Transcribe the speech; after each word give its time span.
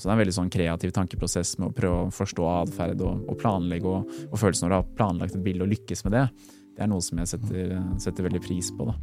Så 0.00 0.08
det 0.08 0.14
er 0.14 0.16
en 0.16 0.20
veldig 0.22 0.32
sånn 0.32 0.48
kreativ 0.48 0.94
tankeprosess 0.96 1.58
med 1.60 1.66
å 1.66 1.74
prøve 1.76 1.96
å 2.06 2.12
forstå 2.14 2.46
atferd 2.48 3.02
og, 3.04 3.18
og, 3.28 3.34
planlegge, 3.36 3.84
og, 3.84 4.08
og, 4.30 4.38
følelsen 4.40 4.64
når 4.64 4.72
du 4.72 4.76
har 4.78 4.94
planlagt 4.96 5.36
et 5.36 5.44
bilde 5.44 5.66
og 5.66 5.68
lykkes 5.74 6.06
med 6.06 6.16
det, 6.16 6.24
det 6.72 6.86
er 6.86 6.88
noe 6.88 7.04
som 7.04 7.20
jeg 7.20 7.28
setter, 7.34 7.76
setter 8.00 8.24
veldig 8.24 8.40
pris 8.40 8.72
på. 8.72 8.88
da. 8.88 8.96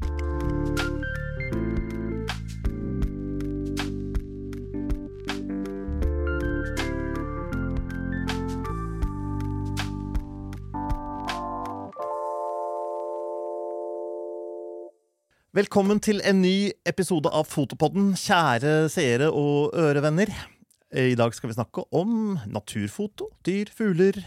Velkommen 15.62 16.02
til 16.02 16.26
en 16.26 16.42
ny 16.42 16.72
episode 16.90 17.30
av 17.30 17.46
Fotopodden, 17.54 18.16
kjære 18.18 18.88
seere 18.94 19.30
og 19.30 19.78
ørevenner. 19.78 20.57
I 20.98 21.14
dag 21.20 21.36
skal 21.38 21.52
vi 21.52 21.58
snakke 21.58 21.84
om 21.96 22.40
naturfoto, 22.50 23.30
dyr, 23.46 23.70
fugler. 23.76 24.18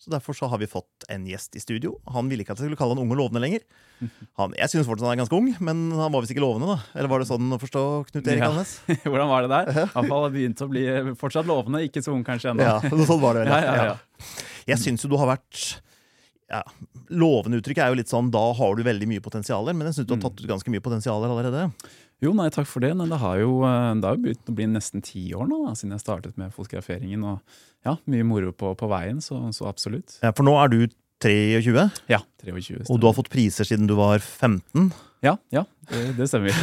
Så 0.00 0.08
Derfor 0.14 0.32
så 0.32 0.46
har 0.48 0.56
vi 0.62 0.68
fått 0.70 1.04
en 1.12 1.26
gjest 1.28 1.56
i 1.58 1.60
studio. 1.60 1.96
Han 2.14 2.30
ville 2.30 2.40
ikke 2.44 2.54
at 2.54 2.60
jeg 2.62 2.70
skulle 2.70 2.78
kalle 2.80 2.94
han 2.94 3.02
ung 3.02 3.10
og 3.12 3.18
lovende 3.20 3.42
lenger. 3.42 3.64
Han, 4.40 4.54
jeg 4.56 4.70
synes 4.72 4.86
fortsatt 4.88 5.10
han 5.10 5.12
er 5.12 5.20
ganske 5.20 5.36
ung, 5.36 5.50
men 5.60 5.82
han 5.92 6.08
var 6.14 6.22
visst 6.24 6.32
ikke 6.32 6.40
lovende. 6.40 6.70
da 6.72 6.96
Eller 6.96 7.10
var 7.12 7.20
det 7.20 7.26
sånn 7.28 7.50
å 7.52 7.58
forstå, 7.60 7.82
Knut 8.08 8.30
Erik 8.32 8.40
Ja. 8.46 8.62
Hvordan 9.10 9.28
var 9.28 9.44
det 9.44 9.50
der? 9.52 9.70
Iallfall 9.90 10.30
begynte 10.32 10.32
begynt 10.38 10.62
å 10.64 10.68
bli 10.72 10.84
fortsatt 11.20 11.50
lovende, 11.50 11.82
ikke 11.84 12.00
så 12.06 12.14
ung 12.14 12.22
kanskje 12.24 12.54
ennå. 12.54 12.64
Ja, 12.64 12.78
sånn 12.80 13.20
var 13.20 13.36
det 13.36 13.42
vel. 13.44 13.52
Ja, 13.52 13.60
ja, 13.68 13.84
ja. 13.90 14.30
Jeg 14.72 14.80
syns 14.80 15.04
jo 15.04 15.10
du 15.12 15.18
har 15.20 15.28
vært 15.34 15.60
ja, 16.50 16.62
Lovende 17.12 17.60
uttrykk 17.60 17.82
er 17.84 17.92
jo 17.92 17.98
litt 18.00 18.10
sånn 18.10 18.30
da 18.32 18.46
har 18.56 18.78
du 18.78 18.82
veldig 18.86 19.10
mye 19.10 19.22
potensialer, 19.22 19.76
men 19.76 19.90
jeg 19.90 19.98
syns 20.00 20.08
du 20.08 20.14
har 20.16 20.22
Mm. 20.22 20.24
tatt 20.30 20.40
ut 20.40 20.48
ganske 20.54 20.72
mye 20.72 20.82
potensialer 20.88 21.28
allerede. 21.34 21.66
Jo, 22.20 22.34
nei, 22.36 22.50
takk 22.52 22.68
for 22.68 22.84
det. 22.84 22.92
Men 22.98 23.12
det 23.12 23.20
har 23.22 23.40
jo 23.40 23.60
eh, 23.64 23.92
det 24.00 24.08
har 24.08 24.20
begynt 24.20 24.50
å 24.52 24.56
bli 24.56 24.68
nesten 24.70 25.04
ti 25.04 25.26
år 25.36 25.48
nå 25.48 25.62
da, 25.66 25.74
siden 25.78 25.96
jeg 25.96 26.04
startet 26.04 26.40
med 26.40 26.52
fotograferingen. 26.56 27.24
Og 27.24 27.86
ja, 27.86 27.96
mye 28.12 28.26
moro 28.28 28.52
på, 28.52 28.74
på 28.76 28.90
veien, 28.90 29.22
så, 29.24 29.40
så 29.56 29.68
absolutt. 29.70 30.18
Ja, 30.24 30.34
For 30.36 30.46
nå 30.46 30.56
er 30.60 30.72
du 30.72 30.80
23, 31.20 31.86
Ja, 32.08 32.22
23. 32.44 32.86
og 32.88 33.00
du 33.00 33.06
har 33.08 33.16
fått 33.16 33.28
priser 33.32 33.68
siden 33.68 33.88
du 33.88 33.92
var 33.98 34.22
15. 34.24 34.88
Ja, 35.20 35.34
ja, 35.52 35.66
det, 35.90 36.14
det 36.16 36.28
stemmer. 36.30 36.56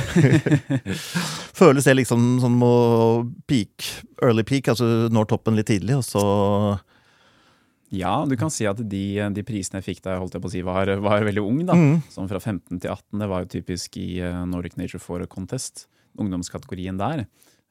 Føles 1.60 1.86
det 1.86 1.94
liksom 2.00 2.40
som 2.42 2.56
å 2.66 2.76
peak, 3.50 3.86
early 4.26 4.46
peak, 4.48 4.72
altså 4.74 5.12
når 5.14 5.30
toppen 5.30 5.58
litt 5.58 5.70
tidlig, 5.70 6.00
og 6.00 6.06
så 6.08 6.24
Ja, 7.96 8.26
du 8.28 8.36
kan 8.36 8.50
si 8.52 8.66
at 8.68 8.82
de, 8.92 9.04
de 9.32 9.44
prisene 9.48 9.80
jeg 9.80 9.86
fikk 9.96 10.02
da 10.04 10.16
jeg 10.16 10.20
holdt 10.20 10.34
jeg 10.36 10.44
på 10.44 10.50
å 10.50 10.52
si 10.52 10.62
var, 10.68 10.90
var 11.00 11.24
veldig 11.24 11.44
ung, 11.44 11.62
da. 11.70 11.76
Mm. 11.78 12.02
Sånn 12.12 12.28
fra 12.28 12.40
15 12.44 12.82
til 12.84 12.92
18, 12.92 13.20
det 13.22 13.28
var 13.32 13.46
jo 13.46 13.52
typisk 13.56 13.96
i 14.02 14.08
eh, 14.20 14.42
Nordic 14.50 14.76
Nature 14.76 15.00
Forum 15.00 15.30
Contest, 15.32 15.86
ungdomskategorien 16.20 16.98
der. 17.00 17.24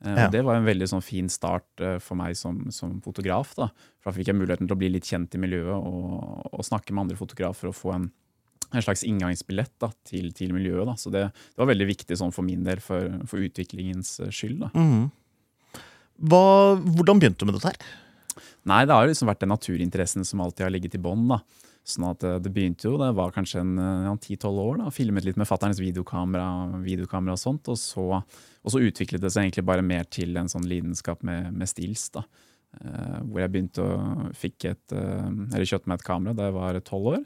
Eh, 0.04 0.12
Ja. 0.16 0.26
og 0.26 0.32
Det 0.32 0.42
var 0.44 0.56
en 0.56 0.64
veldig 0.68 0.88
sånn 0.88 1.04
fin 1.04 1.28
start 1.32 1.68
eh, 1.84 1.98
for 2.00 2.16
meg 2.16 2.36
som, 2.36 2.62
som 2.72 2.94
fotograf. 3.04 3.52
da. 3.60 3.68
For 4.00 4.10
Da 4.10 4.16
fikk 4.16 4.28
jeg 4.32 4.38
muligheten 4.40 4.66
til 4.68 4.76
å 4.76 4.80
bli 4.80 4.88
litt 4.94 5.04
kjent 5.08 5.34
i 5.36 5.42
miljøet 5.42 5.76
og, 5.76 6.48
og 6.52 6.64
snakke 6.64 6.92
med 6.96 7.04
andre 7.06 7.16
fotografer 7.20 7.68
og 7.68 7.76
få 7.76 7.92
en, 7.98 8.08
en 8.72 8.82
slags 8.88 9.04
inngangsbillett 9.04 9.72
da, 9.84 9.90
til, 10.08 10.32
til 10.36 10.52
miljøet. 10.56 10.86
da. 10.88 10.96
Så 10.96 11.12
det, 11.12 11.26
det 11.28 11.60
var 11.60 11.68
veldig 11.74 11.90
viktig 11.92 12.16
sånn 12.16 12.32
for 12.32 12.44
min 12.48 12.64
del, 12.64 12.80
for, 12.80 13.20
for 13.28 13.44
utviklingens 13.44 14.16
skyld. 14.32 14.64
da. 14.64 14.72
Mm. 14.72 15.10
Hva, 16.24 16.42
hvordan 16.80 17.20
begynte 17.20 17.44
du 17.44 17.50
med 17.50 17.58
dette 17.60 17.68
her? 17.74 17.92
Nei, 18.66 18.82
det 18.88 18.96
har 18.96 19.06
liksom 19.06 19.30
vært 19.30 19.44
den 19.44 19.52
naturinteressen 19.54 20.26
som 20.26 20.42
alltid 20.42 20.66
har 20.66 20.74
ligget 20.74 20.96
i 20.98 21.02
bånn. 21.02 21.28
Sånn 21.86 22.08
at 22.08 22.24
eh, 22.26 22.40
Det 22.42 22.50
begynte 22.50 22.88
jo, 22.88 22.96
det 22.98 23.12
var 23.14 23.34
kanskje 23.34 23.62
en 23.62 23.76
ja, 23.78 24.12
10-12 24.16 24.58
år, 24.64 24.80
da, 24.82 24.90
filmet 24.94 25.26
litt 25.26 25.38
med 25.38 25.46
fatternes 25.46 25.78
videokamera, 25.82 26.48
videokamera 26.82 27.36
og 27.38 27.42
sånt. 27.42 27.70
Og 27.70 27.78
så, 27.78 28.08
og 28.18 28.74
så 28.74 28.82
utviklet 28.82 29.22
det 29.22 29.30
seg 29.34 29.46
egentlig 29.46 29.66
bare 29.68 29.86
mer 29.86 30.04
til 30.10 30.34
en 30.40 30.50
sånn 30.50 30.66
lidenskap 30.66 31.22
med, 31.26 31.52
med 31.54 31.70
stills. 31.70 32.08
da. 32.16 32.24
Eh, 32.80 33.18
hvor 33.30 33.40
jeg 33.40 33.52
begynte 33.54 33.84
å 33.84 34.30
fikk 34.36 34.66
et, 34.72 34.92
eh, 34.92 35.28
eller 35.30 35.68
kjøpte 35.68 35.88
meg 35.88 36.00
et 36.00 36.06
kamera 36.06 36.34
da 36.36 36.48
jeg 36.50 36.56
var 36.58 36.80
12 36.80 37.06
år. 37.14 37.22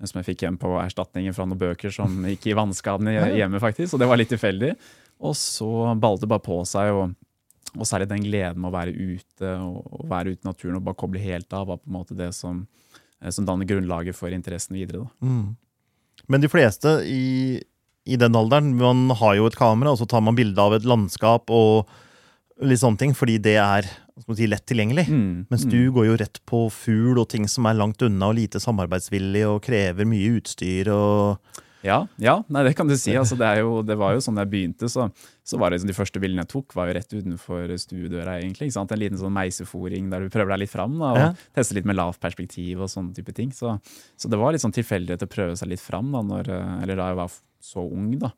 eh, 0.00 0.06
Som 0.06 0.20
jeg 0.20 0.28
fikk 0.30 0.44
hjem 0.46 0.56
på 0.60 0.70
erstatningen 0.80 1.34
fra 1.36 1.44
noen 1.46 1.60
bøker 1.60 1.92
som 1.92 2.22
gikk 2.24 2.48
i 2.48 2.56
vannskadene 2.56 3.12
hjemme, 3.36 3.60
faktisk. 3.60 3.94
Og 3.94 4.00
det 4.00 4.08
var 4.08 4.16
litt 4.20 4.32
tilfeldig. 4.32 4.72
Og 5.20 5.34
så 5.38 5.68
ballet 6.00 6.24
det 6.24 6.30
bare 6.30 6.44
på 6.44 6.62
seg. 6.66 6.92
og 6.94 7.14
og 7.74 7.88
særlig 7.88 8.08
den 8.10 8.24
gleden 8.24 8.62
med 8.62 8.70
å 8.70 8.74
være 8.74 8.94
ute 8.94 9.52
og, 9.64 10.06
være 10.10 10.34
ute 10.34 10.44
i 10.44 10.50
naturen 10.50 10.78
og 10.78 10.86
bare 10.86 11.00
koble 11.00 11.22
helt 11.22 11.52
av, 11.56 11.68
var 11.70 11.82
på 11.82 11.90
en 11.90 11.96
måte 11.98 12.16
det 12.18 12.30
som, 12.36 12.64
eh, 13.20 13.32
som 13.34 13.46
danner 13.48 13.68
grunnlaget 13.68 14.16
for 14.16 14.34
interessen 14.34 14.78
videre. 14.78 15.06
Mm. 15.24 15.54
Men 16.30 16.44
de 16.44 16.50
fleste 16.50 17.00
i, 17.08 17.60
i 18.06 18.20
den 18.20 18.38
alderen, 18.38 18.74
man 18.78 19.08
har 19.18 19.36
jo 19.38 19.50
et 19.50 19.58
kamera, 19.58 19.92
og 19.92 20.00
så 20.00 20.08
tar 20.08 20.24
man 20.24 20.38
bilde 20.38 20.60
av 20.60 20.76
et 20.76 20.88
landskap 20.88 21.50
og 21.52 21.90
litt 22.62 22.80
sånne 22.80 23.00
ting, 23.00 23.14
fordi 23.18 23.40
det 23.42 23.56
er 23.58 23.88
si, 24.22 24.46
lett 24.46 24.64
tilgjengelig. 24.70 25.08
Mm, 25.10 25.46
Mens 25.50 25.66
mm. 25.66 25.72
du 25.72 25.80
går 25.94 26.08
jo 26.08 26.18
rett 26.22 26.40
på 26.46 26.64
fugl 26.72 27.18
og 27.18 27.28
ting 27.32 27.48
som 27.50 27.66
er 27.66 27.78
langt 27.78 28.02
unna 28.06 28.30
og 28.30 28.38
lite 28.38 28.62
samarbeidsvillig 28.62 29.44
og 29.50 29.62
krever 29.66 30.08
mye 30.08 30.36
utstyr 30.38 30.92
og 30.94 31.62
Ja, 31.84 31.98
ja 32.16 32.38
nei, 32.48 32.62
det 32.64 32.72
kan 32.78 32.88
du 32.88 32.94
si. 32.96 33.12
Altså, 33.20 33.36
det, 33.36 33.48
jo, 33.60 33.82
det 33.84 33.96
var 34.00 34.14
jo 34.16 34.22
sånn 34.24 34.38
jeg 34.40 34.48
begynte, 34.50 34.88
så, 34.88 35.10
så 35.44 35.58
var 35.60 35.68
det 35.70 35.76
liksom, 35.78 35.90
de 35.92 35.96
første 35.98 36.22
bildene 36.22 36.42
jeg 36.46 36.50
tok, 36.54 36.72
var 36.78 36.88
jo 36.88 36.94
rett 36.96 37.12
utenfor 37.12 37.74
stuedøra. 37.82 38.38
egentlig, 38.40 38.70
ikke 38.70 38.78
sant? 38.78 38.94
En 38.96 39.02
liten 39.02 39.20
sånn 39.20 39.34
meisefòring 39.36 40.08
der 40.12 40.24
du 40.24 40.32
prøver 40.32 40.54
deg 40.54 40.64
litt 40.64 40.72
fram 40.72 40.96
da, 40.98 41.10
og 41.12 41.20
Ja. 41.20 41.28
tester 41.54 41.76
litt 41.76 41.84
med 41.90 41.96
lavt 42.00 42.20
perspektiv 42.24 42.80
og 42.80 42.88
sånne 42.88 43.12
type 43.14 43.34
ting. 43.36 43.52
Så, 43.52 43.76
så 44.16 44.30
det 44.32 44.40
var 44.40 44.52
litt 44.56 44.64
sånn 44.64 44.72
tilfeldighet 44.74 45.22
å 45.28 45.30
prøve 45.30 45.56
seg 45.60 45.68
litt 45.74 45.84
fram 45.84 46.10
da, 46.16 46.22
når, 46.24 46.48
eller 46.82 46.96
da 46.96 47.08
jeg 47.12 47.20
var 47.20 47.36
så 47.60 47.84
ung. 47.84 48.10
da. 48.18 48.32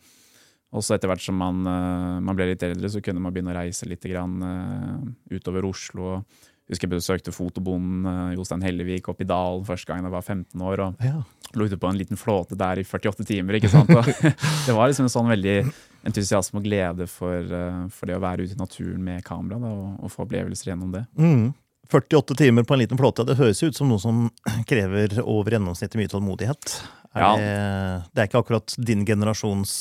Og 0.75 0.83
så 0.83 0.97
etter 0.97 1.09
hvert 1.09 1.23
som 1.23 1.39
man, 1.39 1.63
eh, 1.71 2.19
man 2.27 2.35
ble 2.37 2.51
litt 2.51 2.63
eldre, 2.67 2.91
så 2.91 3.01
kunne 3.01 3.23
man 3.23 3.33
begynne 3.33 3.55
å 3.55 3.57
reise 3.63 3.87
litt 3.87 4.03
grann, 4.03 4.35
eh, 4.43 5.39
utover 5.39 5.65
Oslo. 5.65 6.17
Jeg 6.19 6.56
husker 6.71 6.89
jeg 6.89 6.97
besøkte 6.97 7.33
fotobonden 7.35 8.07
eh, 8.11 8.37
Jostein 8.37 8.65
Hellevik 8.67 9.09
oppe 9.13 9.23
i 9.23 9.29
dalen 9.31 9.65
første 9.69 9.91
gang 9.93 10.03
jeg 10.07 10.15
var 10.15 10.25
15 10.25 10.63
år. 10.67 10.83
og 10.89 11.05
ja. 11.07 11.21
lå 11.55 11.69
ute 11.69 11.79
på 11.79 11.91
en 11.91 11.99
liten 12.01 12.19
flåte 12.19 12.59
der 12.59 12.81
i 12.83 12.85
48 12.85 13.25
timer. 13.29 13.59
ikke 13.61 13.71
sant? 13.71 13.91
Og 13.95 14.09
det 14.67 14.75
var 14.75 14.89
liksom 14.91 15.07
en 15.07 15.15
sånn 15.15 15.31
veldig 15.31 15.59
entusiasme 16.07 16.61
og 16.61 16.67
glede 16.67 17.07
for, 17.11 17.39
eh, 17.43 17.85
for 17.95 18.11
det 18.11 18.17
å 18.19 18.23
være 18.23 18.47
ute 18.47 18.57
i 18.57 18.61
naturen 18.61 19.03
med 19.07 19.25
kamera 19.27 19.59
da, 19.63 19.71
og, 19.71 19.95
og 20.07 20.13
få 20.13 20.27
opplevelser 20.27 20.73
gjennom 20.73 20.93
det. 20.95 21.05
Mm. 21.19 21.55
48 21.87 22.35
timer 22.35 22.65
på 22.67 22.75
en 22.75 22.81
liten 22.83 22.99
flåte, 22.99 23.23
det 23.27 23.37
høres 23.39 23.63
ut 23.63 23.77
som 23.79 23.87
noe 23.91 24.03
som 24.03 24.25
krever 24.71 25.21
over 25.23 25.55
gjennomsnittet 25.55 26.01
mye 26.03 26.11
tålmodighet. 26.11 26.77
Er 27.17 27.23
Ja. 27.23 27.31
det, 27.39 27.53
det 28.13 28.23
er 28.23 28.29
ikke 28.29 28.43
akkurat 28.43 28.75
din 28.83 29.07
generasjons 29.07 29.73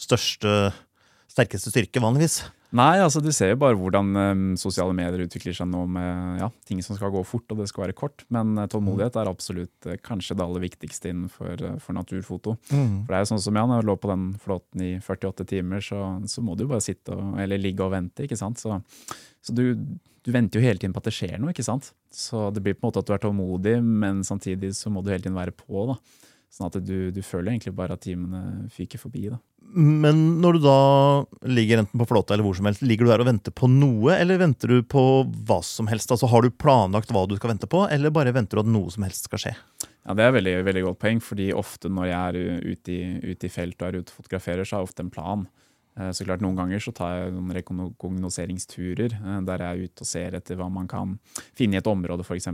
største, 0.00 0.72
sterkeste 1.30 1.70
styrke, 1.72 2.00
vanligvis. 2.02 2.40
Nei, 2.76 2.98
altså 3.00 3.22
du 3.22 3.28
ser 3.32 3.52
jo 3.52 3.58
bare 3.62 3.76
hvordan 3.78 4.10
um, 4.16 4.40
sosiale 4.60 4.92
medier 4.96 5.22
utvikler 5.24 5.54
seg 5.56 5.68
nå 5.70 5.84
med 5.96 6.40
ja, 6.42 6.48
ting 6.68 6.82
som 6.84 6.98
skal 6.98 7.12
gå 7.14 7.22
fort 7.24 7.54
og 7.54 7.62
det 7.62 7.68
skal 7.70 7.86
være 7.86 7.96
kort. 7.96 8.24
Men 8.32 8.56
eh, 8.58 8.68
tålmodighet 8.72 9.16
er 9.20 9.30
absolutt 9.30 9.88
uh, 9.88 9.94
kanskje 10.04 10.36
det 10.36 10.44
aller 10.44 10.64
viktigste 10.66 11.12
innenfor 11.12 11.62
uh, 11.62 11.76
for 11.82 11.96
naturfoto. 11.96 12.56
For 12.68 13.12
det 13.12 13.18
er 13.20 13.24
jo 13.24 13.30
sånn 13.32 13.44
som 13.46 13.60
jeg, 13.60 13.70
når 13.70 13.80
jeg 13.80 13.88
lå 13.88 13.96
på 14.02 14.10
den 14.12 14.26
flåten 14.42 14.84
i 14.84 14.90
48 14.98 15.48
timer, 15.54 15.84
så, 15.84 16.02
så 16.28 16.44
må 16.44 16.56
du 16.56 16.66
jo 16.66 16.72
bare 16.74 16.84
sitte 16.84 17.16
og, 17.16 17.38
eller 17.42 17.62
ligge 17.62 17.86
og 17.86 17.94
vente. 17.94 18.26
ikke 18.26 18.40
sant? 18.40 18.60
Så, 18.60 18.80
så 19.40 19.56
du, 19.56 19.64
du 20.26 20.32
venter 20.34 20.60
jo 20.60 20.66
hele 20.66 20.82
tiden 20.82 20.96
på 20.96 21.04
at 21.04 21.08
det 21.08 21.16
skjer 21.16 21.36
noe. 21.40 21.54
ikke 21.54 21.66
sant? 21.66 21.92
Så 22.12 22.48
det 22.52 22.64
blir 22.64 22.76
på 22.76 22.84
en 22.84 22.90
måte 22.90 23.04
at 23.04 23.08
du 23.08 23.16
er 23.16 23.24
tålmodig, 23.24 23.78
men 23.80 24.24
samtidig 24.26 24.74
så 24.76 24.92
må 24.92 25.04
du 25.04 25.14
hele 25.14 25.24
tiden 25.24 25.38
være 25.38 25.56
på. 25.56 25.88
da. 25.94 26.00
Sånn 26.52 26.68
at 26.68 26.78
du, 26.82 27.10
du 27.12 27.22
føler 27.24 27.54
egentlig 27.54 27.74
bare 27.76 27.96
at 27.96 28.04
timene 28.04 28.66
fyker 28.72 29.00
forbi. 29.00 29.28
da. 29.32 29.40
Men 29.72 30.20
når 30.40 30.56
du 30.56 30.60
da 30.64 30.78
ligger 31.48 31.82
enten 31.82 32.00
på 32.00 32.06
flåta 32.08 32.34
eller 32.34 32.46
hvor 32.46 32.56
som 32.58 32.68
helst, 32.68 32.84
ligger 32.86 33.06
du 33.06 33.12
der 33.12 33.24
og 33.24 33.28
venter 33.28 33.54
på 33.56 33.68
noe, 33.70 34.14
eller 34.16 34.40
venter 34.40 34.72
du 34.72 34.78
på 34.86 35.02
hva 35.48 35.58
som 35.66 35.90
helst? 35.90 36.12
Altså 36.14 36.30
Har 36.30 36.44
du 36.44 36.50
planlagt 36.50 37.12
hva 37.12 37.26
du 37.28 37.36
skal 37.38 37.52
vente 37.54 37.68
på, 37.70 37.82
eller 37.92 38.14
bare 38.14 38.34
venter 38.36 38.58
du 38.58 38.64
at 38.64 38.72
noe 38.72 38.92
som 38.94 39.06
helst 39.06 39.28
skal 39.28 39.42
skje? 39.42 39.54
Ja, 40.06 40.14
Det 40.14 40.22
er 40.22 40.30
et 40.30 40.38
veldig, 40.38 40.56
veldig 40.70 40.84
godt 40.86 41.00
poeng, 41.02 41.20
fordi 41.24 41.50
ofte 41.56 41.90
når 41.92 42.10
jeg 42.10 42.18
er 42.18 42.66
ute 42.72 42.94
i, 42.94 43.00
ute 43.32 43.48
i 43.48 43.52
felt 43.52 43.80
og 43.80 43.88
er 43.88 44.00
ute 44.00 44.14
og 44.14 44.20
fotograferer, 44.22 44.64
så 44.64 44.76
har 44.76 44.84
jeg 44.84 44.90
ofte 44.92 45.06
en 45.06 45.12
plan. 45.12 45.46
Eh, 45.98 46.10
Så 46.12 46.24
klart 46.24 46.42
Noen 46.44 46.56
ganger 46.58 46.82
så 46.82 46.92
tar 46.94 47.14
jeg 47.16 47.32
noen 47.34 47.54
rekognoseringsturer 47.56 49.14
eh, 49.16 49.38
der 49.46 49.62
jeg 49.64 49.68
er 49.68 49.88
ute 49.88 50.04
og 50.04 50.10
ser 50.10 50.36
etter 50.36 50.58
hva 50.58 50.68
man 50.72 50.88
kan 50.90 51.16
finne 51.56 51.78
i 51.78 51.80
et 51.80 51.90
område, 51.90 52.24
f.eks. 52.26 52.48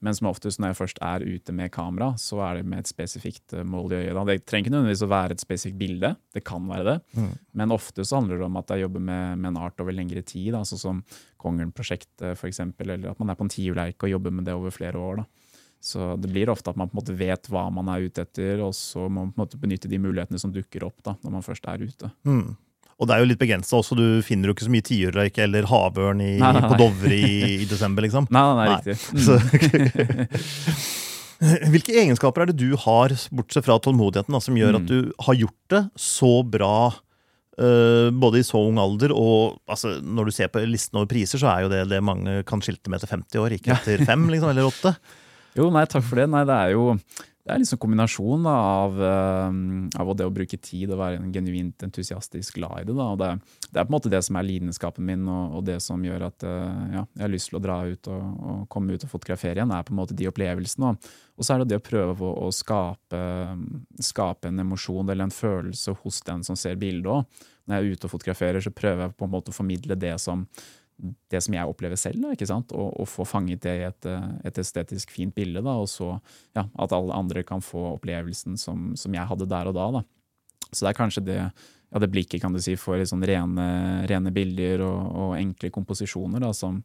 Men 0.00 0.16
som 0.16 0.30
oftest 0.30 0.60
når 0.60 0.72
jeg 0.72 0.78
først 0.80 1.02
er 1.02 1.24
ute 1.26 1.54
med 1.56 1.72
kamera, 1.74 2.12
så 2.20 2.40
er 2.46 2.60
det 2.60 2.68
med 2.70 2.84
et 2.84 2.90
spesifikt 2.92 3.56
eh, 3.56 3.66
mål 3.66 3.92
i 3.96 4.00
øyet. 4.04 4.14
da. 4.14 4.24
Det 4.30 4.46
trenger 4.46 4.68
ikke 4.68 4.76
nødvendigvis 4.76 5.06
å 5.06 5.10
være 5.10 5.36
et 5.36 5.44
spesifikt 5.44 5.80
bilde, 5.80 6.14
det 6.34 6.44
kan 6.46 6.70
være 6.70 6.86
det. 6.86 6.96
Mm. 7.18 7.32
Men 7.60 7.76
ofte 7.76 8.06
så 8.06 8.20
handler 8.20 8.40
det 8.40 8.48
om 8.48 8.60
at 8.62 8.70
jeg 8.74 8.86
jobber 8.86 9.06
med, 9.10 9.38
med 9.42 9.52
en 9.52 9.62
art 9.66 9.82
over 9.82 9.96
lengre 9.96 10.22
tid, 10.22 10.52
da, 10.54 10.64
sånn 10.64 10.84
som 10.84 11.04
Kongen-prosjektet 11.40 12.36
f.eks., 12.36 12.60
eller 12.84 13.10
at 13.10 13.20
man 13.22 13.32
er 13.32 13.38
på 13.38 13.46
en 13.46 13.52
tiurleik 13.52 14.04
og 14.04 14.12
jobber 14.12 14.34
med 14.34 14.44
det 14.46 14.54
over 14.54 14.74
flere 14.74 15.00
år. 15.00 15.22
da. 15.22 15.39
Så 15.80 16.10
det 16.20 16.28
blir 16.28 16.50
ofte 16.52 16.68
at 16.72 16.76
man 16.76 16.88
på 16.90 16.94
en 16.96 17.00
måte 17.00 17.14
vet 17.16 17.46
hva 17.48 17.62
man 17.72 17.88
er 17.88 18.00
ute 18.04 18.20
etter, 18.26 18.60
og 18.60 18.74
så 18.76 19.06
må 19.08 19.22
man 19.24 19.30
på 19.32 19.38
en 19.40 19.44
måte 19.46 19.60
benytte 19.62 19.88
de 19.88 19.96
mulighetene 20.02 20.38
som 20.42 20.52
dukker 20.52 20.84
opp 20.84 20.98
da, 21.06 21.14
når 21.24 21.32
man 21.38 21.46
først 21.46 21.64
er 21.72 21.80
ute. 21.86 22.10
Mm. 22.28 22.50
Og 23.00 23.08
det 23.08 23.14
er 23.16 23.20
jo 23.22 23.30
litt 23.30 23.40
begrensa 23.40 23.78
også, 23.78 23.96
du 23.96 24.20
finner 24.20 24.50
jo 24.50 24.52
ikke 24.52 24.66
så 24.66 24.72
mye 24.74 24.84
tiurrøyk 24.84 25.38
eller 25.40 25.64
havørn 25.70 26.20
i, 26.20 26.34
Nei, 26.42 26.50
nei, 26.52 26.60
på. 26.68 26.76
Dovre 26.82 27.16
i, 27.16 27.30
i 27.62 27.64
desember, 27.70 28.04
liksom. 28.04 28.26
Nei, 28.28 28.42
nei, 28.44 28.52
nei, 28.60 28.76
riktig. 28.76 28.92
Så, 29.24 29.40
Hvilke 31.72 31.94
egenskaper 31.96 32.42
er 32.44 32.50
det 32.50 32.58
du 32.60 32.74
har, 32.82 33.08
bortsett 33.32 33.64
fra 33.64 33.78
tålmodigheten, 33.80 34.34
da, 34.36 34.40
som 34.44 34.52
gjør 34.60 34.76
Mm. 34.76 34.80
at 34.82 34.86
du 34.90 34.98
har 35.24 35.32
gjort 35.40 35.64
det 35.72 35.80
så 35.96 36.32
bra 36.44 36.90
uh, 36.92 38.10
både 38.12 38.42
i 38.42 38.44
så 38.44 38.60
ung 38.60 38.76
alder 38.78 39.08
og 39.16 39.56
altså, 39.66 39.96
når 40.04 40.24
du 40.28 40.32
ser 40.36 40.48
på 40.52 40.60
listen 40.68 40.98
over 41.00 41.08
priser, 41.08 41.38
så 41.40 41.48
er 41.54 41.62
jo 41.64 41.72
det 41.72 41.86
det 41.88 42.02
mange 42.04 42.42
kan 42.44 42.60
skilte 42.60 42.90
med 42.92 43.00
etter 43.00 43.08
50 43.16 43.40
år, 43.40 43.48
ikke 43.56 43.72
etter 43.78 44.04
fem 44.04 44.28
liksom, 44.28 44.50
eller 44.52 44.68
åtte. 44.68 44.92
Jo, 45.58 45.70
nei, 45.74 45.86
takk 45.90 46.06
for 46.06 46.20
det. 46.20 46.28
Nei, 46.30 46.44
det 46.48 46.56
er 46.56 46.74
jo 46.76 46.94
det 47.50 47.54
er 47.54 47.62
liksom 47.62 47.80
kombinasjon 47.80 48.44
av, 48.46 48.98
uh, 49.00 49.48
av 49.98 50.10
det 50.14 50.26
å 50.28 50.32
bruke 50.34 50.58
tid 50.60 50.92
og 50.92 51.00
være 51.00 51.18
en 51.18 51.32
genuint 51.34 51.82
entusiastisk 51.82 52.60
glad 52.60 52.82
i 52.82 52.84
det. 52.86 52.94
Det, 52.94 53.30
det, 53.64 53.72
er 53.72 53.86
på 53.86 53.88
en 53.88 53.96
måte 53.96 54.12
det 54.12 54.20
som 54.26 54.36
er 54.38 54.46
lidenskapen 54.46 55.06
min, 55.08 55.24
og, 55.26 55.56
og 55.58 55.64
det 55.66 55.78
som 55.82 56.04
gjør 56.04 56.28
at 56.28 56.46
uh, 56.46 56.84
ja, 56.94 57.04
jeg 57.16 57.24
har 57.24 57.32
lyst 57.32 57.50
til 57.50 57.58
å 57.58 57.62
dra 57.64 57.80
ut 57.88 58.10
og, 58.12 58.26
og, 58.44 58.62
komme 58.70 58.94
ut 58.94 59.06
og 59.06 59.10
fotografere 59.10 59.58
igjen. 59.58 59.72
er 59.74 59.88
på 59.88 59.94
en 59.94 60.00
måte 60.02 60.16
de 60.18 60.28
opplevelsene. 60.30 60.92
Og 61.40 61.46
så 61.46 61.54
er 61.54 61.64
det 61.64 61.72
det 61.72 61.80
å 61.80 61.86
prøve 61.88 62.28
å, 62.28 62.34
å 62.46 62.52
skape, 62.54 63.22
skape, 64.04 64.52
en 64.52 64.66
emosjon 64.66 65.08
eller 65.08 65.26
en 65.26 65.34
følelse 65.34 65.96
hos 66.04 66.20
den 66.28 66.44
som 66.46 66.60
ser 66.60 66.78
bildet 66.78 67.10
òg. 67.10 67.40
Når 67.64 67.76
jeg 67.76 67.86
er 67.86 67.96
ute 67.96 68.06
og 68.06 68.14
fotograferer, 68.14 68.62
så 68.62 68.74
prøver 68.74 69.06
jeg 69.06 69.16
på 69.16 69.26
en 69.26 69.32
måte 69.32 69.50
å 69.50 69.56
formidle 69.56 69.96
det 69.98 70.14
som 70.22 70.44
det 71.30 71.40
som 71.44 71.54
jeg 71.56 71.70
opplever 71.70 71.98
selv, 71.98 72.20
da, 72.22 72.34
ikke 72.34 72.48
sant? 72.48 72.72
Og, 72.76 72.92
og, 73.00 73.08
få 73.08 73.26
fanget 73.28 73.62
det 73.64 73.74
i 73.80 73.84
et, 73.88 74.08
et 74.46 74.62
estetisk 74.62 75.12
fint 75.14 75.34
bilde. 75.36 75.62
Da, 75.64 75.76
og 75.80 75.88
så 75.90 76.12
ja, 76.56 76.66
at 76.66 76.94
alle 76.96 77.16
andre 77.16 77.44
kan 77.46 77.64
få 77.64 77.94
opplevelsen 77.94 78.58
som, 78.60 78.90
som, 78.98 79.14
jeg 79.14 79.28
hadde 79.30 79.48
der 79.50 79.70
og 79.70 79.76
da. 79.76 79.86
da. 79.98 80.02
Så 80.70 80.84
det 80.84 80.92
er 80.92 80.98
kanskje 80.98 81.24
det, 81.26 81.38
ja, 81.40 82.02
det 82.02 82.10
blikket 82.12 82.42
kan 82.42 82.54
du 82.54 82.60
si, 82.62 82.76
for 82.78 83.00
sånn 83.08 83.24
rene, 83.26 83.70
rene, 84.10 84.34
bilder 84.34 84.84
og, 84.86 85.00
og, 85.08 85.32
enkle 85.40 85.72
komposisjoner 85.74 86.42
da, 86.44 86.52
som, 86.56 86.78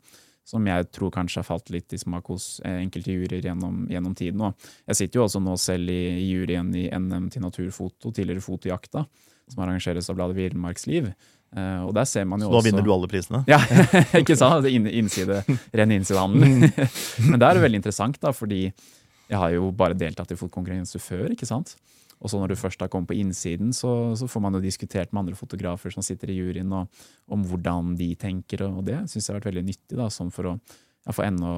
som, 0.47 0.65
jeg 0.65 0.89
tror 0.95 1.13
kanskje 1.13 1.41
har 1.43 1.49
falt 1.49 1.69
litt 1.73 1.93
i 1.93 2.01
smak 2.01 2.31
hos 2.33 2.57
enkelte 2.65 3.13
juryer 3.13 3.45
gjennom, 3.51 3.85
gjennom 3.91 4.17
tiden. 4.17 4.47
Og 4.47 4.71
jeg 4.89 5.01
sitter 5.01 5.21
jo 5.21 5.27
også 5.27 5.43
nå 5.43 5.55
selv 5.61 5.93
i, 5.93 6.01
i 6.23 6.27
juryen 6.31 6.73
i 6.77 6.87
NM 6.89 7.29
til 7.33 7.45
naturfoto, 7.45 8.11
tidligere 8.11 8.45
Fotojakta, 8.45 9.05
som 9.51 9.61
arrangeres 9.65 10.09
av 10.09 10.17
bladet 10.17 10.39
Villmarksliv. 10.39 11.11
Uh, 11.55 11.87
og 11.87 11.93
der 11.95 12.07
ser 12.09 12.25
man 12.27 12.41
jo 12.43 12.49
Så 12.49 12.51
da 12.51 12.57
også... 12.59 12.67
vinner 12.67 12.83
du 12.83 12.91
alle 12.91 13.07
prisene? 13.07 13.39
Ja, 13.47 13.61
ikke 14.21 14.35
sant? 14.35 14.67
In, 14.67 14.89
innside, 14.91 15.39
ren 15.71 15.93
innsidehandel. 15.95 16.69
Men 17.29 17.39
det 17.39 17.47
er 17.47 17.61
veldig 17.63 17.79
interessant, 17.79 18.19
da, 18.19 18.33
fordi 18.35 18.65
jeg 18.65 19.39
har 19.39 19.53
jo 19.55 19.69
bare 19.75 19.97
deltatt 19.97 20.33
i 20.35 20.37
fotokonkurranse 20.37 20.99
før. 20.99 21.29
ikke 21.31 21.47
sant? 21.47 21.77
Og 22.19 22.31
så 22.31 22.39
når 22.39 22.53
du 22.53 22.59
først 22.59 22.81
har 22.83 22.89
kommet 22.91 23.09
på 23.09 23.17
innsiden, 23.19 23.71
så, 23.75 23.89
så, 24.17 24.27
får 24.27 24.43
man 24.43 24.55
jo 24.55 24.63
diskutert 24.63 25.11
med 25.11 25.23
andre 25.23 25.37
fotografer 25.39 25.93
som 25.93 26.03
sitter 26.05 26.31
i 26.31 26.37
juryen, 26.37 26.71
og, 26.73 27.07
om 27.31 27.43
hvordan 27.47 27.95
de 27.99 28.11
tenker. 28.19 28.65
Og 28.67 28.83
det 28.87 29.01
syns 29.11 29.27
jeg 29.27 29.33
har 29.33 29.39
vært 29.39 29.51
veldig 29.51 29.65
nyttig, 29.67 29.97
da, 29.99 30.09
sånn 30.11 30.31
for 30.33 30.51
å 30.51 30.53
ja, 30.55 31.15
få 31.15 31.25
enda 31.27 31.55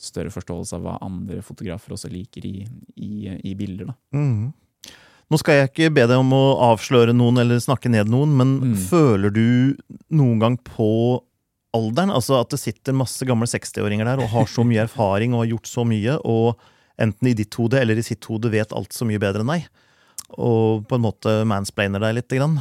større 0.00 0.32
forståelse 0.32 0.78
av 0.78 0.84
hva 0.86 0.96
andre 1.04 1.42
fotografer 1.44 1.92
også 1.92 2.08
liker 2.12 2.46
i, 2.48 2.56
i, 2.96 3.12
i 3.50 3.54
bilder. 3.58 3.92
da. 3.92 3.98
Mm. 4.16 4.96
Nå 5.30 5.38
skal 5.38 5.60
jeg 5.60 5.70
ikke 5.70 5.92
be 5.94 6.06
deg 6.10 6.18
om 6.18 6.32
å 6.34 6.44
avsløre 6.72 7.14
noen 7.14 7.38
eller 7.38 7.60
snakke 7.62 7.90
ned 7.92 8.10
noen, 8.10 8.32
men 8.38 8.54
mm. 8.72 8.78
føler 8.90 9.30
du 9.30 9.44
noen 10.10 10.40
gang 10.42 10.56
på 10.66 10.90
alderen? 11.76 12.10
Altså 12.10 12.40
at 12.40 12.50
det 12.50 12.58
sitter 12.58 12.96
masse 12.98 13.26
gamle 13.28 13.46
60-åringer 13.46 14.10
der 14.10 14.24
og 14.24 14.32
har 14.32 14.50
så 14.50 14.64
mye 14.66 14.82
erfaring 14.88 15.36
og 15.36 15.44
har 15.44 15.52
gjort 15.52 15.70
så 15.70 15.86
mye, 15.86 16.18
og 16.26 16.58
enten 17.00 17.30
i 17.30 17.36
ditt 17.38 17.54
hode 17.60 17.78
eller 17.78 18.00
i 18.00 18.04
sitt 18.04 18.26
hode 18.26 18.50
vet 18.50 18.74
alt 18.74 18.96
så 18.96 19.06
mye 19.06 19.22
bedre 19.22 19.44
enn 19.44 19.54
deg, 19.54 19.70
og 20.34 20.82
på 20.90 20.98
en 20.98 21.06
måte 21.06 21.40
mansplainer 21.48 22.02
deg 22.02 22.18
litt? 22.18 22.34
Grann. 22.34 22.58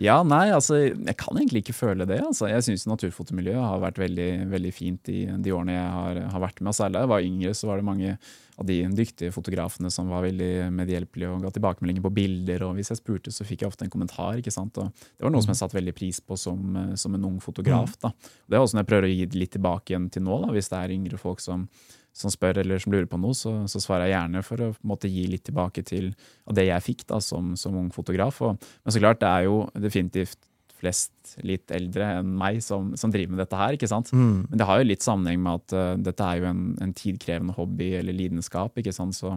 Ja, 0.00 0.18
nei, 0.26 0.48
altså, 0.50 0.80
jeg 0.90 1.16
kan 1.20 1.36
egentlig 1.38 1.62
ikke 1.62 1.76
føle 1.76 2.06
det. 2.08 2.18
Altså. 2.24 2.48
Jeg 2.50 2.64
syns 2.66 2.88
naturfotomiljøet 2.90 3.62
har 3.62 3.82
vært 3.82 4.00
veldig, 4.02 4.30
veldig 4.50 4.72
fint 4.74 5.10
i 5.12 5.20
de 5.30 5.52
årene 5.54 5.76
jeg 5.76 5.92
har, 5.96 6.18
har 6.32 6.42
vært 6.42 6.60
med. 6.60 6.74
Særlig 6.74 6.98
da 6.98 7.04
jeg 7.04 7.12
var 7.12 7.28
yngre, 7.28 7.52
så 7.54 7.70
var 7.70 7.78
det 7.78 7.86
mange 7.86 8.16
av 8.60 8.68
de 8.68 8.76
dyktige 8.94 9.32
fotografene 9.34 9.90
som 9.90 10.10
var 10.12 10.24
veldig 10.26 10.68
medhjelpelige 10.74 11.32
og 11.32 11.42
ga 11.46 11.50
tilbakemeldinger 11.54 12.04
på 12.04 12.12
bilder. 12.14 12.62
og 12.68 12.78
Hvis 12.78 12.92
jeg 12.92 13.00
spurte, 13.00 13.32
så 13.34 13.46
fikk 13.46 13.64
jeg 13.64 13.72
ofte 13.72 13.86
en 13.86 13.92
kommentar. 13.92 14.38
ikke 14.38 14.54
sant? 14.54 14.78
Og 14.78 14.92
det 14.94 15.26
var 15.26 15.34
noe 15.34 15.42
som 15.42 15.54
jeg 15.54 15.60
satte 15.62 15.78
veldig 15.78 15.96
pris 15.96 16.20
på 16.20 16.38
som, 16.38 16.78
som 17.00 17.18
en 17.18 17.28
ung 17.32 17.42
fotograf. 17.42 17.98
da. 18.04 18.12
Det 18.46 18.56
er 18.56 18.62
også 18.62 18.78
når 18.78 18.84
jeg 18.84 18.92
prøver 18.92 19.08
å 19.08 19.12
gi 19.12 19.28
litt 19.40 19.54
tilbake 19.56 19.94
igjen 19.94 20.08
til 20.14 20.26
nå, 20.26 20.40
da, 20.44 20.54
hvis 20.54 20.70
det 20.72 20.80
er 20.80 20.96
yngre 20.96 21.20
folk 21.20 21.42
som 21.44 21.68
som 22.14 22.30
spør 22.30 22.60
eller 22.62 22.78
som 22.78 22.92
lurer 22.94 23.08
på 23.10 23.18
noe, 23.18 23.34
så, 23.34 23.52
så, 23.66 23.80
svarer 23.82 24.06
jeg 24.06 24.14
gjerne 24.14 24.42
for 24.46 24.62
å 24.62 24.68
måte, 24.86 25.10
gi 25.10 25.24
litt 25.26 25.42
tilbake 25.48 25.82
til 25.82 26.12
det 26.54 26.68
jeg 26.68 26.86
fikk 26.86 27.06
da, 27.10 27.18
som, 27.18 27.56
som 27.58 27.74
ung 27.80 27.88
fotograf. 27.94 28.38
Og, 28.46 28.54
men 28.84 28.94
så 28.94 29.02
klart, 29.02 29.18
det 29.24 29.30
er 29.30 29.48
jo 29.48 29.56
definitivt 29.74 30.38
flest 30.84 31.36
litt 31.46 31.72
eldre 31.74 32.10
enn 32.20 32.34
meg 32.38 32.60
som, 32.64 32.92
som 33.00 33.12
driver 33.12 33.34
med 33.34 33.42
dette 33.44 33.60
her. 33.60 33.76
ikke 33.76 33.90
sant? 33.90 34.12
Mm. 34.12 34.44
Men 34.50 34.60
det 34.60 34.68
har 34.68 34.80
jo 34.80 34.90
litt 34.90 35.06
sammenheng 35.06 35.40
med 35.44 35.62
at 35.62 35.76
uh, 35.76 36.02
dette 36.10 36.28
er 36.28 36.42
jo 36.42 36.50
en, 36.50 36.66
en, 36.84 36.92
tidkrevende 36.94 37.56
hobby 37.56 37.94
eller 37.98 38.16
lidenskap. 38.16 38.76
ikke 38.80 38.94
sant? 38.94 39.16
Så 39.16 39.32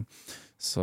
så 0.58 0.82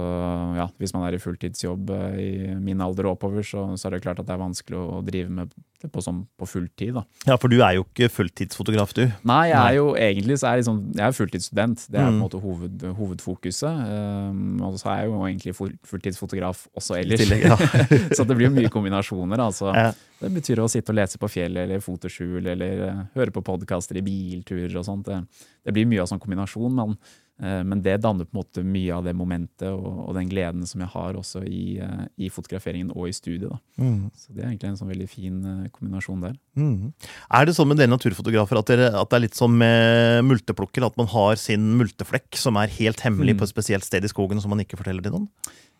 ja, 0.54 0.68
hvis 0.78 0.92
man 0.94 1.02
er 1.02 1.16
i 1.16 1.18
fulltidsjobb 1.18 1.88
eh, 1.90 2.18
i 2.22 2.32
min 2.62 2.82
alder 2.84 3.08
og 3.08 3.16
oppover, 3.16 3.42
så, 3.42 3.66
så, 3.74 3.88
er 3.88 3.96
det 3.96 4.04
klart 4.04 4.20
at 4.22 4.28
det 4.28 4.34
er 4.36 4.38
vanskelig 4.38 4.78
å, 4.78 5.00
drive 5.02 5.32
med 5.34 5.50
det 5.82 5.88
på, 5.90 6.02
sånn, 6.04 6.20
på 6.38 6.46
fulltid. 6.46 6.92
Da. 6.94 7.02
Ja, 7.26 7.36
for 7.42 7.50
du 7.50 7.58
er 7.58 7.74
jo 7.74 7.82
ikke 7.82 8.06
fulltidsfotograf, 8.14 8.94
du? 8.94 9.02
Nei, 9.26 9.40
jeg 9.50 9.58
er 9.58 9.74
jo 9.80 9.88
egentlig 9.98 10.38
så 10.38 10.46
er 10.46 10.54
jeg, 10.54 10.62
liksom, 10.62 10.78
jeg 10.94 11.04
er 11.08 11.16
fulltidsstudent. 11.18 11.86
Det 11.88 11.98
er 11.98 12.06
mm. 12.06 12.06
på 12.06 12.14
en 12.14 12.22
måte 12.22 12.42
hoved, 12.44 12.84
hovedfokuset. 13.00 13.82
Um, 13.90 14.62
og 14.62 14.78
så 14.78 14.92
er 14.92 15.02
jeg 15.02 15.10
jo 15.10 15.18
egentlig 15.26 15.56
fulltidsfotograf 15.90 16.62
også 16.78 17.00
ellers. 17.00 17.24
Tillegg, 17.24 17.44
ja. 17.50 17.58
så 18.16 18.28
det 18.30 18.38
blir 18.38 18.48
jo 18.48 18.54
mye 18.54 18.72
kombinasjoner. 18.72 19.42
Altså. 19.48 19.74
Ja. 19.74 19.90
Det 20.22 20.30
betyr 20.38 20.62
å 20.62 20.70
sitte 20.70 20.94
og 20.94 21.00
lese 21.00 21.18
på 21.20 21.32
fjellet 21.34 21.66
eller 21.66 21.82
fotoskjul 21.82 22.46
eller 22.54 22.86
uh, 22.86 23.04
høre 23.18 23.34
på 23.34 23.42
podkaster 23.50 23.98
i 23.98 24.06
bilturer 24.06 24.78
og 24.78 24.86
sånt. 24.86 25.10
Det, 25.10 25.50
det 25.66 25.74
blir 25.74 25.90
mye 25.90 26.06
av 26.06 26.12
sånn 26.14 26.22
kombinasjon. 26.22 26.78
men 26.78 26.96
Eh, 26.96 27.23
men 27.42 27.80
det 27.82 27.96
danner 27.98 28.28
på 28.28 28.36
en 28.36 28.40
måte 28.44 28.62
mye 28.62 28.94
av 28.94 29.06
det 29.06 29.14
momentet 29.16 29.66
og, 29.66 29.88
og 30.04 30.14
den 30.14 30.28
gleden 30.30 30.62
som 30.70 30.84
jeg 30.84 30.92
har 30.92 31.16
også 31.18 31.42
i, 31.48 31.80
eh, 31.82 32.04
i 32.22 32.30
fotograferingen 32.30 32.92
og 32.94 33.08
i 33.10 33.14
studiet. 33.16 33.58
Mm. 33.74 34.12
Så 34.14 34.30
det 34.30 34.44
er 34.44 34.52
egentlig 34.52 34.70
en 34.70 34.78
sånn 34.78 34.92
veldig 34.92 35.08
fin 35.10 35.40
eh, 35.50 35.64
kombinasjon 35.74 36.22
der. 36.22 36.36
Mm. 36.54 36.92
Er 37.34 37.48
det 37.48 37.56
sånn 37.56 37.70
med 37.72 37.80
dere 37.82 37.90
naturfotografer 37.90 38.60
at, 38.60 38.70
dere, 38.70 38.90
at, 38.92 39.10
det 39.10 39.18
er 39.18 39.24
litt 39.26 39.38
som 39.38 39.56
med 39.64 40.22
multeplukker, 40.28 40.86
at 40.86 41.00
man 41.00 41.10
har 41.10 41.40
sin 41.40 41.72
multeflekk 41.80 42.38
som 42.38 42.60
er 42.60 42.72
helt 42.78 43.02
hemmelig 43.02 43.34
mm. 43.34 43.42
på 43.42 43.48
et 43.48 43.54
spesielt 43.56 43.88
sted 43.88 44.06
i 44.06 44.12
skogen 44.12 44.42
som 44.42 44.54
man 44.54 44.62
ikke 44.62 44.78
forteller 44.78 45.02
til 45.02 45.16
noen? 45.18 45.26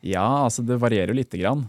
Ja, 0.05 0.27
altså 0.45 0.67
det 0.67 0.77
varierer 0.83 1.15
jo 1.15 1.17
lite 1.17 1.39
grann. 1.41 1.63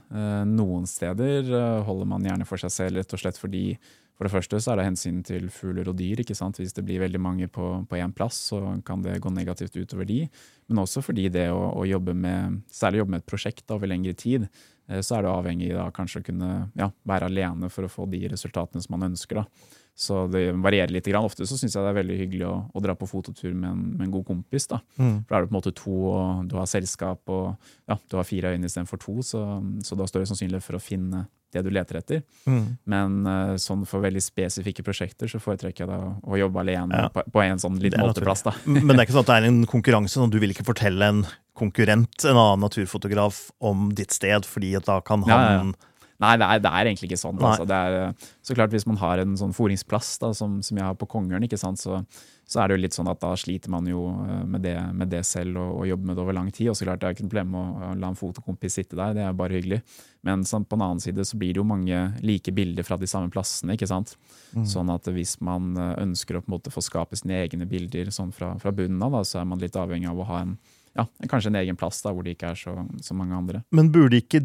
Noen 0.49 0.83
steder 0.91 1.47
holder 1.87 2.09
man 2.09 2.25
gjerne 2.27 2.47
for 2.49 2.59
seg 2.59 2.73
selv 2.73 2.99
rett 2.99 3.13
og 3.15 3.21
slett 3.21 3.39
fordi 3.39 3.77
for 4.15 4.27
det 4.27 4.31
første 4.31 4.59
så 4.63 4.71
er 4.71 4.79
det 4.79 4.87
hensyn 4.87 5.19
til 5.27 5.49
fugler 5.51 5.89
og 5.91 5.97
dyr. 5.99 6.21
ikke 6.23 6.37
sant? 6.37 6.59
Hvis 6.61 6.75
det 6.75 6.85
blir 6.87 7.03
veldig 7.03 7.19
mange 7.19 7.49
på 7.51 7.99
én 7.99 8.13
plass, 8.15 8.37
så 8.51 8.61
kan 8.87 9.03
det 9.03 9.19
gå 9.23 9.31
negativt 9.33 9.75
utover 9.75 10.07
de. 10.07 10.21
Men 10.69 10.83
også 10.85 11.03
fordi 11.03 11.27
det 11.29 11.49
å, 11.51 11.65
å 11.75 11.83
jobbe 11.87 12.15
med, 12.15 12.61
særlig 12.71 13.03
jobbe 13.03 13.15
med 13.15 13.23
et 13.23 13.29
prosjekt 13.29 13.75
over 13.75 13.91
lengre 13.91 14.15
tid, 14.15 14.47
eh, 14.87 15.01
så 15.03 15.17
er 15.17 15.25
det 15.25 15.33
avhengig 15.33 15.73
av 15.75 15.91
kanskje 15.95 16.23
å 16.23 16.27
kunne 16.29 16.51
ja, 16.79 16.91
være 17.03 17.27
alene 17.27 17.69
for 17.73 17.87
å 17.87 17.91
få 17.91 18.07
de 18.11 18.23
resultatene 18.31 18.83
som 18.85 18.95
man 18.95 19.11
ønsker. 19.11 19.43
da. 19.43 19.73
Så 19.95 20.25
det 20.27 20.49
varierer 20.59 20.91
litt. 20.91 21.07
Ofte 21.15 21.47
så 21.47 21.55
syns 21.55 21.75
jeg 21.75 21.83
det 21.83 21.91
er 21.91 21.99
veldig 22.01 22.17
hyggelig 22.19 22.47
å, 22.49 22.55
å 22.71 22.81
dra 22.83 22.95
på 22.99 23.07
fototur 23.07 23.53
med 23.53 23.69
en, 23.69 23.85
med 23.95 24.07
en 24.07 24.15
god 24.17 24.25
kompis. 24.27 24.67
da. 24.71 24.81
Mm. 24.95 25.23
For 25.23 25.29
da 25.29 25.37
er 25.37 25.43
det 25.43 25.51
på 25.51 25.53
en 25.53 25.59
måte 25.59 25.75
to, 25.75 25.95
og 26.11 26.49
du 26.51 26.55
har 26.59 26.71
selskap, 26.71 27.23
og 27.31 27.53
ja, 27.87 27.99
du 27.99 28.17
har 28.19 28.27
fire 28.27 28.55
øyne 28.55 28.71
istedenfor 28.71 28.99
to, 29.03 29.19
så, 29.23 29.43
så 29.87 29.99
da 29.99 30.07
står 30.07 30.23
det 30.23 30.31
sannsynlig 30.31 30.63
for 30.63 30.79
å 30.79 30.83
finne 30.83 31.27
det 31.53 31.63
du 31.65 31.71
leter 31.73 31.99
etter. 32.01 32.21
Mm. 32.49 32.65
Men 32.91 33.17
uh, 33.27 33.55
sånn 33.61 33.85
for 33.89 34.03
veldig 34.03 34.23
spesifikke 34.23 34.83
prosjekter 34.85 35.31
så 35.31 35.39
foretrekker 35.43 35.85
jeg 35.85 35.91
da 35.91 35.99
å 36.19 36.39
jobbe 36.39 36.61
alene 36.63 37.05
ja. 37.05 37.09
på, 37.13 37.23
på, 37.31 37.43
en 37.45 37.61
sånn 37.61 37.79
litt 37.83 37.97
måteplass. 37.99 38.45
da. 38.47 38.55
Men 38.65 38.93
det 38.93 38.99
er 38.99 39.07
ikke 39.07 39.17
sånn 39.17 39.27
at 39.27 39.31
det 39.31 39.39
er 39.39 39.49
en 39.49 39.65
konkurranse? 39.69 40.19
sånn 40.19 40.33
Du 40.33 40.39
vil 40.43 40.55
ikke 40.55 40.67
fortelle 40.67 41.11
en 41.13 41.25
konkurrent, 41.55 42.25
en 42.25 42.35
annen 42.35 42.65
naturfotograf, 42.65 43.45
om 43.63 43.89
ditt 43.95 44.15
sted, 44.15 44.47
fordi 44.47 44.73
at 44.79 44.89
da 44.89 44.99
kan 45.05 45.23
han 45.27 45.31
ja, 45.31 45.59
ja, 45.61 45.93
Nei, 46.23 46.35
det 46.39 46.47
er, 46.47 46.61
det 46.63 46.71
er, 46.71 46.87
egentlig 46.87 47.09
ikke 47.09 47.19
sånn. 47.19 47.41
Altså. 47.43 47.65
Er, 47.67 47.97
eh, 47.99 48.29
så 48.45 48.55
klart 48.55 48.71
Hvis 48.71 48.87
man 48.87 48.99
har 49.01 49.19
en 49.19 49.35
sånn 49.39 49.55
foringsplass 49.55 50.15
da, 50.21 50.31
som, 50.37 50.61
som, 50.63 50.79
jeg 50.79 50.87
har 50.87 50.95
på 50.95 51.07
Kongøren, 51.11 51.47
så, 51.51 51.99
så, 52.45 52.59
er 52.61 52.69
det 52.69 52.77
jo 52.77 52.83
litt 52.85 52.95
sånn 52.95 53.09
at 53.11 53.19
da 53.19 53.33
sliter 53.39 53.73
man 53.73 53.87
jo 53.89 54.07
eh, 54.23 54.43
med 54.47 54.63
det, 54.63 54.77
med 54.95 55.11
det 55.11 55.25
selv 55.27 55.59
og, 55.59 55.81
og, 55.81 55.87
jobber 55.89 56.11
med 56.11 56.15
det 56.15 56.23
over 56.23 56.37
lang 56.37 56.51
tid. 56.55 56.69
Og 56.71 56.77
så 56.79 56.87
klart 56.87 57.01
Det 57.01 57.09
er 57.09 57.17
ikke 57.17 57.25
noe 57.27 57.33
problem 57.33 57.57
å 57.59 57.65
la 57.99 58.11
en 58.13 58.19
fotokompis 58.19 58.79
sitte 58.79 58.99
der, 58.99 59.17
det 59.17 59.25
er 59.25 59.35
bare 59.35 59.57
hyggelig. 59.57 59.81
Men 60.25 60.47
sånn, 60.47 60.63
på 60.65 60.79
en 60.79 60.85
annen 60.87 61.03
side 61.03 61.27
så 61.27 61.39
blir 61.41 61.51
det 61.53 61.61
jo 61.61 61.67
mange 61.67 61.99
like 62.23 62.53
bilder 62.55 62.87
fra 62.87 62.99
de 63.01 63.09
samme 63.11 63.33
plassene. 63.33 63.75
ikke 63.75 63.89
sant? 63.91 64.15
Mm. 64.55 64.63
Sånn 64.71 64.93
at 64.93 65.11
hvis 65.11 65.35
man 65.43 65.75
eh, 65.75 65.97
ønsker 66.05 66.39
å 66.39 66.45
på 66.45 66.51
en 66.51 66.55
måte 66.55 66.73
få 66.73 66.85
skape 66.85 67.19
sine 67.19 67.43
egne 67.43 67.67
bilder 67.67 68.13
sånn 68.15 68.31
fra, 68.35 68.53
fra 68.61 68.71
bunnen 68.75 69.03
av, 69.03 69.19
da, 69.19 69.25
så 69.27 69.43
er 69.43 69.51
man 69.51 69.59
litt 69.59 69.75
avhengig 69.75 70.07
av 70.13 70.23
å 70.23 70.29
ha 70.31 70.41
en 70.45 70.55
ja, 70.95 71.03
kanskje 71.27 71.51
en 71.51 71.59
egen 71.59 71.75
plass 71.75 71.99
da, 72.05 72.13
hvor 72.15 72.23
det 72.23 72.37
ikke 72.37 72.53
er 72.53 72.59
så, 72.59 72.73
så 73.03 73.17
mange 73.17 73.35
andre. 73.35 73.65
Men 73.75 73.91
burde 73.91 74.21
ikke 74.21 74.39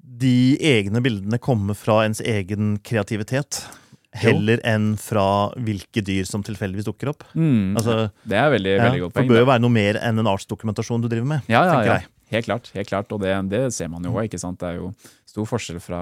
de 0.00 0.56
egne 0.60 1.02
bildene 1.04 1.40
kommer 1.42 1.76
fra 1.78 2.02
ens 2.06 2.20
egen 2.20 2.78
kreativitet. 2.84 3.62
Heller 4.10 4.58
jo. 4.58 4.66
enn 4.66 4.86
fra 4.98 5.24
hvilke 5.54 6.02
dyr 6.02 6.26
som 6.26 6.42
tilfeldigvis 6.42 6.88
dukker 6.88 7.12
opp. 7.12 7.22
Mm, 7.38 7.76
altså, 7.78 8.08
det 8.26 8.40
er 8.40 8.48
veldig, 8.56 8.72
ja, 8.74 8.86
veldig 8.88 9.02
godt 9.04 9.14
poeng. 9.14 9.28
Det 9.28 9.34
bør 9.36 9.44
jo 9.44 9.50
være 9.52 9.62
noe 9.62 9.74
mer 9.76 9.98
enn 10.02 10.18
en 10.18 10.30
artsdokumentasjon 10.32 11.04
du 11.04 11.06
driver 11.06 11.28
med. 11.36 11.52
Ja, 11.52 11.62
ja, 11.68 11.76
ja. 11.86 12.00
Helt 12.30 12.46
klart. 12.46 12.70
helt 12.74 12.86
klart, 12.86 13.12
Og 13.12 13.22
det, 13.22 13.32
det 13.50 13.62
ser 13.74 13.88
man 13.90 14.04
jo 14.06 14.14
òg. 14.14 14.98
Stor 15.30 15.46
forskjell 15.46 15.78
fra, 15.82 16.00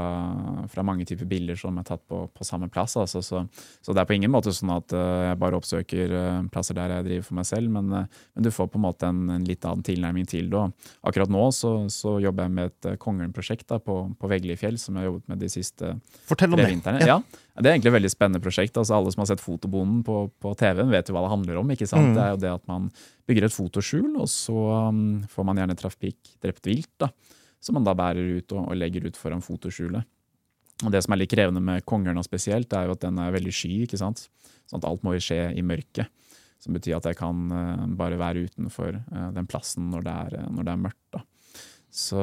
fra, 0.72 0.84
mange 0.86 1.04
typer 1.08 1.28
bilder 1.28 1.58
som 1.58 1.76
er 1.80 1.86
tatt 1.86 2.00
på, 2.08 2.22
på 2.32 2.46
samme 2.46 2.70
plass. 2.72 2.96
Altså. 3.00 3.20
Så, 3.24 3.42
så, 3.84 3.92
det 3.92 4.00
er 4.00 4.08
på 4.08 4.16
ingen 4.16 4.32
måte 4.32 4.54
sånn 4.56 4.72
at 4.72 4.94
uh, 4.96 5.28
jeg 5.28 5.40
bare 5.42 5.58
oppsøker 5.58 6.14
uh, 6.14 6.46
plasser 6.52 6.78
der 6.78 6.96
jeg 6.96 7.06
driver 7.08 7.26
for 7.28 7.38
meg 7.40 7.48
selv, 7.48 7.72
men, 7.74 7.92
uh, 7.92 8.22
men 8.32 8.46
du 8.46 8.50
får 8.54 8.70
på 8.72 8.80
en 8.80 8.86
måte 8.86 9.10
en, 9.10 9.20
en, 9.36 9.44
litt 9.48 9.66
annen 9.68 9.84
tilnærming 9.84 10.28
til 10.30 10.48
det. 10.52 10.64
Og 10.64 11.10
akkurat 11.10 11.32
nå 11.34 11.44
så, 11.54 11.74
så 11.92 12.16
jobber 12.24 12.48
jeg 12.48 12.56
med 12.56 12.72
et 12.72 13.00
Kongelen-prosjekt 13.02 13.76
på, 13.84 13.98
på 14.16 14.32
Veglifjell, 14.32 14.80
som 14.80 14.96
jeg 14.96 15.04
har 15.04 15.10
jobbet 15.10 15.34
med 15.34 15.44
de 15.44 15.52
siste 15.52 15.92
Fortell 16.28 16.54
om 16.54 16.60
tre 16.60 16.70
vintrene. 16.72 17.04
Ja. 17.04 17.18
ja. 17.18 17.44
Det 17.58 17.68
er 17.68 17.74
egentlig 17.74 17.90
et 17.90 17.98
veldig 17.98 18.12
spennende 18.12 18.40
prosjekt. 18.42 18.76
Altså, 18.78 18.96
alle 18.96 19.12
som 19.12 19.24
har 19.24 19.32
sett 19.32 19.42
Fotobonden 19.42 20.04
på, 20.06 20.20
på 20.40 20.52
TV-en, 20.56 20.92
vet 20.94 21.10
jo 21.10 21.16
hva 21.16 21.24
det 21.26 21.32
handler 21.34 21.58
om. 21.60 21.72
ikke 21.74 21.88
sant? 21.90 22.12
Mm. 22.12 22.14
Det 22.16 22.24
er 22.24 22.30
jo 22.32 22.42
det 22.44 22.52
at 22.54 22.68
man 22.70 22.86
bygger 23.28 23.48
et 23.48 23.54
fotoskjul, 23.56 24.12
og 24.22 24.30
så 24.30 24.68
um, 24.88 25.02
får 25.28 25.48
man 25.48 25.58
gjerne 25.60 25.76
trafikk 25.76 26.36
drept 26.40 26.70
vilt. 26.70 26.94
da 27.02 27.10
som 27.60 27.78
man 27.78 27.86
da 27.86 27.94
bærer 27.98 28.38
ut 28.38 28.54
og, 28.54 28.68
og 28.70 28.78
legger 28.78 29.08
ut 29.08 29.18
foran 29.18 29.44
fotoskjulet. 29.44 30.06
Og 30.86 30.92
Det 30.94 31.00
som 31.02 31.14
er 31.14 31.22
litt 31.22 31.32
krevende 31.32 31.62
med 31.64 31.86
kongeørna 31.88 32.22
spesielt, 32.22 32.72
er 32.72 32.86
jo 32.86 32.94
at 32.94 33.02
den 33.02 33.18
er 33.18 33.34
veldig 33.34 33.54
sky. 33.54 33.72
ikke 33.86 33.98
sant? 33.98 34.28
Sånn 34.68 34.78
at 34.78 34.86
alt 34.86 35.02
må 35.06 35.16
jo 35.16 35.24
skje 35.24 35.40
i 35.58 35.64
mørket. 35.66 36.10
Som 36.62 36.74
betyr 36.74 36.98
at 36.98 37.08
jeg 37.08 37.18
kan 37.18 37.48
uh, 37.50 37.88
bare 37.98 38.18
være 38.18 38.46
utenfor 38.46 38.98
uh, 38.98 39.28
den 39.34 39.46
plassen 39.50 39.90
når 39.92 40.06
det 40.06 40.14
er, 40.14 40.38
uh, 40.42 40.52
når 40.54 40.68
det 40.68 40.72
er 40.74 40.86
mørkt. 40.86 41.04
da. 41.14 41.24
Så 41.98 42.20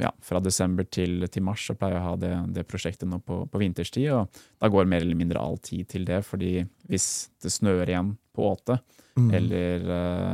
ja, 0.00 0.10
fra 0.24 0.40
desember 0.42 0.86
til, 0.88 1.26
til, 1.30 1.44
mars 1.44 1.66
så 1.68 1.76
pleier 1.78 1.98
jeg 1.98 2.02
å 2.02 2.06
ha 2.08 2.14
det, 2.18 2.30
det 2.56 2.64
prosjektet 2.66 3.06
nå 3.10 3.20
på, 3.22 3.42
på, 3.50 3.60
vinterstid. 3.60 4.08
Og 4.16 4.40
da 4.62 4.70
går 4.72 4.88
mer 4.90 5.04
eller 5.04 5.18
mindre 5.18 5.42
all 5.42 5.60
tid 5.62 5.86
til 5.92 6.06
det, 6.08 6.22
fordi 6.26 6.64
hvis 6.88 7.28
det 7.44 7.52
snør 7.54 7.84
igjen 7.84 8.14
på 8.34 8.48
åte, 8.48 8.78
mm. 9.20 9.28
eller 9.36 9.84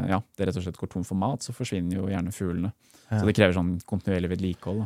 ja, 0.08 0.20
det 0.22 0.46
rett 0.46 0.60
og 0.60 0.64
slett 0.64 0.78
går 0.78 0.92
tom 0.94 1.04
for 1.04 1.18
mat, 1.18 1.42
så 1.44 1.52
forsvinner 1.56 1.98
jo 1.98 2.06
gjerne 2.08 2.32
fuglene. 2.32 2.70
Så 3.10 3.24
det 3.28 3.36
krever 3.36 3.56
sånn 3.56 3.76
kontinuerlig 3.88 4.30
vedlikehold. 4.32 4.84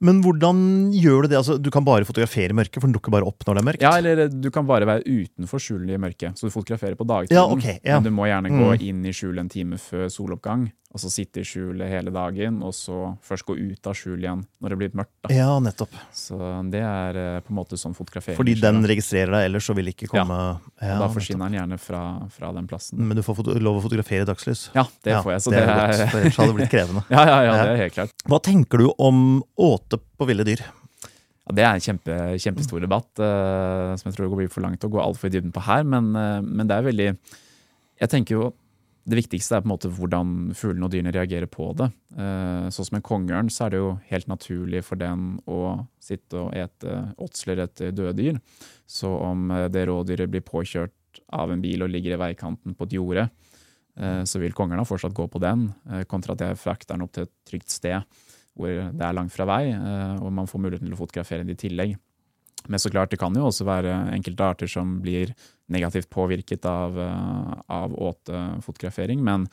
Men 0.00 0.22
hvordan 0.24 0.60
gjør 0.96 1.26
du 1.26 1.28
det? 1.28 1.36
Altså, 1.36 1.58
du 1.60 1.68
kan 1.72 1.84
bare 1.84 2.06
fotografere 2.08 2.54
i 2.54 2.56
mørket, 2.56 2.78
for 2.78 2.88
den 2.88 2.96
dukker 2.96 3.12
bare 3.12 3.26
opp 3.28 3.44
når 3.44 3.58
det 3.58 3.60
er 3.60 3.66
mørkt? 3.68 3.82
Ja, 3.84 3.90
eller 4.00 4.30
du 4.32 4.48
kan 4.54 4.64
bare 4.68 4.88
være 4.88 5.04
utenfor 5.04 5.60
skjulet 5.60 5.92
i 5.92 6.00
mørket. 6.00 6.40
Så 6.40 6.48
du 6.48 6.54
fotograferer 6.54 6.96
på 6.96 7.04
dagtiden. 7.04 7.36
Ja, 7.36 7.44
okay, 7.52 7.76
ja. 7.84 7.98
Men 7.98 8.08
du 8.08 8.14
må 8.16 8.28
gjerne 8.30 8.52
gå 8.54 8.70
mm. 8.70 8.84
inn 8.86 9.02
i 9.04 9.12
skjulet 9.16 9.44
en 9.44 9.52
time 9.52 9.80
før 9.82 10.08
soloppgang 10.12 10.70
og 10.90 10.98
så 10.98 11.10
sitte 11.12 11.38
i 11.38 11.46
skjulet 11.46 11.86
hele 11.86 12.10
dagen, 12.10 12.56
og 12.66 12.72
så 12.74 13.12
først 13.22 13.46
gå 13.46 13.54
ut 13.54 13.86
av 13.86 13.94
skjulet 13.94 14.24
igjen 14.24 14.40
når 14.58 14.72
det 14.72 14.78
blir 14.80 14.96
mørkt. 14.98 15.12
Da. 15.22 15.30
Ja, 15.36 15.50
nettopp. 15.62 15.92
Så 16.16 16.38
det 16.72 16.80
er 16.82 17.18
eh, 17.20 17.36
på 17.46 17.52
en 17.54 17.58
måte 17.60 17.78
sånn 17.78 17.94
fotografering. 17.94 18.38
Fordi 18.40 18.56
den 18.58 18.82
registrerer 18.90 19.30
deg, 19.36 19.46
ellers 19.46 19.68
så 19.70 19.76
vil 19.78 19.92
ikke 19.92 20.08
komme 20.10 20.38
Ja, 20.40 20.88
ja 20.88 20.96
Da 20.98 21.06
forsvinner 21.14 21.46
den 21.46 21.60
gjerne 21.60 21.78
fra, 21.78 22.02
fra, 22.34 22.50
den 22.56 22.66
plassen. 22.70 22.98
Men 23.06 23.20
du 23.20 23.22
får 23.22 23.38
lov 23.62 23.78
å 23.78 23.84
fotografere 23.84 24.26
i 24.26 24.28
dagslys? 24.32 24.64
Ja, 24.74 24.88
det 25.06 25.14
ja, 25.14 25.20
får 25.22 25.36
jeg. 25.36 25.44
Så 25.44 25.54
det, 25.54 25.60
det 25.62 25.76
er, 25.76 25.92
godt, 25.94 26.16
ellers 26.18 26.40
hadde 26.40 26.50
det 26.50 26.56
blitt 26.58 26.72
krevende. 26.74 27.04
ja, 27.14 27.22
ja, 27.22 27.36
ja, 27.46 27.52
det 27.60 27.68
er 27.70 27.82
helt 27.84 27.98
klart. 28.00 28.16
Hva 28.32 28.40
tenker 28.50 28.82
du 28.82 28.88
om 28.90 29.20
åte 29.70 30.00
på 30.02 30.26
ville 30.26 30.46
dyr? 30.48 30.64
Ja, 30.64 31.54
det 31.54 31.66
er 31.68 31.78
en 31.78 31.84
kjempe, 31.84 32.16
kjempestor 32.42 32.82
debatt 32.82 33.22
uh, 33.22 33.94
som 33.94 34.10
jeg 34.10 34.16
tror 34.16 34.26
det 34.26 34.40
blir 34.42 34.50
for 34.50 34.66
langt 34.66 34.82
å 34.86 34.90
gå 34.90 34.98
altfor 35.02 35.30
i 35.30 35.36
dybden 35.36 35.54
på 35.54 35.62
her. 35.70 35.86
Men, 35.86 36.10
uh, 36.18 36.40
men 36.42 36.66
det 36.66 36.80
er 36.80 36.90
veldig 36.90 37.08
Jeg 38.00 38.10
tenker 38.10 38.40
jo 38.40 38.50
det 39.08 39.16
viktigste 39.16 39.56
er 39.56 39.62
på 39.62 39.68
en 39.68 39.72
måte 39.72 39.90
hvordan 39.96 40.32
fuglene 40.56 40.86
og 40.86 40.92
dyrene 40.92 41.12
reagerer 41.14 41.48
på 41.50 41.70
det. 41.78 41.88
Sånn 42.12 42.86
som 42.86 42.98
en 42.98 43.04
kongeørn, 43.04 43.48
så 43.52 43.66
er 43.66 43.72
det 43.72 43.80
jo 43.80 43.90
helt 44.10 44.28
naturlig 44.30 44.82
for 44.86 45.00
den 45.00 45.38
å 45.48 45.60
sitte 46.02 46.42
og 46.42 46.56
ete 46.56 46.96
åtsler 47.20 47.62
etter 47.64 47.94
døde 47.96 48.16
dyr. 48.18 48.40
Så 48.88 49.08
om 49.08 49.50
eh, 49.54 49.68
det 49.72 49.86
rådyret 49.88 50.32
blir 50.32 50.44
påkjørt 50.44 51.22
av 51.34 51.52
en 51.52 51.62
bil 51.62 51.84
og 51.84 51.92
ligger 51.92 52.14
i 52.14 52.20
veikanten 52.20 52.76
på 52.76 52.86
et 52.86 52.96
jorde, 52.98 53.28
eh, 53.96 54.22
så 54.28 54.42
vil 54.42 54.54
kongeørna 54.56 54.86
fortsatt 54.88 55.16
gå 55.16 55.26
på 55.30 55.42
den, 55.42 55.70
kontra 56.10 56.36
at 56.36 56.44
jeg 56.44 56.60
frakter 56.60 56.96
den 56.96 57.06
opp 57.06 57.16
til 57.16 57.28
et 57.28 57.34
trygt 57.48 57.72
sted 57.72 58.20
hvor 58.58 58.68
det 58.68 59.04
er 59.06 59.14
langt 59.16 59.32
fra 59.32 59.46
vei, 59.46 59.70
og 60.20 60.32
man 60.34 60.48
får 60.50 60.60
muligheten 60.60 60.88
til 60.88 60.96
å 60.96 60.98
fotografere 60.98 61.46
den 61.46 61.54
i 61.54 61.56
tillegg. 61.56 61.92
Men 62.68 62.82
så 62.82 62.90
klart, 62.92 63.12
det 63.14 63.20
kan 63.22 63.32
jo 63.32 63.46
også 63.46 63.64
være 63.64 63.94
enkelte 64.12 64.48
arter 64.52 64.68
som 64.68 64.98
blir 65.00 65.32
negativt 65.70 66.10
påvirket 66.10 66.64
av, 66.68 66.98
eh, 67.00 67.52
av 67.66 67.94
åtefotografering. 67.94 69.22
Men, 69.24 69.46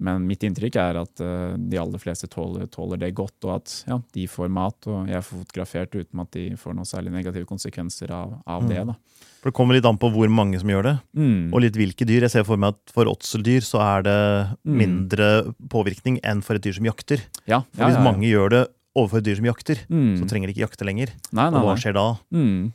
men, 0.00 0.26
mitt 0.26 0.44
inntrykk 0.46 0.78
er 0.80 1.00
at 1.02 1.22
eh, 1.24 1.56
de 1.58 1.80
aller 1.80 2.02
fleste 2.02 2.30
tåler, 2.30 2.68
tåler 2.72 3.00
det 3.00 3.12
godt, 3.18 3.36
og 3.46 3.56
at 3.58 3.74
ja, 3.88 4.00
de 4.14 4.26
får 4.30 4.52
mat, 4.52 4.78
og 4.90 5.10
jeg 5.10 5.26
får 5.26 5.42
fotografert 5.44 5.98
uten 5.98 6.24
at 6.24 6.32
de 6.36 6.46
får 6.60 6.78
noen 6.78 6.88
særlig 6.88 7.14
negative 7.14 7.48
konsekvenser 7.48 8.14
av, 8.14 8.38
av 8.46 8.64
mm. 8.64 8.72
det. 8.72 8.86
da. 8.92 8.96
For 9.38 9.50
Det 9.52 9.58
kommer 9.58 9.78
litt 9.78 9.86
an 9.86 10.00
på 10.00 10.10
hvor 10.14 10.32
mange 10.32 10.58
som 10.62 10.72
gjør 10.72 10.88
det, 10.88 10.96
mm. 11.18 11.52
og 11.52 11.62
litt 11.62 11.78
hvilke 11.78 12.08
dyr. 12.08 12.26
Jeg 12.26 12.34
ser 12.38 12.48
for 12.48 12.60
meg 12.60 12.74
at 12.74 12.96
For 12.96 13.10
åtseldyr 13.10 13.62
så 13.66 13.84
er 13.84 14.08
det 14.08 14.18
mm. 14.56 14.74
mindre 14.80 15.28
påvirkning 15.70 16.18
enn 16.26 16.42
for 16.46 16.58
et 16.58 16.64
dyr 16.64 16.78
som 16.80 16.88
jakter. 16.88 17.22
Ja, 17.44 17.62
for 17.70 17.86
Hvis 17.86 17.98
ja, 17.98 18.02
ja, 18.02 18.08
mange 18.08 18.26
gjør 18.26 18.54
det 18.56 18.64
overfor 18.98 19.20
et 19.20 19.28
dyr 19.28 19.38
som 19.38 19.46
jakter, 19.46 19.80
mm. 19.86 20.12
så 20.18 20.26
trenger 20.30 20.50
de 20.50 20.56
ikke 20.56 20.66
jakte 20.66 20.86
lenger. 20.88 21.14
Nei, 21.30 21.48
nei, 21.52 21.60
og 21.60 21.68
hva 21.68 21.78
skjer 21.78 21.94
da? 21.94 22.06
Mm. 22.34 22.70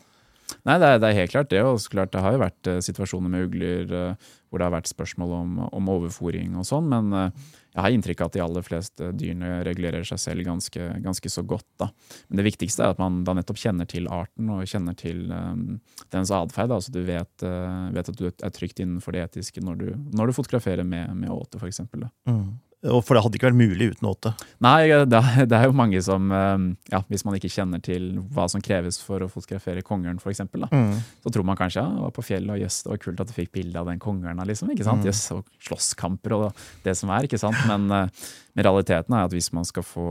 Nei, 0.68 0.78
det 0.82 0.88
er, 0.88 1.02
det 1.02 1.10
er, 1.10 1.18
helt 1.22 1.34
klart 1.34 1.52
det. 1.52 1.60
Og 1.66 1.82
klart, 1.92 2.14
det 2.14 2.22
har 2.24 2.36
jo 2.36 2.44
vært 2.44 2.70
uh, 2.70 2.80
situasjoner 2.84 3.32
med 3.32 3.50
ugler 3.50 3.92
uh, 3.92 4.32
hvor 4.50 4.62
det 4.62 4.68
har 4.68 4.76
vært 4.76 4.92
spørsmål 4.92 5.36
om, 5.40 5.60
om 5.66 5.92
overfòring 5.96 6.58
og 6.62 6.68
sånn, 6.70 6.90
men 6.92 7.14
uh, 7.16 7.54
jeg 7.74 7.82
har 7.82 7.96
inntrykk 7.96 8.22
av 8.22 8.30
at 8.30 8.36
de 8.36 8.44
aller 8.44 8.66
fleste 8.66 9.08
dyrene 9.18 9.64
regulerer 9.66 10.06
seg 10.06 10.22
selv 10.22 10.46
ganske, 10.46 10.90
ganske, 11.02 11.32
så 11.34 11.42
godt. 11.48 11.66
Da. 11.82 11.88
Men 12.28 12.42
det 12.42 12.46
viktigste 12.52 12.86
er 12.86 12.94
at 12.94 13.02
man 13.02 13.24
da 13.26 13.34
nettopp 13.34 13.58
kjenner 13.58 13.90
til 13.90 14.06
arten 14.14 14.52
og 14.54 14.68
kjenner 14.70 14.94
til 15.00 15.26
um, 15.34 15.80
dens 16.14 16.30
atferd. 16.30 16.76
Altså 16.76 16.94
du 16.94 17.02
vet, 17.08 17.34
vet, 17.42 18.12
at 18.14 18.20
du 18.20 18.28
er 18.30 18.54
trygt 18.54 18.84
innenfor 18.84 19.18
det 19.18 19.26
etiske 19.26 19.64
når 19.66 19.82
du, 19.82 19.88
når 20.14 20.30
du 20.30 20.38
fotograferer 20.38 20.86
med, 20.86 21.16
med 21.18 21.34
åte, 21.34 21.58
f.eks. 21.58 21.82
Mm. 22.30 22.54
For 22.84 23.16
det 23.16 23.22
hadde 23.24 23.40
ikke 23.40 23.48
vært 23.48 23.60
mulig 23.60 23.86
uten 23.94 24.10
åte? 24.10 24.34
Nei, 24.64 24.90
det 25.08 25.20
er, 25.22 25.64
jo 25.70 25.76
mange 25.78 26.02
som 26.04 26.32
eh, 26.36 26.66
ja, 26.92 27.00
Hvis 27.08 27.24
man 27.24 27.38
ikke 27.38 27.52
kjenner 27.52 27.80
til 27.84 28.10
hva 28.36 28.50
som 28.52 28.64
kreves 28.64 29.00
for 29.00 29.24
å 29.24 29.30
fotografere 29.32 29.84
kongeren, 29.88 30.20
f.eks., 30.20 30.44
mm. 30.52 30.92
så 31.24 31.32
tror 31.32 31.48
man 31.48 31.60
kanskje 31.60 31.80
ja, 31.80 32.02
var 32.04 32.12
på 32.16 32.26
fjellet, 32.28 32.52
og 32.58 32.60
jøss, 32.66 32.82
det 32.84 32.92
var 32.92 33.02
kult 33.06 33.24
at 33.24 33.32
du 33.32 33.36
fikk 33.38 33.54
bilde 33.56 33.80
av 33.80 33.88
den 33.88 34.02
kongeren. 34.04 34.42
Liksom, 34.50 34.74
ikke 34.76 34.88
sant? 34.88 35.04
Mm. 35.04 35.08
Jøss, 35.08 35.24
og 35.36 35.48
slåsskamper 35.64 36.36
og 36.36 36.66
det 36.84 36.98
som 37.00 37.14
er. 37.16 37.30
ikke 37.30 37.40
sant? 37.40 37.60
Men, 37.70 37.88
eh, 37.88 38.28
men, 38.54 38.68
realiteten 38.68 39.16
er 39.16 39.30
at 39.30 39.36
hvis 39.36 39.54
man 39.56 39.68
skal 39.70 39.88
få 39.88 40.10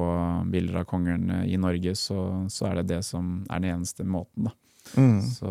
bilder 0.52 0.80
av 0.80 0.88
kongeren 0.88 1.28
eh, 1.42 1.50
i 1.52 1.60
Norge, 1.60 1.92
så, 1.98 2.24
så 2.52 2.70
er 2.70 2.80
det 2.80 2.88
det 2.94 3.02
som 3.08 3.42
er 3.50 3.60
den 3.60 3.76
eneste 3.76 4.08
måten. 4.08 4.48
da. 4.48 4.56
Mm. 4.96 5.20
Så, 5.28 5.50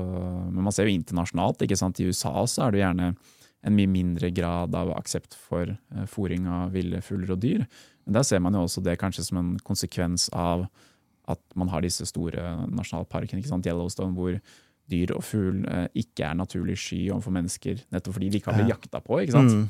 men 0.50 0.66
man 0.66 0.74
ser 0.74 0.90
jo 0.90 0.98
internasjonalt. 0.98 1.62
ikke 1.62 1.78
sant? 1.78 2.02
I 2.02 2.10
USA 2.10 2.34
så 2.50 2.66
er 2.66 2.74
det 2.74 2.82
jo 2.82 2.86
gjerne 2.88 3.14
en 3.62 3.76
mye 3.78 3.90
mindre 3.90 4.32
grad 4.34 4.74
av 4.76 4.90
aksept 4.96 5.36
for 5.38 5.76
fòring 6.10 6.48
av 6.50 6.72
ville 6.74 7.02
fugler 7.06 7.36
og 7.36 7.44
dyr. 7.44 7.66
Men 8.06 8.18
der 8.18 8.26
ser 8.26 8.42
man 8.42 8.58
jo 8.58 8.64
også 8.66 8.82
det 8.84 8.98
kanskje 9.02 9.28
som 9.28 9.38
en 9.42 9.52
konsekvens 9.66 10.30
av 10.34 10.66
at 11.30 11.42
man 11.56 11.70
har 11.72 11.84
disse 11.86 12.06
store 12.10 12.42
nasjonalparkene, 12.72 13.42
ikke 13.42 13.52
sant? 13.52 13.68
Yellowstone, 13.70 14.16
hvor 14.18 14.40
dyr 14.92 15.14
og 15.16 15.24
fugl 15.24 15.62
uh, 15.68 15.86
ikke 15.98 16.26
er 16.28 16.40
naturlig 16.40 16.78
sky 16.82 17.06
overfor 17.12 17.36
mennesker, 17.36 17.86
nettopp 17.94 18.18
fordi 18.18 18.32
de 18.32 18.42
ikke 18.42 18.52
har 18.52 18.60
blitt 18.60 18.74
jakta 18.74 19.02
på. 19.04 19.22
ikke 19.22 19.38
sant? 19.38 19.54
Mm. 19.56 19.70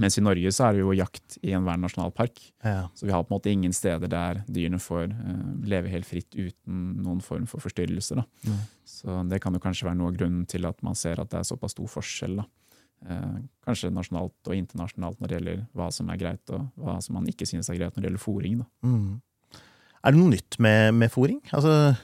Mens 0.00 0.16
i 0.20 0.22
Norge 0.22 0.52
så 0.54 0.68
er 0.68 0.76
det 0.76 0.84
jo 0.84 0.92
jakt 0.94 1.36
i 1.42 1.50
enhver 1.56 1.80
nasjonalpark. 1.82 2.38
Ja. 2.62 2.84
Så 2.94 3.08
vi 3.08 3.12
har 3.12 3.24
på 3.24 3.32
en 3.32 3.38
måte 3.40 3.50
ingen 3.50 3.72
steder 3.74 4.12
der 4.12 4.44
dyrene 4.46 4.78
får 4.80 5.10
uh, 5.10 5.48
leve 5.66 5.90
helt 5.92 6.06
fritt 6.08 6.36
uten 6.36 7.00
noen 7.02 7.24
form 7.24 7.48
for 7.50 7.62
forstyrrelser. 7.64 8.22
Mm. 8.46 8.62
Så 8.86 9.20
det 9.32 9.42
kan 9.42 9.56
jo 9.56 9.62
kanskje 9.62 9.88
være 9.88 9.98
noe 9.98 10.12
av 10.12 10.20
grunnen 10.20 10.46
til 10.50 10.68
at 10.68 10.78
man 10.86 10.98
ser 10.98 11.22
at 11.22 11.32
det 11.32 11.40
er 11.40 11.48
såpass 11.48 11.74
stor 11.74 11.90
forskjell. 11.98 12.38
da. 12.42 12.46
Eh, 13.00 13.36
kanskje 13.64 13.88
nasjonalt 13.94 14.48
og 14.50 14.56
internasjonalt 14.56 15.20
når 15.20 15.30
det 15.30 15.36
gjelder 15.38 15.60
hva 15.78 15.88
som 15.94 16.08
er 16.12 16.18
greit, 16.20 16.52
og 16.52 16.66
hva 16.76 16.98
som 17.04 17.16
man 17.16 17.28
ikke 17.30 17.48
synes 17.48 17.70
er 17.72 17.78
greit 17.78 17.94
når 17.94 18.02
det 18.02 18.10
gjelder 18.10 18.24
fòring. 18.24 18.58
Mm. 18.84 19.60
Er 20.00 20.12
det 20.12 20.20
noe 20.20 20.32
nytt 20.34 20.58
med, 20.60 20.96
med 20.96 21.12
fòring? 21.12 21.40
Altså, 21.56 21.94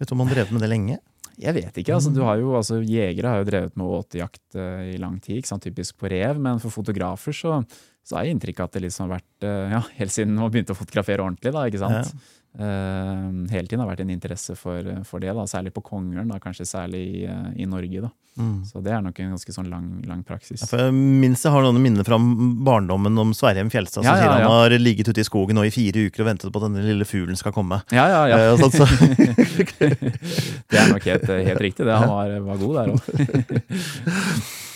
vet 0.00 0.08
du 0.08 0.14
om 0.16 0.22
man 0.22 0.30
har 0.30 0.40
drevet 0.40 0.54
med 0.56 0.64
det 0.64 0.70
lenge? 0.72 1.00
Jeg 1.40 1.56
vet 1.56 1.80
ikke. 1.80 1.96
altså, 1.96 2.12
du 2.14 2.22
har 2.22 2.38
jo, 2.38 2.52
altså, 2.54 2.78
Jegere 2.86 3.32
har 3.32 3.42
jo 3.42 3.48
drevet 3.48 3.74
med 3.76 3.90
åtejakt 3.96 4.58
uh, 4.60 4.84
i 4.92 4.96
lang 5.02 5.16
tid, 5.22 5.42
sant? 5.48 5.64
typisk 5.66 5.98
på 5.98 6.08
rev. 6.12 6.38
Men 6.40 6.60
for 6.62 6.72
fotografer 6.72 7.34
så, 7.34 7.58
så 8.06 8.16
har 8.16 8.28
jeg 8.28 8.36
inntrykk 8.36 8.62
av 8.62 8.70
at 8.70 8.76
det 8.76 8.84
liksom 8.86 9.08
har 9.08 9.16
vært 9.16 9.46
uh, 9.48 9.74
ja, 9.74 9.82
helt 9.98 10.14
siden 10.14 10.36
man 10.38 10.52
begynte 10.54 10.76
å 10.76 10.78
fotografere 10.78 11.24
ordentlig. 11.26 11.52
da, 11.56 11.66
ikke 11.68 11.82
sant? 11.82 12.14
Ja. 12.14 12.43
Uh, 12.54 13.44
hele 13.50 13.66
tiden 13.66 13.82
har 13.82 13.90
vært 13.90 14.04
en 14.04 14.12
interesse 14.14 14.54
for, 14.58 14.86
for 15.08 15.22
det, 15.22 15.32
da, 15.34 15.46
særlig 15.50 15.72
på 15.74 15.82
kongeren, 15.88 16.30
kanskje 16.42 16.68
særlig 16.68 17.02
i, 17.02 17.24
uh, 17.26 17.48
i 17.58 17.66
Norge. 17.66 18.04
Da. 18.04 18.12
Mm. 18.36 18.64
Så 18.66 18.80
det 18.82 18.90
er 18.90 19.02
nok 19.02 19.18
en 19.22 19.34
ganske 19.34 19.52
sånn 19.54 19.68
lang, 19.70 19.86
lang 20.10 20.24
praksis. 20.26 20.64
Ja, 20.66 20.86
jeg 20.86 20.94
minst 20.94 21.46
jeg 21.46 21.54
har 21.54 21.62
noen 21.62 21.78
minner 21.82 22.06
fra 22.06 22.18
barndommen 22.18 23.18
om 23.22 23.30
Sverrem. 23.36 23.70
Fjelstad 23.70 24.02
som 24.02 24.08
ja, 24.08 24.16
ja, 24.18 24.24
sier 24.24 24.32
han 24.34 24.50
har 24.50 24.74
ligget 24.80 25.10
ute 25.12 25.22
i 25.22 25.26
skogen 25.26 25.58
nå 25.58 25.66
i 25.68 25.72
fire 25.74 26.08
uker 26.08 26.24
og 26.24 26.30
ventet 26.32 26.50
på 26.50 26.62
at 26.62 26.66
denne 26.66 26.82
lille 26.82 27.06
fuglen 27.06 27.38
skal 27.38 27.54
komme. 27.54 27.80
Ja, 27.94 28.08
ja, 28.10 28.22
ja. 28.32 28.40
Eh, 28.42 28.58
sånn, 28.58 28.74
så. 28.74 28.86
det 30.70 30.82
er 30.82 30.90
nok 30.90 31.06
helt, 31.06 31.30
helt 31.30 31.62
riktig. 31.62 31.86
Det. 31.86 31.94
Han 31.94 32.10
var, 32.10 32.38
var 32.50 32.62
god 32.64 32.78
der 32.80 32.94
òg. 32.94 33.02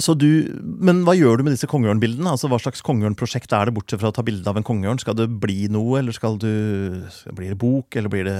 Så 0.00 0.16
du, 0.18 0.28
men 0.58 1.04
hva 1.06 1.14
gjør 1.14 1.38
du 1.38 1.46
med 1.46 1.54
disse 1.54 1.68
kongeørnbildene? 1.70 2.32
Altså, 2.32 2.48
hva 2.50 2.58
slags 2.62 2.82
kongeørnprosjekt 2.86 3.52
er 3.54 3.68
det, 3.68 3.74
bortsett 3.76 4.02
fra 4.02 4.10
å 4.10 4.16
ta 4.16 4.24
bilde 4.26 4.48
av 4.50 4.58
en 4.58 4.66
kongeørn? 4.66 4.98
Skal 5.02 5.18
det 5.18 5.28
bli 5.42 5.68
noe, 5.72 6.00
eller 6.00 6.16
skal 6.16 6.38
du, 6.42 6.50
blir 7.36 7.52
det 7.54 7.60
bok, 7.60 7.94
eller 7.94 8.10
blir 8.10 8.26
det 8.26 8.38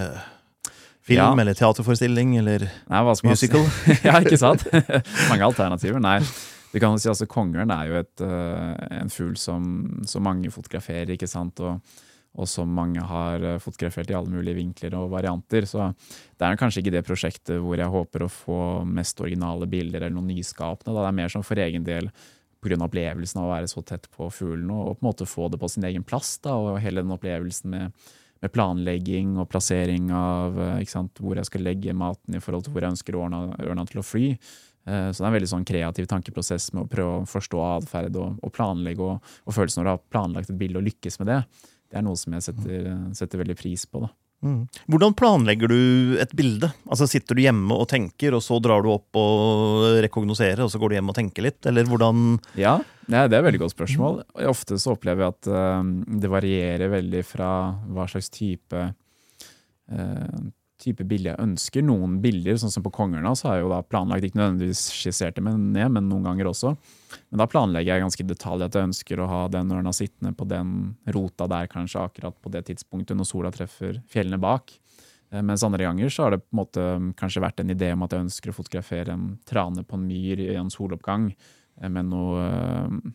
film, 1.05 1.21
ja. 1.21 1.31
eller 1.45 1.55
teaterforestilling, 1.55 2.35
eller 2.41 2.67
Nei, 2.91 3.05
musical? 3.29 3.69
ja, 4.07 4.19
ikke 4.25 4.41
sant? 4.41 4.67
mange 5.31 5.47
alternativer. 5.47 6.03
Nei. 6.03 6.19
Du 6.75 6.81
kan 6.83 6.97
jo 6.97 6.99
si 6.99 7.07
altså 7.07 7.29
Kongeørn 7.31 7.71
er 7.71 7.87
jo 7.87 8.01
et, 8.01 8.25
uh, 8.25 8.75
en 8.99 9.13
fugl 9.13 9.37
som, 9.39 9.69
som, 10.11 10.25
mange 10.27 10.51
fotograferer, 10.51 11.13
ikke 11.15 11.31
sant. 11.31 11.63
Og, 11.63 12.03
og 12.35 12.49
som 12.51 12.71
mange 12.75 13.03
har 13.07 13.43
eh, 13.43 13.61
fotografert 13.63 14.11
i 14.11 14.17
alle 14.19 14.33
mulige 14.33 14.59
vinkler 14.59 14.97
og 14.99 15.13
varianter. 15.13 15.67
Så 15.71 15.91
det 16.39 16.47
er 16.47 16.59
kanskje 16.59 16.83
ikke 16.83 16.95
det 16.97 17.05
prosjektet 17.07 17.61
hvor 17.63 17.79
jeg 17.79 17.93
håper 17.93 18.25
å 18.25 18.33
få 18.33 18.61
mest 18.89 19.21
originale 19.23 19.69
bilder 19.71 20.03
eller 20.03 20.17
noe 20.17 20.33
nyskapende. 20.33 20.91
Da. 20.91 21.05
Det 21.05 21.13
er 21.13 21.21
mer 21.21 21.35
som 21.35 21.47
for 21.47 21.63
egen 21.63 21.87
del 21.87 22.11
pga. 22.65 22.81
opplevelsen 22.81 23.41
av 23.41 23.47
å 23.47 23.55
være 23.55 23.71
så 23.71 23.85
tett 23.87 24.09
på 24.11 24.31
fuglen 24.33 24.71
og, 24.73 24.97
på 24.97 25.05
en 25.05 25.11
måte 25.11 25.29
få 25.31 25.49
det 25.53 25.61
på 25.61 25.71
sin 25.71 25.87
egen 25.87 26.05
plass. 26.07 26.37
Da, 26.43 26.57
og 26.57 26.83
hele 26.83 27.05
den 27.05 27.15
opplevelsen 27.15 27.71
med, 27.71 28.07
med 28.43 28.53
planlegging 28.55 29.37
og 29.39 29.49
plassering 29.53 30.11
av 30.11 30.59
eh, 30.59 30.85
sant, 30.91 31.21
hvor 31.21 31.39
jeg 31.39 31.51
skal 31.51 31.67
legge 31.69 31.95
maten 31.95 32.35
i 32.35 32.43
forhold 32.43 32.67
til 32.67 32.75
hvor 32.75 32.87
jeg 32.87 32.97
ønsker 32.97 33.21
ørna, 33.21 33.45
ørna 33.63 33.87
til 33.91 34.03
å 34.03 34.07
fly. 34.07 34.33
Eh, 34.87 35.11
så 35.13 35.21
det 35.21 35.29
er 35.29 35.31
en 35.31 35.37
veldig 35.39 35.53
sånn 35.53 35.69
kreativ 35.69 36.11
tankeprosess 36.11 36.73
med 36.75 36.85
å 36.85 36.91
prøve 36.91 37.21
å 37.21 37.29
forstå 37.31 37.63
atferd 37.69 38.19
og, 38.19 38.43
og, 38.43 38.53
planlegge, 38.57 39.07
og, 39.07 39.37
og 39.47 39.57
følelsen 39.57 39.81
når 39.81 39.87
du 39.87 39.93
har 39.95 40.05
planlagt 40.17 40.51
et 40.51 40.61
bilde 40.61 40.83
og 40.83 40.89
lykkes 40.89 41.21
med 41.23 41.31
det. 41.31 41.41
Det 41.95 42.01
er 42.01 42.07
noe 42.09 42.19
som 42.19 42.35
jeg 42.35 42.43
setter, 42.43 42.87
setter 43.15 43.39
veldig 43.39 43.55
pris 43.55 43.85
på. 43.87 44.01
da. 44.03 44.09
Mm. 44.45 44.65
Hvordan 44.91 45.15
planlegger 45.17 45.71
du 45.71 46.17
et 46.21 46.33
bilde? 46.37 46.69
Altså 46.85 47.07
Sitter 47.09 47.39
du 47.39 47.45
hjemme 47.45 47.77
og 47.79 47.87
tenker, 47.89 48.35
og 48.35 48.43
så 48.45 48.59
drar 48.63 48.83
du 48.85 48.91
opp 48.93 49.17
og 49.17 49.87
rekognoserer, 50.05 50.65
og 50.67 50.73
så 50.73 50.81
går 50.81 50.91
du 50.91 50.97
hjem 50.99 51.13
og 51.15 51.17
tenker 51.17 51.47
litt? 51.47 51.61
Eller 51.71 51.87
hvordan 51.89 52.35
Ja, 52.59 52.75
det 53.07 53.21
er 53.23 53.31
et 53.31 53.47
veldig 53.47 53.63
godt 53.63 53.77
spørsmål. 53.77 54.21
Ofte 54.51 54.77
så 54.83 54.97
opplever 54.97 55.25
jeg 55.25 55.37
at 55.37 55.51
uh, 55.55 55.87
det 56.21 56.33
varierer 56.33 56.93
veldig 56.93 57.23
fra 57.29 57.49
hva 57.95 58.09
slags 58.11 58.29
type 58.35 58.85
uh, 58.85 60.45
type 60.85 61.07
bilde 61.09 61.33
jeg 61.33 61.43
ønsker. 61.43 61.85
Noen 61.87 62.19
bilder, 62.23 62.59
sånn 62.61 62.73
som 62.73 62.85
på 62.85 62.93
Kongerna, 62.95 63.33
så 63.37 63.49
har 63.49 63.59
jeg 63.59 63.65
jo 63.67 63.73
da 63.73 63.81
planlagt, 63.87 64.27
ikke 64.29 64.41
nødvendigvis 64.41 64.85
skissert 64.95 65.39
det 65.39 65.45
ned, 65.45 65.89
men 65.97 66.09
noen 66.11 66.29
ganger 66.29 66.51
også. 66.53 66.75
Men 67.31 67.43
da 67.43 67.49
planlegger 67.51 67.95
jeg 67.95 68.05
ganske 68.05 68.25
i 68.25 68.31
detalj 68.31 68.67
at 68.67 68.79
jeg 68.79 68.91
ønsker 68.91 69.21
å 69.21 69.29
ha 69.31 69.43
den 69.53 69.73
ørna 69.75 69.93
sittende 69.97 70.35
på 70.37 70.47
den 70.51 70.95
rota 71.17 71.49
der 71.51 71.71
kanskje 71.73 72.05
akkurat 72.05 72.39
på 72.41 72.53
det 72.55 72.67
tidspunktet 72.71 73.19
når 73.19 73.31
sola 73.31 73.53
treffer 73.55 74.01
fjellene 74.13 74.41
bak. 74.43 74.77
Eh, 75.35 75.43
mens 75.43 75.65
andre 75.67 75.85
ganger 75.85 76.09
så 76.09 76.27
har 76.27 76.35
det 76.35 76.45
på 76.45 76.53
en 76.53 76.63
måte 76.63 76.81
mm, 76.81 77.11
kanskje 77.19 77.43
vært 77.45 77.61
en 77.63 77.75
idé 77.75 77.91
om 77.95 78.07
at 78.07 78.15
jeg 78.15 78.27
ønsker 78.29 78.53
å 78.53 78.57
fotografere 78.57 79.15
en 79.17 79.29
trane 79.49 79.85
på 79.87 79.99
en 79.99 80.09
myr 80.09 80.43
i 80.47 80.55
en 80.61 80.73
soloppgang 80.73 81.31
eh, 81.33 81.91
med 81.91 82.11
noe 82.13 82.49
eh, 82.49 83.13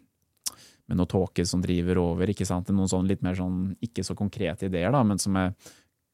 med 0.89 0.97
noe 0.97 1.09
tåke 1.09 1.43
som 1.45 1.61
driver 1.61 1.99
over. 2.01 2.31
ikke 2.31 2.47
sant? 2.49 2.71
Noen 2.73 2.89
sånn 2.89 3.05
litt 3.05 3.21
mer 3.21 3.35
sånn 3.37 3.75
ikke 3.85 4.01
så 4.01 4.15
konkrete 4.17 4.65
ideer, 4.65 4.89
da, 4.89 5.03
men 5.05 5.21
som 5.21 5.35
jeg 5.37 5.53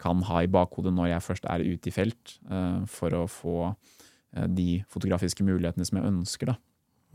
kan 0.02 0.24
ha 0.28 0.44
i 0.44 0.52
bakhodet 0.52 0.94
når 0.96 1.14
jeg 1.14 1.26
først 1.30 1.50
er 1.52 1.66
ute 1.66 1.92
i 1.92 1.96
felt, 1.96 2.38
uh, 2.52 2.84
for 2.90 3.16
å 3.16 3.26
få 3.32 3.58
uh, 3.72 4.48
de 4.48 4.84
fotografiske 4.92 5.46
mulighetene 5.48 5.88
som 5.88 6.02
jeg 6.02 6.14
ønsker. 6.14 6.54
da. 6.54 6.60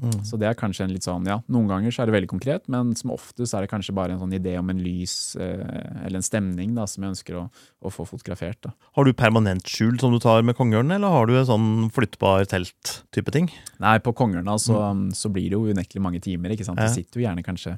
Mm. 0.00 0.22
Så 0.24 0.38
det 0.40 0.48
er 0.48 0.56
kanskje 0.56 0.86
en 0.86 0.92
litt 0.94 1.04
sånn, 1.04 1.26
ja, 1.28 1.36
Noen 1.52 1.68
ganger 1.68 1.92
så 1.92 2.02
er 2.02 2.08
det 2.08 2.14
veldig 2.14 2.30
konkret, 2.30 2.64
men 2.72 2.94
som 2.96 3.12
oftest 3.12 3.52
er 3.56 3.66
det 3.66 3.70
kanskje 3.72 3.92
bare 3.96 4.14
en 4.14 4.22
sånn 4.22 4.32
idé 4.32 4.54
om 4.56 4.70
en 4.72 4.80
lys 4.80 5.36
eh, 5.36 5.60
eller 6.06 6.20
en 6.20 6.24
stemning 6.24 6.72
da, 6.76 6.86
som 6.88 7.04
jeg 7.04 7.12
ønsker 7.12 7.36
å, 7.36 7.42
å, 7.84 7.92
få 7.92 8.06
fotografert. 8.08 8.56
da. 8.64 8.72
Har 8.96 9.04
du 9.04 9.12
permanent 9.16 9.68
skjul 9.68 9.98
som 10.00 10.14
du 10.14 10.20
tar 10.22 10.46
med 10.46 10.56
kongeørnen, 10.56 10.96
eller 10.96 11.12
har 11.12 11.28
du 11.28 11.34
en 11.36 11.48
sånn 11.50 11.70
flyttbar 11.92 12.48
telt-type 12.48 13.34
ting? 13.36 13.50
Nei, 13.82 13.98
på 14.00 14.14
kongeørna 14.16 14.56
så, 14.62 14.78
mm. 14.96 15.10
så, 15.20 15.32
blir 15.34 15.50
det 15.52 15.58
jo 15.58 15.76
unektelig 15.76 16.04
mange 16.06 16.22
timer. 16.24 16.56
ikke 16.56 16.68
sant? 16.70 16.80
Det 16.80 16.94
sitter 16.94 17.20
jo 17.20 17.26
gjerne 17.28 17.44
kanskje 17.44 17.76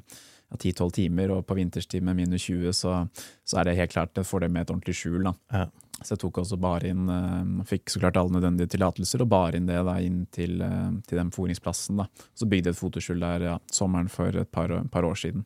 10-12 0.57 0.91
timer, 0.99 1.33
og 1.35 1.45
på 1.47 1.57
vinterstid 1.57 2.03
med 2.05 2.17
minus 2.17 2.47
20, 2.49 2.73
så, 2.77 2.97
så, 3.43 3.59
er 3.59 3.69
det 3.69 3.77
helt 3.79 3.93
klart 3.95 4.17
en 4.17 4.27
fordel 4.27 4.51
med 4.53 4.65
et 4.65 4.73
ordentlig 4.73 4.95
skjul. 4.99 5.29
Ja. 5.53 5.67
Så 6.03 6.15
jeg 6.15 6.23
tok 6.23 6.41
også 6.41 6.57
bare 6.59 6.89
inn, 6.91 7.05
uh, 7.07 7.63
fikk 7.69 7.93
så 7.93 8.01
klart 8.01 8.17
alle 8.19 8.35
nødvendige 8.35 8.73
tillatelser, 8.73 9.23
og 9.23 9.31
bar 9.31 9.55
inn 9.55 9.69
det 9.69 9.79
da 9.87 9.97
inn 10.03 10.23
til, 10.33 10.57
uh, 10.59 10.91
til 11.07 11.21
den 11.21 11.31
foringsplassen. 11.35 12.01
da. 12.01 12.09
Så 12.35 12.49
bygde 12.49 12.71
jeg 12.71 12.77
et 12.77 12.81
fotoskjul 12.81 13.23
der 13.23 13.47
ja, 13.47 13.57
sommeren 13.71 14.11
for 14.11 14.43
et 14.43 14.51
par, 14.51 14.73
par 14.91 15.07
år 15.07 15.19
siden. 15.19 15.45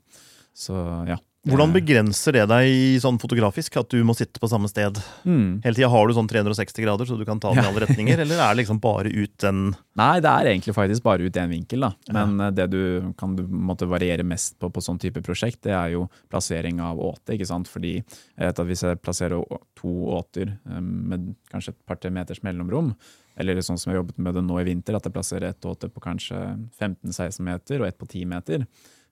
Så 0.57 0.73
ja, 1.05 1.19
hvordan 1.49 1.73
begrenser 1.75 2.35
det 2.35 2.45
deg 2.51 2.97
sånn 3.03 3.19
fotografisk, 3.21 3.77
at 3.79 3.89
du 3.93 4.01
må 4.05 4.15
sitte 4.17 4.41
på 4.41 4.49
samme 4.51 4.69
sted 4.71 4.99
mm. 5.23 5.63
hele 5.65 5.77
tida? 5.77 5.89
Har 5.91 6.07
du 6.07 6.15
sånn 6.17 6.29
360 6.29 6.85
grader, 6.85 7.09
så 7.09 7.17
du 7.19 7.25
kan 7.27 7.41
ta 7.41 7.53
den 7.53 7.63
i 7.63 7.67
alle 7.69 7.83
retninger, 7.85 8.19
eller 8.23 8.39
er 8.39 8.53
det 8.53 8.61
liksom 8.61 8.81
bare 8.83 9.11
ut 9.11 9.35
den 9.43 9.69
Nei, 9.97 10.19
det 10.21 10.29
er 10.29 10.51
egentlig 10.51 10.75
faktisk 10.77 11.01
bare 11.07 11.25
ut 11.25 11.37
én 11.41 11.49
vinkel, 11.49 11.87
da. 11.87 11.91
Men 12.13 12.35
ja. 12.37 12.47
Eh, 12.49 12.55
det 12.59 12.67
du 12.69 13.13
kan 13.17 13.33
du 13.37 13.43
måtte 13.49 13.87
variere 13.89 14.25
mest 14.27 14.59
på 14.61 14.69
på 14.73 14.83
sånn 14.83 14.99
type 15.01 15.23
prosjekt, 15.25 15.63
det 15.65 15.73
er 15.73 15.95
jo 15.95 16.03
plassering 16.29 16.81
av 16.85 17.01
åte, 17.01 17.33
ikke 17.33 17.47
sant. 17.49 17.69
Fordi 17.71 17.95
jeg 17.97 18.43
vet 18.43 18.59
at 18.61 18.69
hvis 18.69 18.83
jeg 18.85 19.01
plasserer 19.01 19.63
to 19.79 19.93
åter 20.19 20.51
eh, 20.53 20.81
med 20.83 21.31
kanskje 21.53 21.73
et 21.73 21.81
par-tre 21.89 22.13
meters 22.13 22.43
mellomrom, 22.45 22.93
eller 23.37 23.61
sånn 23.61 23.77
som 23.77 23.91
jeg 23.91 23.97
har 23.97 24.03
jobbet 24.03 24.21
med 24.25 24.37
det 24.37 24.45
nå 24.45 24.59
i 24.61 24.67
vinter, 24.67 24.97
at 24.97 25.07
jeg 25.07 25.13
plasserer 25.13 25.51
ett 25.51 25.65
åte 25.69 25.89
på 25.93 26.01
kanskje 26.03 26.37
15-16 26.79 27.41
meter 27.45 27.81
og 27.81 27.89
ett 27.89 27.97
på 27.97 28.09
10 28.09 28.29
meter 28.29 28.65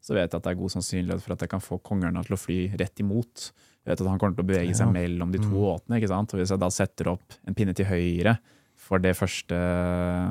så 0.05 0.13
vet 0.13 0.27
jeg 0.27 0.37
at 0.37 0.43
det 0.45 0.51
er 0.51 0.59
god 0.59 0.73
sannsynlighet 0.75 1.23
for 1.23 1.33
at 1.33 1.43
jeg 1.45 1.49
kan 1.49 1.63
få 1.63 1.79
kongeørna 1.85 2.21
til 2.25 2.35
å 2.35 2.37
fly 2.37 2.59
rett 2.77 3.01
imot. 3.01 3.47
Jeg 3.81 3.89
vet 3.89 4.01
at 4.03 4.09
Han 4.11 4.19
kommer 4.21 4.37
til 4.37 4.45
å 4.45 4.49
bevege 4.51 4.75
seg 4.77 4.91
mellom 4.93 5.31
de 5.33 5.41
to 5.41 5.49
mm. 5.49 5.63
åtene. 5.71 5.97
ikke 5.97 6.11
sant? 6.11 6.33
Og 6.33 6.41
Hvis 6.41 6.53
jeg 6.53 6.61
da 6.61 6.69
setter 6.73 7.09
opp 7.15 7.39
en 7.45 7.57
pinne 7.57 7.73
til 7.77 7.89
høyre 7.89 8.35
for 8.85 9.01
det 9.01 9.15
første 9.17 9.57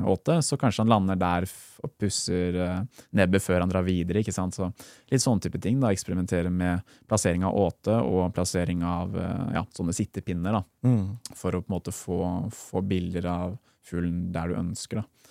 åtet, 0.07 0.45
så 0.47 0.55
kanskje 0.59 0.85
han 0.85 0.93
lander 0.93 1.19
der 1.19 1.47
og 1.83 1.91
pusser 1.99 2.55
eh, 2.61 3.03
nebbet 3.19 3.43
før 3.43 3.65
han 3.65 3.71
drar 3.71 3.83
videre. 3.83 4.21
ikke 4.23 4.35
sant? 4.35 4.55
Så 4.55 4.69
Litt 5.11 5.23
sånn 5.23 5.43
type 5.43 5.59
ting. 5.59 5.81
da, 5.83 5.91
Eksperimentere 5.91 6.53
med 6.53 6.95
plassering 7.09 7.43
av 7.43 7.57
åte 7.59 7.99
og 7.99 8.31
plassering 8.37 8.85
av 8.87 9.17
eh, 9.19 9.57
ja, 9.57 9.65
sånne 9.75 9.95
sittepinner. 9.97 10.55
da, 10.55 10.63
mm. 10.87 11.35
For 11.35 11.57
å 11.57 11.65
på 11.65 11.67
en 11.67 11.75
måte 11.75 11.95
få, 11.95 12.21
få 12.53 12.85
bilder 12.85 13.27
av 13.33 13.57
fuglen 13.83 14.29
der 14.31 14.53
du 14.53 14.59
ønsker. 14.61 15.03
da. 15.03 15.24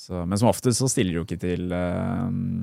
Så, 0.00 0.22
men 0.24 0.38
som 0.40 0.48
oftest 0.48 0.80
så 0.80 0.88
stiller 0.88 1.18
du 1.18 1.22
ikke 1.26 1.36
til 1.42 1.66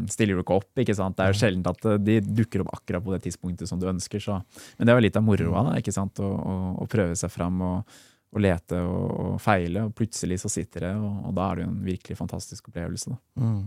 stiller 0.10 0.38
du 0.38 0.42
ikke 0.42 0.58
opp. 0.58 0.72
ikke 0.82 0.96
sant? 0.98 1.18
Det 1.18 1.26
er 1.26 1.34
jo 1.34 1.40
sjelden 1.42 1.66
at 1.70 1.88
eh, 1.88 2.00
de 2.02 2.20
dukker 2.26 2.64
opp 2.64 2.74
akkurat 2.80 3.06
på 3.06 3.14
det 3.14 3.22
tidspunktet 3.28 3.70
som 3.70 3.82
du 3.82 3.88
ønsker. 3.92 4.24
Så. 4.24 4.40
Men 4.78 4.88
det 4.88 4.94
er 4.94 5.00
jo 5.00 5.06
litt 5.06 5.20
av 5.20 5.26
moroa 5.26 5.66
da, 5.70 5.76
ikke 5.82 5.94
sant? 5.96 6.22
Å, 6.24 6.28
å, 6.28 6.56
å 6.82 6.88
prøve 6.90 7.18
seg 7.20 7.34
fram 7.34 7.62
og, 7.66 7.98
og 8.34 8.44
lete 8.44 8.82
og, 8.82 9.08
og, 9.08 9.34
feile, 9.44 9.86
og 9.88 9.96
plutselig 9.98 10.42
så 10.44 10.52
sitter 10.52 10.90
det, 10.90 10.94
og, 10.98 11.28
og, 11.28 11.36
da 11.38 11.50
er 11.50 11.60
det 11.60 11.66
jo 11.66 11.72
en 11.72 11.82
virkelig 11.92 12.20
fantastisk 12.20 12.72
opplevelse. 12.72 13.14
Da. 13.14 13.44
Mm. 13.44 13.60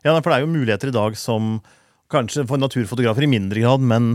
Ja, 0.00 0.14
for 0.14 0.30
det 0.30 0.38
er 0.38 0.46
jo 0.46 0.54
muligheter 0.54 0.90
i 0.90 0.96
dag 0.96 1.18
som 1.20 1.58
kanskje 2.12 2.46
for 2.48 2.60
naturfotografer 2.60 3.26
i 3.26 3.30
mindre 3.30 3.60
grad, 3.62 3.84
men 3.84 4.14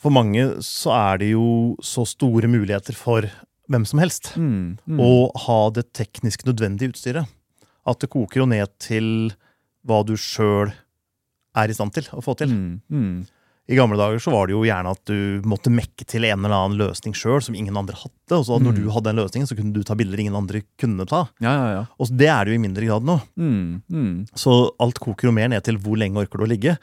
for 0.00 0.14
mange 0.14 0.46
så 0.64 0.92
er 0.94 1.22
det 1.22 1.34
jo 1.34 1.74
så 1.84 2.04
store 2.08 2.50
muligheter 2.50 2.96
for 2.98 3.26
hvem 3.72 3.86
som 3.88 4.00
helst 4.02 4.34
mm, 4.36 4.76
mm. 4.84 5.00
å 5.00 5.30
ha 5.46 5.60
det 5.72 5.88
teknisk 5.96 6.44
nødvendige 6.48 6.92
utstyret. 6.92 7.30
At 7.88 8.00
det 8.02 8.12
koker 8.12 8.42
jo 8.42 8.50
ned 8.50 8.72
til 8.82 9.06
hva 9.84 10.00
du 10.06 10.14
sjøl 10.16 10.72
er 11.54 11.70
i 11.70 11.76
stand 11.76 11.94
til 11.94 12.08
å 12.16 12.22
få 12.24 12.34
til. 12.38 12.50
Mm, 12.50 12.80
mm. 12.90 13.16
I 13.64 13.78
gamle 13.78 13.96
dager 13.96 14.20
så 14.20 14.32
var 14.34 14.48
det 14.48 14.52
jo 14.52 14.64
gjerne 14.66 14.90
at 14.92 15.00
du 15.08 15.44
måtte 15.48 15.72
mekke 15.72 16.04
til 16.04 16.26
en 16.28 16.42
eller 16.42 16.52
annen 16.52 16.76
løsning 16.82 17.14
sjøl 17.16 17.40
som 17.46 17.54
ingen 17.56 17.76
andre 17.80 17.96
hadde. 17.96 18.36
Og 18.36 18.44
så 18.44 18.58
når 18.60 18.74
mm. 18.74 18.80
du 18.80 18.90
hadde 18.92 19.08
den 19.08 19.20
løsningen, 19.22 19.48
så 19.48 19.56
kunne 19.56 19.72
du 19.72 19.80
ta 19.86 19.96
bilder 19.96 20.20
ingen 20.20 20.36
andre 20.36 20.60
kunne 20.80 21.06
ta. 21.08 21.22
Ja, 21.40 21.54
ja, 21.54 21.70
ja. 21.72 21.82
Og 21.96 22.12
det 22.12 22.28
er 22.28 22.44
det 22.44 22.52
jo 22.52 22.58
i 22.58 22.64
mindre 22.64 22.90
grad 22.90 23.08
nå. 23.08 23.16
Mm, 23.40 23.80
mm. 23.88 24.12
Så 24.36 24.58
alt 24.84 25.00
koker 25.00 25.30
jo 25.30 25.36
mer 25.36 25.48
ned 25.52 25.64
til 25.64 25.80
hvor 25.80 25.96
lenge 26.00 26.20
orker 26.20 26.42
du 26.42 26.44
å 26.44 26.50
ligge, 26.50 26.76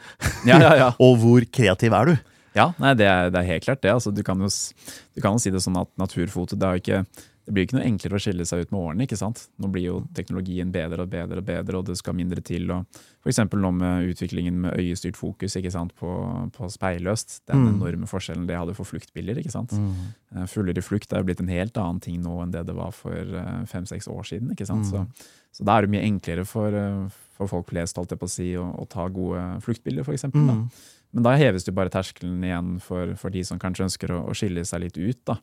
og 1.06 1.14
hvor 1.22 1.46
kreativ 1.54 1.98
er 2.00 2.14
du. 2.14 2.16
Ja, 2.58 2.72
nei, 2.82 2.96
det, 3.00 3.06
er, 3.08 3.30
det 3.32 3.40
er 3.40 3.52
helt 3.54 3.68
klart 3.68 3.84
det. 3.86 3.94
Altså, 3.94 4.12
du, 4.12 4.24
kan 4.28 4.42
jo, 4.42 4.50
du, 4.50 5.22
kan 5.22 5.38
jo, 5.38 5.44
si 5.44 5.54
det 5.54 5.62
sånn 5.64 5.78
at 5.80 5.92
naturfoto 6.02 6.58
det 6.60 6.68
er 6.68 6.80
jo 6.80 6.84
ikke 6.84 7.28
det 7.52 7.56
blir 7.58 7.66
ikke 7.68 7.76
noe 7.76 7.88
enklere 7.90 8.16
å 8.16 8.24
skille 8.24 8.46
seg 8.48 8.62
ut 8.64 8.70
med 8.72 8.80
årene. 8.80 9.04
ikke 9.04 9.18
sant? 9.20 9.42
Nå 9.60 9.68
blir 9.74 9.84
jo 9.84 9.96
teknologien 10.16 10.70
bedre 10.72 11.04
og 11.04 11.10
bedre, 11.12 11.42
og 11.42 11.48
bedre, 11.50 11.82
og 11.82 11.90
det 11.90 11.98
skal 12.00 12.16
mindre 12.16 12.40
til. 12.48 12.70
og 12.72 12.86
F.eks. 13.26 13.42
nå 13.44 13.72
med 13.76 14.08
utviklingen 14.08 14.62
med 14.64 14.80
øyestyrt 14.80 15.20
fokus 15.20 15.58
ikke 15.60 15.74
sant? 15.74 15.92
På, 16.00 16.14
på 16.56 16.70
speilløst. 16.72 17.42
Den 17.52 17.66
mm. 17.66 17.74
enorme 17.74 18.08
forskjellen 18.08 18.46
det 18.48 18.56
hadde 18.56 18.78
for 18.78 18.88
fluktbilder. 18.88 19.42
ikke 19.44 19.52
sant? 19.52 19.76
Mm. 19.76 19.92
Eh, 20.38 20.48
fugler 20.48 20.80
i 20.80 20.86
flukt 20.86 21.12
er 21.12 21.20
jo 21.20 21.28
blitt 21.28 21.44
en 21.44 21.52
helt 21.52 21.76
annen 21.82 22.00
ting 22.00 22.24
nå 22.24 22.38
enn 22.46 22.56
det 22.56 22.64
det 22.70 22.78
var 22.78 22.96
for 22.96 23.36
eh, 23.44 23.52
fem-seks 23.68 24.08
år 24.08 24.32
siden. 24.32 24.56
ikke 24.56 24.70
sant? 24.72 24.88
Mm. 24.88 25.12
Så, 25.12 25.28
så, 25.52 25.68
da 25.68 25.76
er 25.76 25.90
det 25.90 25.92
mye 25.98 26.08
enklere 26.08 26.48
for, 26.48 26.72
eh, 26.72 27.22
for 27.36 27.52
folk 27.52 27.68
flest 27.76 28.00
holdt 28.00 28.16
jeg 28.16 28.24
på 28.24 28.32
å 28.32 28.36
si, 28.38 28.50
å, 28.56 28.70
å 28.80 28.88
ta 28.88 29.12
gode 29.12 29.44
fluktbilder, 29.68 30.08
f.eks. 30.08 30.30
Mm. 30.32 30.70
Men 31.12 31.26
da 31.26 31.34
heves 31.36 31.66
det 31.68 31.74
bare 31.76 31.92
terskelen 31.92 32.44
igjen 32.48 32.76
for, 32.84 33.14
for, 33.20 33.34
de 33.34 33.44
som 33.48 33.60
kanskje 33.60 33.88
ønsker 33.90 34.14
å, 34.16 34.20
å, 34.32 34.36
skille 34.38 34.64
seg 34.68 34.86
litt 34.86 35.00
ut. 35.00 35.20
da, 35.28 35.38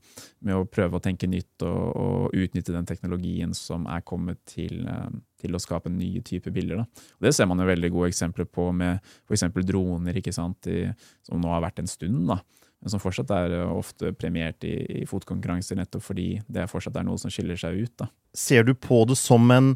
Med 0.44 0.56
å 0.56 0.66
prøve 0.68 0.96
å 0.96 1.04
tenke 1.04 1.28
nytt 1.28 1.64
og, 1.66 1.82
og 1.92 2.36
utnytte 2.36 2.72
den 2.72 2.88
teknologien 2.88 3.52
som 3.56 3.84
er 3.90 4.04
kommet 4.08 4.40
til, 4.48 4.80
eh, 4.88 5.10
til, 5.42 5.56
å 5.56 5.62
skape 5.62 5.92
nye 5.92 6.22
typer 6.24 6.54
bilder. 6.54 6.82
da. 6.82 7.04
Og 7.18 7.28
Det 7.28 7.34
ser 7.36 7.50
man 7.50 7.60
jo 7.60 7.68
veldig 7.68 7.92
gode 7.94 8.12
eksempler 8.14 8.48
på 8.48 8.70
med 8.72 9.02
f.eks. 9.28 9.48
droner, 9.68 10.20
ikke 10.20 10.34
sant, 10.34 10.70
I, 10.72 10.86
som 11.28 11.42
nå 11.42 11.52
har 11.52 11.66
vært 11.66 11.84
en 11.84 11.90
stund. 11.90 12.24
da, 12.32 12.40
men 12.80 12.94
som 12.94 13.02
fortsatt 13.02 13.30
er 13.34 13.58
eh, 13.58 13.74
ofte 13.74 14.14
premiert 14.16 14.64
i, 14.66 14.74
i 15.02 15.04
fotkonkurranser, 15.08 15.78
nettopp 15.80 16.04
fordi 16.06 16.30
det 16.48 16.68
fortsatt 16.70 16.96
er 17.00 17.06
noe 17.08 17.20
som 17.20 17.32
skiller 17.32 17.58
seg 17.60 17.82
ut. 17.82 17.94
da. 18.04 18.08
Ser 18.32 18.64
du 18.64 18.74
på 18.74 19.02
det 19.08 19.18
som 19.20 19.50
en 19.52 19.74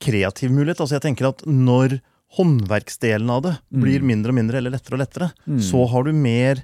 kreativ 0.00 0.52
mulighet? 0.52 0.80
Altså 0.80 0.98
jeg 0.98 1.06
tenker 1.08 1.30
at 1.32 1.44
når 1.48 1.98
håndverksdelen 2.38 3.30
av 3.32 3.42
det 3.46 3.54
blir 3.74 4.02
mm. 4.02 4.10
mindre 4.12 4.32
og 4.32 4.38
mindre 4.38 4.60
eller 4.60 4.74
lettere 4.76 4.96
og 4.96 5.02
lettere, 5.02 5.30
mm. 5.46 5.60
så 5.66 5.84
har 5.90 6.06
du 6.06 6.12
mer 6.14 6.62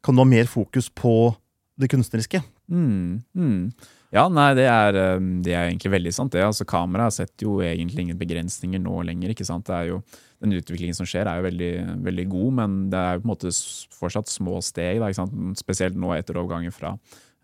kan 0.00 0.16
du 0.16 0.22
ha 0.22 0.28
mer 0.28 0.48
fokus 0.48 0.88
på 0.88 1.34
det 1.80 1.90
kunstneriske. 1.92 2.40
Mm. 2.72 3.20
Mm. 3.36 3.72
Ja, 4.10 4.24
nei, 4.32 4.48
det 4.58 4.66
er, 4.66 4.96
eh, 4.98 5.20
det 5.44 5.52
er 5.54 5.68
egentlig 5.68 5.92
veldig 5.94 6.12
sant. 6.14 6.32
det. 6.34 6.42
Altså, 6.42 6.66
Kameraet 6.66 7.14
setter 7.14 7.46
jo 7.46 7.60
egentlig 7.62 8.06
ingen 8.06 8.18
begrensninger 8.18 8.82
nå 8.82 9.02
lenger. 9.06 9.30
ikke 9.30 9.46
sant? 9.46 9.66
Det 9.66 9.76
er 9.76 9.92
jo, 9.92 10.02
Den 10.40 10.56
utviklingen 10.56 10.96
som 10.96 11.04
skjer, 11.04 11.28
er 11.28 11.36
jo 11.36 11.44
veldig, 11.44 12.00
veldig 12.00 12.24
god, 12.32 12.52
men 12.56 12.76
det 12.88 12.96
er 12.96 13.12
jo 13.12 13.20
på 13.20 13.26
en 13.26 13.32
måte 13.34 13.50
fortsatt 13.92 14.30
små 14.32 14.62
steg. 14.64 14.98
Da, 14.98 15.10
ikke 15.10 15.20
sant? 15.20 15.58
Spesielt 15.60 15.98
nå 16.00 16.14
etter 16.16 16.38
overgangen 16.40 16.72
fra 16.72 16.94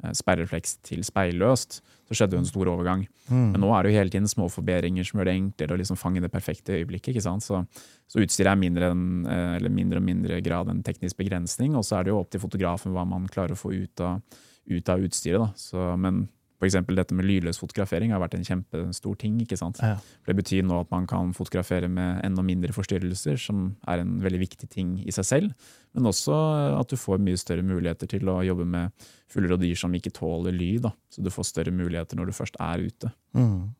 eh, 0.02 0.14
sperrefleks 0.16 0.78
til 0.80 1.04
speilløst. 1.04 1.82
Så 2.06 2.14
skjedde 2.14 2.38
jo 2.38 2.42
en 2.44 2.48
stor 2.48 2.68
overgang. 2.70 3.02
Mm. 3.26 3.48
Men 3.54 3.62
nå 3.64 3.70
er 3.74 3.82
det 3.82 3.90
jo 3.90 3.98
hele 3.98 4.12
tiden 4.14 4.30
små 4.30 4.46
forbedringer 4.52 5.06
som 5.06 5.18
gjør 5.18 5.30
det 5.30 5.36
enklere 5.40 5.74
å 5.74 5.80
liksom 5.80 5.98
fange 5.98 6.22
det 6.22 6.30
perfekte 6.30 6.76
øyeblikket. 6.76 7.10
ikke 7.12 7.24
sant? 7.24 7.42
Så, 7.42 7.64
så 8.06 8.22
utstyret 8.22 8.52
er 8.52 8.60
mindre, 8.60 8.92
enn, 8.94 9.24
eh, 9.26 9.56
eller 9.58 9.74
mindre 9.74 9.98
og 9.98 10.06
mindre 10.06 10.38
grad 10.46 10.70
en 10.70 10.84
teknisk 10.86 11.18
begrensning. 11.18 11.74
Og 11.74 11.82
så 11.86 11.98
er 11.98 12.06
det 12.06 12.14
jo 12.14 12.20
opp 12.20 12.30
til 12.30 12.42
fotografen 12.44 12.94
hva 12.94 13.06
man 13.08 13.26
klarer 13.32 13.56
å 13.56 13.60
få 13.60 13.74
ut 13.74 14.04
av, 14.06 14.22
ut 14.70 14.92
av 14.94 15.02
utstyret. 15.08 15.42
da. 15.42 15.50
Så, 15.58 15.88
men 15.98 16.28
eksempel 16.64 16.96
dette 16.96 17.12
med 17.12 17.26
lydløs 17.28 17.58
fotografering 17.60 18.14
har 18.14 18.22
vært 18.22 18.38
en 18.38 18.46
kjempestor 18.46 19.18
ting. 19.20 19.36
ikke 19.42 19.58
sant? 19.60 19.76
Ja. 19.84 19.98
Det 20.24 20.36
betyr 20.38 20.64
nå 20.64 20.80
at 20.80 20.90
man 20.90 21.04
kan 21.06 21.34
fotografere 21.36 21.90
med 21.92 22.24
enda 22.24 22.40
mindre 22.42 22.72
forstyrrelser, 22.72 23.36
som 23.36 23.74
er 23.86 24.00
en 24.00 24.16
veldig 24.24 24.40
viktig 24.40 24.70
ting 24.72 24.96
i 25.04 25.12
seg 25.12 25.28
selv. 25.28 25.72
Men 25.92 26.08
også 26.08 26.32
at 26.80 26.88
du 26.88 26.96
får 26.96 27.20
mye 27.20 27.36
større 27.36 27.64
muligheter 27.66 28.08
til 28.08 28.28
å 28.32 28.40
jobbe 28.46 28.64
med 28.64 29.08
fugler 29.28 29.58
og 29.58 29.60
dyr 29.60 29.76
som 29.76 29.92
ikke 29.92 30.14
tåler 30.16 30.56
lyd. 30.56 30.86
da. 30.88 30.94
Så 31.12 31.20
du 31.20 31.28
får 31.30 31.50
større 31.52 31.74
muligheter 31.76 32.16
når 32.16 32.30
du 32.30 32.38
først 32.40 32.56
er 32.56 32.86
ute. 32.88 33.12
Mm. 33.36 33.74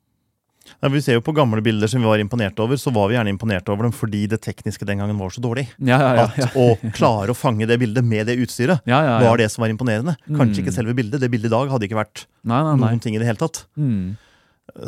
Ja, 0.83 0.89
vi 0.93 1.01
ser 1.05 1.17
jo 1.19 1.23
på 1.25 1.35
gamle 1.37 1.63
bilder 1.65 1.89
som 1.91 2.03
vi 2.03 2.09
var 2.11 2.19
imponert 2.23 2.59
over, 2.63 2.77
så 2.81 2.93
var 2.95 3.09
vi 3.11 3.17
gjerne 3.17 3.33
imponert 3.33 3.69
over 3.73 3.87
dem 3.89 3.95
fordi 3.97 4.25
det 4.33 4.41
tekniske 4.45 4.87
den 4.89 4.99
gangen 5.03 5.19
var 5.21 5.31
så 5.35 5.41
dårlig. 5.45 5.67
Ja, 5.79 5.99
ja, 6.03 6.13
ja. 6.21 6.27
At 6.49 6.57
å 6.59 6.69
klare 6.97 7.33
å 7.33 7.39
fange 7.39 7.67
det 7.71 7.79
bildet 7.83 8.05
med 8.05 8.27
det 8.31 8.37
utstyret 8.43 8.83
ja, 8.89 8.99
ja, 9.01 9.17
ja. 9.21 9.31
var 9.31 9.39
det 9.41 9.49
som 9.53 9.63
var 9.67 9.73
imponerende. 9.73 10.17
Kanskje 10.29 10.61
Mm. 10.61 10.63
ikke 10.67 10.77
selve 10.77 10.95
bildet. 10.99 11.21
Det 11.21 11.31
bildet 11.31 11.51
i 11.51 11.55
dag 11.57 11.71
hadde 11.73 11.87
ikke 11.89 11.99
vært 12.03 12.27
Nei, 12.45 12.61
nei, 12.63 12.77
nei. 12.77 12.87
noen 12.87 13.03
ting 13.03 13.15
i 13.17 13.19
det 13.23 13.27
hele 13.29 13.39
tatt. 13.41 13.65
Mm. 13.77 14.17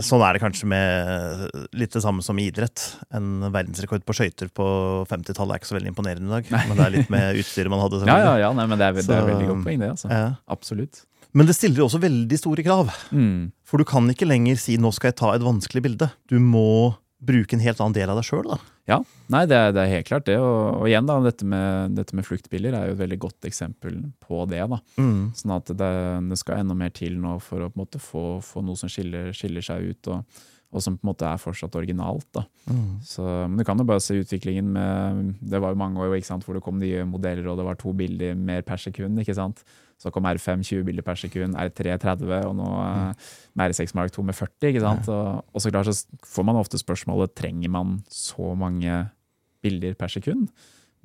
Sånn 0.03 0.21
er 0.27 0.35
det 0.35 0.41
kanskje 0.43 0.67
med 0.69 1.53
litt 1.79 1.93
det 1.95 2.03
samme 2.03 2.21
som 2.27 2.37
i 2.43 2.49
idrett. 2.51 2.83
En 3.15 3.47
verdensrekord 3.55 4.03
på 4.05 4.17
skøyter 4.19 4.51
på 4.53 4.67
50-tallet 5.09 5.55
er 5.55 5.61
ikke 5.63 5.71
så 5.71 5.77
veldig 5.79 5.93
imponerende 5.95 6.27
i 6.29 6.35
dag. 6.35 6.51
Men 6.69 6.77
det 6.77 6.85
er 6.89 6.95
litt 6.97 7.13
med 7.15 7.39
utstyret 7.41 7.71
man 7.73 7.81
hadde. 7.85 8.03
Ja, 8.11 8.19
ja, 8.19 8.33
ja, 8.43 8.51
nei, 8.53 8.67
men 8.69 8.77
det 8.81 8.89
er, 8.91 8.99
det 8.99 9.07
er 9.17 9.29
veldig 9.31 9.47
godt 9.53 9.63
poeng, 9.65 9.79
det. 9.85 9.91
altså. 9.95 10.11
Ja. 10.11 10.27
Absolutt. 10.51 11.05
Men 11.37 11.49
det 11.49 11.59
stiller 11.59 11.85
også 11.85 12.01
veldig 12.03 12.39
store 12.41 12.65
krav. 12.65 12.93
Mm. 13.13 13.51
For 13.69 13.81
du 13.81 13.89
kan 13.89 14.09
ikke 14.09 14.29
lenger 14.29 14.57
si 14.61 14.79
'nå 14.79 14.93
skal 14.95 15.13
jeg 15.13 15.21
ta 15.21 15.35
et 15.35 15.45
vanskelig 15.45 15.85
bilde'. 15.85 16.11
Du 16.29 16.39
må 16.41 16.97
bruke 17.19 17.57
en 17.57 17.63
helt 17.63 17.81
annen 17.83 17.97
del 17.97 18.11
av 18.11 18.19
deg 18.21 18.27
sjøl. 18.29 18.53
Ja, 18.89 19.01
nei, 19.33 19.43
det 19.51 19.57
er, 19.59 19.73
det 19.75 19.83
er 19.83 19.91
helt 19.97 20.09
klart 20.09 20.27
det. 20.29 20.37
Og, 20.41 20.83
og 20.83 20.85
igjen, 20.89 21.09
da, 21.09 21.19
dette 21.25 21.47
med, 21.49 21.97
dette 21.99 22.17
med 22.17 22.27
fluktbiler 22.27 22.77
er 22.77 22.89
jo 22.89 22.95
et 22.95 23.03
veldig 23.03 23.19
godt 23.27 23.49
eksempel 23.51 23.99
på 24.23 24.45
det. 24.51 24.63
da. 24.71 24.79
Mm. 25.01 25.35
Sånn 25.37 25.57
at 25.57 25.73
det, 25.81 25.91
det 26.31 26.39
skal 26.41 26.63
enda 26.63 26.77
mer 26.79 26.95
til 26.95 27.19
nå 27.21 27.35
for 27.45 27.65
å 27.65 27.73
på 27.73 27.77
en 27.77 27.83
måte 27.83 28.01
få, 28.03 28.39
få 28.45 28.63
noe 28.65 28.79
som 28.79 28.93
skiller, 28.93 29.33
skiller 29.37 29.67
seg 29.67 29.91
ut, 29.91 30.13
og, 30.15 30.47
og 30.71 30.85
som 30.85 30.97
på 30.97 31.05
en 31.05 31.11
måte 31.11 31.27
er 31.27 31.43
fortsatt 31.43 31.77
originalt. 31.81 32.29
da. 32.39 32.47
Mm. 32.71 33.03
Så, 33.05 33.27
men 33.27 33.59
du 33.59 33.67
kan 33.67 33.83
jo 33.83 33.89
bare 33.89 34.05
se 34.05 34.17
utviklingen 34.23 34.71
med 34.79 35.35
Det 35.43 35.61
var 35.61 35.75
jo 35.75 35.83
mange 35.83 36.01
år 36.05 36.17
ikke 36.17 36.31
sant, 36.31 36.47
hvor 36.47 36.57
det 36.57 36.65
kom 36.65 36.79
nye 36.79 37.03
modeller, 37.09 37.51
og 37.51 37.59
det 37.59 37.67
var 37.67 37.83
to 37.83 37.93
bilder 37.99 38.39
mer 38.39 38.63
per 38.63 38.81
sekund. 38.81 39.19
ikke 39.21 39.37
sant? 39.37 39.67
Så 39.99 40.13
kom 40.15 40.29
R5 40.31 40.63
20 40.63 40.87
bilder 40.87 41.03
per 41.03 41.19
sekund, 41.19 41.57
R3 41.59 41.97
30, 41.99 42.33
og 42.47 42.55
nå 42.55 42.71
eh, 42.85 43.29
med 43.59 43.75
R6 43.75 43.97
Mark 43.99 44.15
2 44.15 44.23
med 44.29 44.37
40. 44.39 44.71
ikke 44.71 44.83
sant? 44.85 45.09
Og, 45.11 45.45
og 45.51 45.65
så 45.65 45.73
klart 45.75 45.91
så 45.91 46.23
får 46.27 46.47
man 46.47 46.59
ofte 46.61 46.79
spørsmålet 46.79 47.35
trenger 47.39 47.73
man 47.75 47.97
så 48.13 48.53
mange 48.59 49.07
bilder 49.65 49.97
per 49.99 50.13
sekund. 50.15 50.53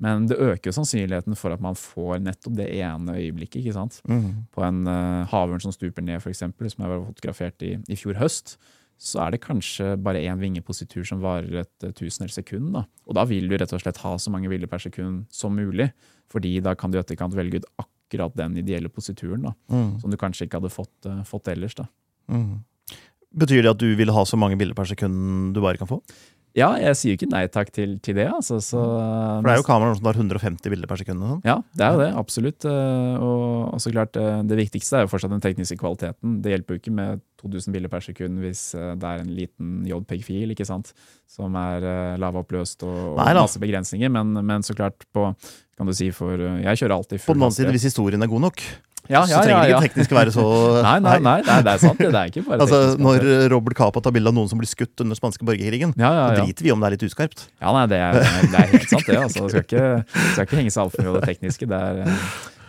Men 0.02 0.26
det 0.30 0.38
øker 0.42 0.70
jo 0.70 0.74
sannsynligheten 0.74 1.36
for 1.38 1.54
at 1.54 1.62
man 1.62 1.76
får 1.78 2.22
nettopp 2.22 2.56
det 2.58 2.68
ene 2.82 3.16
øyeblikket. 3.18 3.62
ikke 3.62 3.76
sant? 3.76 4.00
Mm. 4.10 4.46
På 4.54 4.64
en 4.66 4.86
uh, 4.86 5.26
havørn 5.30 5.62
som 5.62 5.74
stuper 5.74 6.02
ned, 6.02 6.20
for 6.22 6.30
eksempel, 6.30 6.70
som 6.70 6.84
jeg 6.84 6.92
var 6.92 7.04
fotografert 7.06 7.62
i 7.66 7.76
i 7.88 7.98
fjor 7.98 8.18
høst, 8.18 8.56
så 8.98 9.24
er 9.24 9.34
det 9.34 9.42
kanskje 9.42 9.96
bare 9.98 10.22
én 10.22 10.38
vingepositur 10.38 11.06
som 11.06 11.22
varer 11.22 11.62
et 11.62 11.86
uh, 11.86 11.90
tusendels 11.94 12.34
sekund. 12.34 12.72
Da. 12.74 12.84
Og 13.06 13.18
da 13.18 13.24
vil 13.30 13.48
du 13.48 13.56
rett 13.56 13.72
og 13.74 13.82
slett 13.82 14.02
ha 14.02 14.16
så 14.18 14.30
mange 14.34 14.50
bilder 14.50 14.70
per 14.70 14.82
sekund 14.82 15.26
som 15.34 15.54
mulig, 15.54 15.90
fordi 16.30 16.60
da 16.62 16.74
kan 16.74 16.90
du 16.90 16.98
i 16.98 17.02
etterkant 17.02 17.34
velge 17.34 17.62
ut 17.62 17.70
akkurat 17.74 17.90
den 18.36 18.56
ideelle 18.56 18.88
posituren 18.88 19.42
da, 19.42 19.54
Mm. 19.70 20.00
som 20.00 20.10
du 20.10 20.16
kanskje 20.16 20.46
ikke 20.46 20.60
hadde 20.60 20.70
fått, 20.70 20.92
uh, 21.06 21.22
fått 21.24 21.48
ellers. 21.48 21.74
da. 21.74 21.84
Mm. 22.30 22.64
Betyr 23.34 23.62
det 23.62 23.70
at 23.74 23.78
du 23.78 23.94
vil 23.96 24.10
ha 24.14 24.22
så 24.24 24.36
mange 24.38 24.56
bilder 24.56 24.74
per 24.74 24.84
sekund 24.86 25.54
du 25.54 25.60
bare 25.60 25.76
kan 25.76 25.88
få? 25.90 26.00
Ja, 26.54 26.76
jeg 26.78 26.94
sier 26.94 27.16
ikke 27.16 27.26
nei 27.32 27.48
takk 27.50 27.72
til, 27.74 27.96
til 27.98 28.14
det. 28.14 28.28
altså. 28.30 28.60
Så, 28.62 28.78
For 28.78 29.42
det 29.42 29.50
er 29.56 29.58
jo 29.58 29.64
kameraer 29.66 29.96
som 29.98 30.04
tar 30.06 30.14
150 30.14 30.70
bilder 30.70 30.86
per 30.86 30.96
sekund. 31.00 31.18
sånn. 31.18 31.40
Ja, 31.44 31.56
det 31.74 31.82
er 31.82 31.92
jo 31.96 31.98
det. 31.98 32.14
Absolutt. 32.14 32.64
Eh, 32.64 33.16
Og, 33.18 33.74
og 33.74 33.80
så 33.82 33.90
klart, 33.90 34.14
eh, 34.14 34.42
det 34.46 34.56
viktigste 34.60 35.00
er 35.00 35.02
jo 35.02 35.10
fortsatt 35.10 35.30
den 35.34 35.42
tekniske 35.42 35.74
kvaliteten. 35.76 36.40
Det 36.44 36.52
hjelper 36.54 36.76
jo 36.76 36.78
ikke 36.78 36.94
med 36.94 37.20
2000 37.42 37.72
bilder 37.74 37.90
per 37.90 38.06
sekund 38.06 38.38
hvis 38.38 38.62
eh, 38.78 38.94
det 38.94 39.02
er 39.02 39.18
en 39.24 39.34
liten 39.34 39.84
JPEG-fil 39.90 40.54
ikke 40.54 40.64
sant? 40.70 40.92
som 41.26 41.56
er 41.58 41.82
eh, 41.82 42.16
lavoppløst 42.22 42.86
og, 42.86 43.16
og 43.16 43.18
Nei 43.18 43.34
masse 43.34 43.58
begrensninger. 43.58 44.08
Men, 44.14 44.32
men 44.46 44.62
så 44.62 44.76
klart, 44.78 45.02
på 45.12 45.32
kan 45.78 45.90
du 45.90 45.94
si 45.96 46.10
for 46.14 46.38
eh, 46.38 46.62
Jeg 46.64 46.84
kjører 46.84 46.96
alltid 46.98 47.20
På 47.20 47.30
full 47.30 47.38
den 47.38 47.46
annen 47.46 47.56
side, 47.56 47.72
hvis 47.74 47.88
historien 47.90 48.22
er 48.22 48.30
god 48.30 48.44
nok, 48.46 48.62
Ja, 49.10 49.24
så 49.28 49.42
trenger 49.42 49.54
ja, 49.54 49.64
det 49.64 49.72
ikke 49.74 49.88
teknisk 49.88 50.14
være 50.16 50.34
så 50.34 50.44
Nei, 50.86 50.96
nei, 51.04 51.16
nei, 51.24 51.36
nei, 51.48 51.58
det 51.66 51.74
er 51.74 51.82
sant. 51.82 52.00
Det, 52.00 52.14
er 52.14 52.32
ikke 52.32 52.46
bare 52.46 52.62
Altså, 52.64 52.80
Når. 53.00 53.28
Robert 53.52 53.76
Capa 53.78 54.02
tar 54.04 54.14
bilde 54.14 54.32
av 54.32 54.38
noen 54.38 54.50
som 54.50 54.60
blir 54.60 54.70
skutt 54.70 55.04
under 55.04 55.18
spanske 55.18 55.46
borgerkrigen, 55.46 55.92
ja, 55.98 56.08
ja, 56.08 56.24
så 56.30 56.40
ja. 56.40 56.48
driter 56.48 56.68
vi 56.68 56.74
om 56.74 56.82
det 56.82 56.88
er 56.88 56.96
litt 56.96 57.06
uskarpt. 57.10 57.46
Ja, 57.60 57.74
nei, 57.76 57.84
det 57.90 58.00
er, 58.00 58.18
det 58.22 58.58
er 58.58 58.74
helt 58.74 58.90
sant, 58.90 59.06
det. 59.10 59.20
altså. 59.20 59.46
Det 59.46 59.52
skal 59.52 59.64
ikke, 59.66 60.18
skal 60.32 60.48
ikke 60.48 60.60
henge 60.62 60.74
seg 60.74 60.84
altfor 60.86 61.04
mye 61.04 61.12
av 61.12 61.18
det 61.20 61.30
tekniske. 61.34 61.68
Det 61.70 61.80
er, 61.90 62.00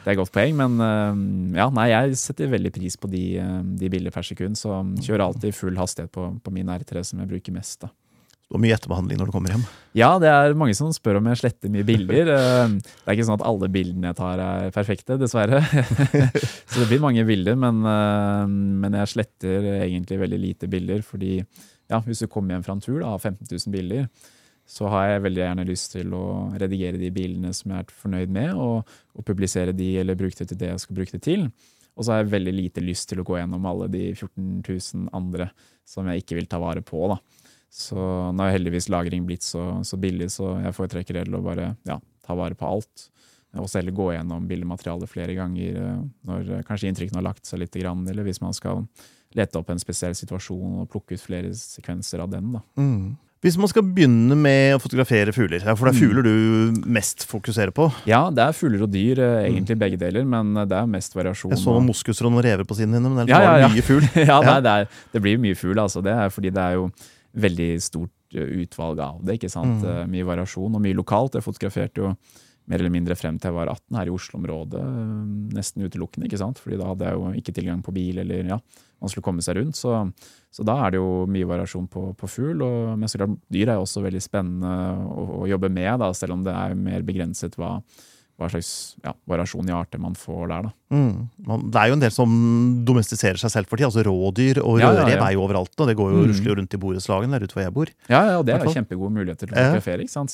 det 0.06 0.12
er 0.12 0.14
et 0.14 0.20
godt 0.20 0.34
poeng. 0.36 0.58
Men 0.60 0.78
øh, 0.86 1.22
ja, 1.58 1.70
nei, 1.74 1.88
jeg 1.90 2.18
setter 2.22 2.52
veldig 2.52 2.72
pris 2.76 2.98
på 3.02 3.10
de, 3.10 3.24
øh, 3.42 3.60
de 3.80 3.92
bilder 3.94 4.14
per 4.14 4.28
sekund. 4.28 4.60
Så 4.60 4.82
kjører 5.02 5.30
alltid 5.30 5.56
full 5.58 5.78
hastighet 5.80 6.14
på, 6.14 6.28
på 6.42 6.54
min 6.54 6.70
R3, 6.70 7.06
som 7.10 7.24
jeg 7.24 7.32
bruker 7.32 7.56
mest. 7.56 7.86
da. 7.86 7.94
Har 8.54 8.62
mye 8.62 8.76
etterbehandling 8.78 9.18
når 9.18 9.30
du 9.30 9.34
kommer 9.34 9.52
hjem. 9.56 9.64
Ja, 9.98 10.12
det 10.22 10.30
er 10.30 10.54
mange 10.58 10.76
som 10.78 10.92
spør 10.94 11.18
om 11.18 11.30
jeg 11.32 11.40
sletter 11.42 11.72
mye 11.74 11.86
bilder. 11.88 12.30
Øh, 12.36 12.76
Det 12.78 13.08
er 13.08 13.16
ikke 13.16 13.26
sånn 13.26 13.40
at 13.40 13.48
alle 13.50 13.70
bildene 13.74 14.12
jeg 14.12 14.18
tar 14.20 14.42
er 14.44 14.76
perfekte, 14.76 15.18
dessverre. 15.18 15.64
Så 16.70 16.84
det 16.84 16.88
blir 16.92 17.02
mange 17.02 17.26
bilder, 17.26 17.58
men, 17.58 17.82
øh, 17.90 18.46
men 18.86 18.98
jeg 19.02 19.12
sletter 19.16 19.66
egentlig 19.80 20.20
veldig 20.22 20.40
lite 20.44 20.70
bilder. 20.70 21.02
Fordi 21.02 21.40
ja, 21.40 22.00
hvis 22.06 22.22
du 22.22 22.30
kommer 22.30 22.54
hjem 22.56 22.66
fra 22.68 22.76
en 22.78 22.86
tur 22.86 23.00
og 23.00 23.16
har 23.16 23.24
15 23.32 23.50
000 23.50 23.74
bilder, 23.74 24.06
så 24.66 24.90
har 24.90 25.08
jeg 25.10 25.24
veldig 25.26 25.42
gjerne 25.44 25.66
lyst 25.70 25.92
til 25.94 26.14
å 26.18 26.26
redigere 26.58 27.02
de 27.02 27.12
bildene 27.14 27.52
som 27.54 27.74
jeg 27.74 27.84
er 27.86 27.98
fornøyd 28.02 28.32
med, 28.34 28.54
og, 28.58 28.96
og 29.14 29.26
publisere 29.26 29.74
de 29.78 29.92
eller 30.02 30.18
bruke 30.18 30.38
det 30.40 30.48
til 30.50 30.58
det 30.62 30.72
jeg 30.72 30.86
skal 30.86 30.98
bruke 31.02 31.18
det 31.18 31.22
til. 31.26 31.48
Og 31.96 32.04
så 32.06 32.12
har 32.14 32.24
jeg 32.24 32.34
veldig 32.34 32.54
lite 32.54 32.84
lyst 32.84 33.10
til 33.10 33.22
å 33.22 33.26
gå 33.26 33.38
gjennom 33.40 33.66
alle 33.70 33.88
de 33.94 34.08
14 34.14 34.62
000 34.66 35.10
andre 35.16 35.50
som 35.88 36.10
jeg 36.10 36.24
ikke 36.24 36.38
vil 36.40 36.50
ta 36.50 36.60
vare 36.62 36.82
på. 36.86 37.06
da. 37.14 37.20
Så 37.76 37.98
nå 38.32 38.46
er 38.46 38.54
heldigvis 38.56 38.88
lagring 38.94 39.26
blitt 39.28 39.44
så, 39.44 39.82
så 39.84 39.98
billig, 40.00 40.30
så 40.32 40.54
jeg 40.64 40.76
foretrekker 40.78 41.18
heller 41.20 41.42
å 41.42 41.44
bare 41.44 41.66
ja, 41.90 41.98
ta 42.24 42.38
vare 42.40 42.56
på 42.56 42.70
alt. 42.70 43.10
Og 43.60 43.68
så 43.72 43.80
heller 43.80 43.96
gå 43.96 44.10
gjennom 44.16 44.48
bildematerialet 44.50 45.12
flere 45.12 45.36
ganger 45.38 45.76
eh, 45.80 46.00
når 46.28 46.50
eh, 46.58 46.64
kanskje 46.68 46.90
inntrykkene 46.92 47.22
har 47.22 47.28
lagt 47.30 47.46
seg 47.48 47.62
litt, 47.62 47.76
eller 47.80 48.24
hvis 48.28 48.42
man 48.44 48.56
skal 48.56 48.82
lete 49.36 49.60
opp 49.60 49.70
en 49.72 49.80
spesiell 49.80 50.16
situasjon 50.16 50.82
og 50.82 50.90
plukke 50.92 51.16
ut 51.16 51.24
flere 51.24 51.52
sekvenser 51.56 52.24
av 52.24 52.32
den. 52.32 52.54
da. 52.56 52.62
Mm. 52.80 53.16
Hvis 53.44 53.58
man 53.62 53.70
skal 53.70 53.84
begynne 53.86 54.34
med 54.40 54.74
å 54.76 54.82
fotografere 54.82 55.32
fugler, 55.36 55.62
for 55.78 55.86
det 55.88 55.94
er 55.94 56.00
Mm. 56.00 56.02
fugler 56.02 56.24
du 56.26 56.82
mest 56.90 57.26
fokuserer 57.30 57.72
på. 57.76 57.90
Ja, 58.10 58.30
det 58.34 58.42
er 58.42 58.56
fugler 58.58 58.84
og 58.88 58.92
dyr, 58.92 59.20
eh, 59.20 59.50
egentlig 59.52 59.78
begge 59.78 60.00
deler, 60.02 60.26
men 60.26 60.54
det 60.68 60.76
er 60.76 60.88
mest 60.88 61.14
variasjon. 61.16 61.52
Jeg 61.52 61.60
så 61.64 61.76
moskuser 61.84 62.26
og 62.26 62.32
noen 62.34 62.44
rever 62.48 62.64
på 62.66 62.76
siden 62.80 62.96
din, 62.96 63.04
men 63.04 63.20
ellers 63.24 63.30
Ja, 63.36 63.44
ja, 63.44 63.54
det 63.56 63.62
ja. 63.62 63.74
mye 63.76 63.86
fugl. 63.86 64.08
ja, 64.32 64.40
nei, 64.42 64.60
det, 64.66 64.72
er, 64.72 64.88
det 65.14 65.22
blir 65.22 65.38
mye 65.44 65.56
fugl, 65.56 65.78
altså. 65.84 66.02
Det 66.04 66.12
er 66.16 66.30
fordi 66.34 66.52
det 66.56 66.64
er 66.64 66.74
jo 66.80 66.90
veldig 67.36 67.70
stort 67.84 68.36
eh, 68.38 68.50
utvalg 68.64 69.00
av 69.04 69.22
det. 69.26 69.38
ikke 69.40 69.52
sant? 69.52 69.84
Mm. 69.84 69.92
Eh, 69.92 70.04
Mye 70.16 70.28
variasjon 70.28 70.76
og 70.78 70.84
mye 70.84 70.98
lokalt. 70.98 71.38
Jeg 71.38 71.46
fotograferte 71.46 72.04
jo 72.04 72.16
mer 72.66 72.82
eller 72.82 72.90
mindre 72.90 73.14
frem 73.14 73.36
til 73.38 73.52
jeg 73.52 73.56
var 73.60 73.70
18 73.70 73.98
her 74.00 74.10
i 74.10 74.14
Oslo-området, 74.16 74.80
eh, 74.82 75.20
nesten 75.58 75.86
utelukkende. 75.86 76.26
ikke 76.30 76.42
sant? 76.42 76.62
Fordi 76.62 76.80
da 76.82 76.88
hadde 76.90 77.06
jeg 77.06 77.20
jo 77.20 77.34
ikke 77.42 77.54
tilgang 77.60 77.84
på 77.86 77.94
bil, 77.94 78.24
eller 78.24 78.50
ja, 78.56 78.58
man 79.02 79.12
skulle 79.12 79.28
komme 79.28 79.46
seg 79.46 79.60
rundt. 79.60 79.78
Så, 79.78 79.94
så 80.56 80.66
da 80.66 80.80
er 80.86 80.96
det 80.96 81.02
jo 81.04 81.26
mye 81.30 81.46
variasjon 81.52 81.86
på, 81.92 82.08
på 82.18 82.32
fugl. 82.32 82.64
og 82.66 82.98
Men 82.98 83.12
så 83.12 83.22
klart, 83.22 83.38
dyr 83.54 83.70
er 83.70 83.80
jo 83.80 83.86
også 83.86 84.02
veldig 84.08 84.24
spennende 84.24 84.74
å, 85.06 85.28
å 85.44 85.48
jobbe 85.52 85.70
med, 85.70 85.94
da, 86.02 86.10
selv 86.18 86.40
om 86.40 86.46
det 86.48 86.56
er 86.58 86.76
mer 86.80 87.06
begrenset 87.06 87.60
hva, 87.60 87.76
hva 88.36 88.50
slags 88.52 88.70
ja, 89.00 89.14
variasjon 89.32 89.70
i 89.70 89.72
arter 89.72 90.02
man 90.04 90.16
får 90.20 90.50
der. 90.52 90.66
Mm. 90.92 91.30
Det 91.72 91.80
er 91.80 91.88
jo 91.88 91.96
en 91.96 92.02
del 92.04 92.12
som 92.12 92.34
domestiserer 92.84 93.40
seg 93.40 93.54
selv 93.54 93.70
for 93.72 93.80
tida. 93.80 93.88
Altså 93.88 94.04
rådyr 94.04 94.60
og 94.60 94.82
Ja, 94.82 94.90
ja, 94.90 95.06
rødrev 95.06 95.14
ja. 95.16 95.28
er 95.30 95.36
jo 95.38 95.44
overalt. 95.46 95.72
Og 95.80 95.88
det 95.88 95.96
går 95.96 96.12
jo 96.12 96.20
Mm. 96.20 96.28
rusler 96.34 96.56
rundt 96.60 96.74
i 96.76 96.78
borettslagene 96.84 97.32
der 97.40 97.46
ute 97.48 97.56
hvor 97.56 97.64
jeg 97.64 97.74
bor. 97.78 97.94
Ja, 98.12 98.22
ja, 98.28 98.36
og 98.42 98.46
det 98.46 98.56
er 98.58 98.66
jo 98.68 98.74
kjempegode 98.76 99.14
muligheter 99.16 99.48
til 99.48 99.56
å 99.56 99.64
fotografere. 99.70 100.08
Så, 100.12 100.26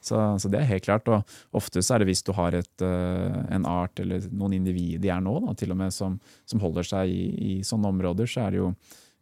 så, 0.00 0.22
så 0.40 0.48
det 0.50 0.60
er 0.62 0.70
helt 0.72 0.84
klart. 0.88 1.08
Og 1.08 1.22
ofte 1.60 1.82
så 1.84 1.94
er 1.94 1.98
det 2.04 2.08
hvis 2.14 2.24
du 2.24 2.32
har 2.32 2.54
et, 2.56 2.72
eh, 2.80 3.38
en 3.58 3.66
art 3.68 4.00
eller 4.00 4.24
noen 4.32 4.56
individ 4.56 5.00
de 5.04 5.12
er 5.12 5.20
nå, 5.20 5.36
da, 5.46 5.52
til 5.54 5.70
og 5.76 5.76
med 5.84 5.92
som, 5.92 6.16
som 6.48 6.60
holder 6.64 6.82
seg 6.82 7.12
i, 7.12 7.58
i 7.58 7.62
sånne 7.62 7.92
områder, 7.92 8.24
så 8.26 8.46
er 8.48 8.50
det 8.56 8.58
jo 8.64 8.72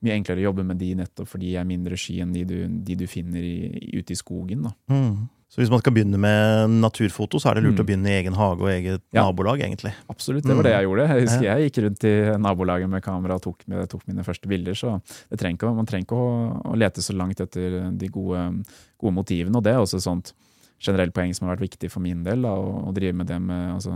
mye 0.02 0.14
enklere 0.18 0.42
å 0.42 0.48
jobbe 0.50 0.64
med 0.66 0.78
de 0.78 0.94
nettopp 0.98 1.28
fordi 1.30 1.52
de 1.52 1.58
er 1.60 1.64
mindre 1.66 1.94
sky 1.98 2.20
enn 2.22 2.32
de 2.34 2.42
du, 2.46 2.56
de 2.66 2.94
du 3.02 3.06
finner 3.06 3.42
i, 3.42 3.98
ute 3.98 4.14
i 4.14 4.18
skogen. 4.18 4.62
da. 4.66 4.72
Mm. 4.94 5.28
Så 5.52 5.60
hvis 5.60 5.68
man 5.68 5.82
skal 5.82 5.92
begynne 5.92 6.16
med 6.16 6.70
naturfoto, 6.80 7.36
så 7.36 7.50
er 7.50 7.58
det 7.58 7.64
lurt 7.66 7.76
Mm. 7.76 7.82
å 7.82 7.88
begynne 7.90 8.08
i 8.08 8.14
egen 8.22 8.32
hage 8.38 8.62
og 8.64 8.70
eget 8.72 9.02
Ja. 9.12 9.26
nabolag, 9.26 9.60
egentlig. 9.60 9.92
Absolutt, 10.08 10.44
det 10.48 10.56
var 10.56 10.62
det 10.64 10.72
jeg 10.72 10.86
gjorde. 10.86 11.08
Jeg 11.08 11.26
husker 11.26 11.42
jeg 11.44 11.66
gikk 11.70 11.82
rundt 11.84 12.04
i 12.08 12.14
nabolaget 12.40 12.88
med 12.88 13.02
kamera 13.04 13.34
og 13.36 13.42
tok, 13.42 13.66
med, 13.68 13.86
tok 13.92 14.06
mine 14.08 14.24
første 14.24 14.48
bilder. 14.48 14.72
Så 14.72 14.94
det 15.28 15.38
trenger 15.38 15.58
ikke, 15.60 15.74
man 15.76 15.84
trenger 15.84 16.06
ikke 16.08 16.16
å, 16.16 16.72
å 16.72 16.76
lete 16.80 17.04
så 17.04 17.12
langt 17.14 17.38
etter 17.44 17.90
de 17.92 18.08
gode, 18.08 18.64
gode 18.98 19.12
motivene. 19.12 19.54
Og 19.56 19.62
det 19.62 19.74
er 19.74 19.82
også 19.84 19.96
et 20.00 20.06
sånt 20.08 20.32
generelt 20.80 21.12
poeng 21.12 21.34
som 21.36 21.46
har 21.48 21.56
vært 21.58 21.68
viktig 21.68 21.90
for 21.90 22.00
min 22.00 22.24
del, 22.24 22.40
da, 22.42 22.48
å, 22.56 22.88
å 22.88 22.94
drive 22.96 23.12
med 23.14 23.26
det 23.28 23.38
med 23.42 23.74
altså, 23.74 23.92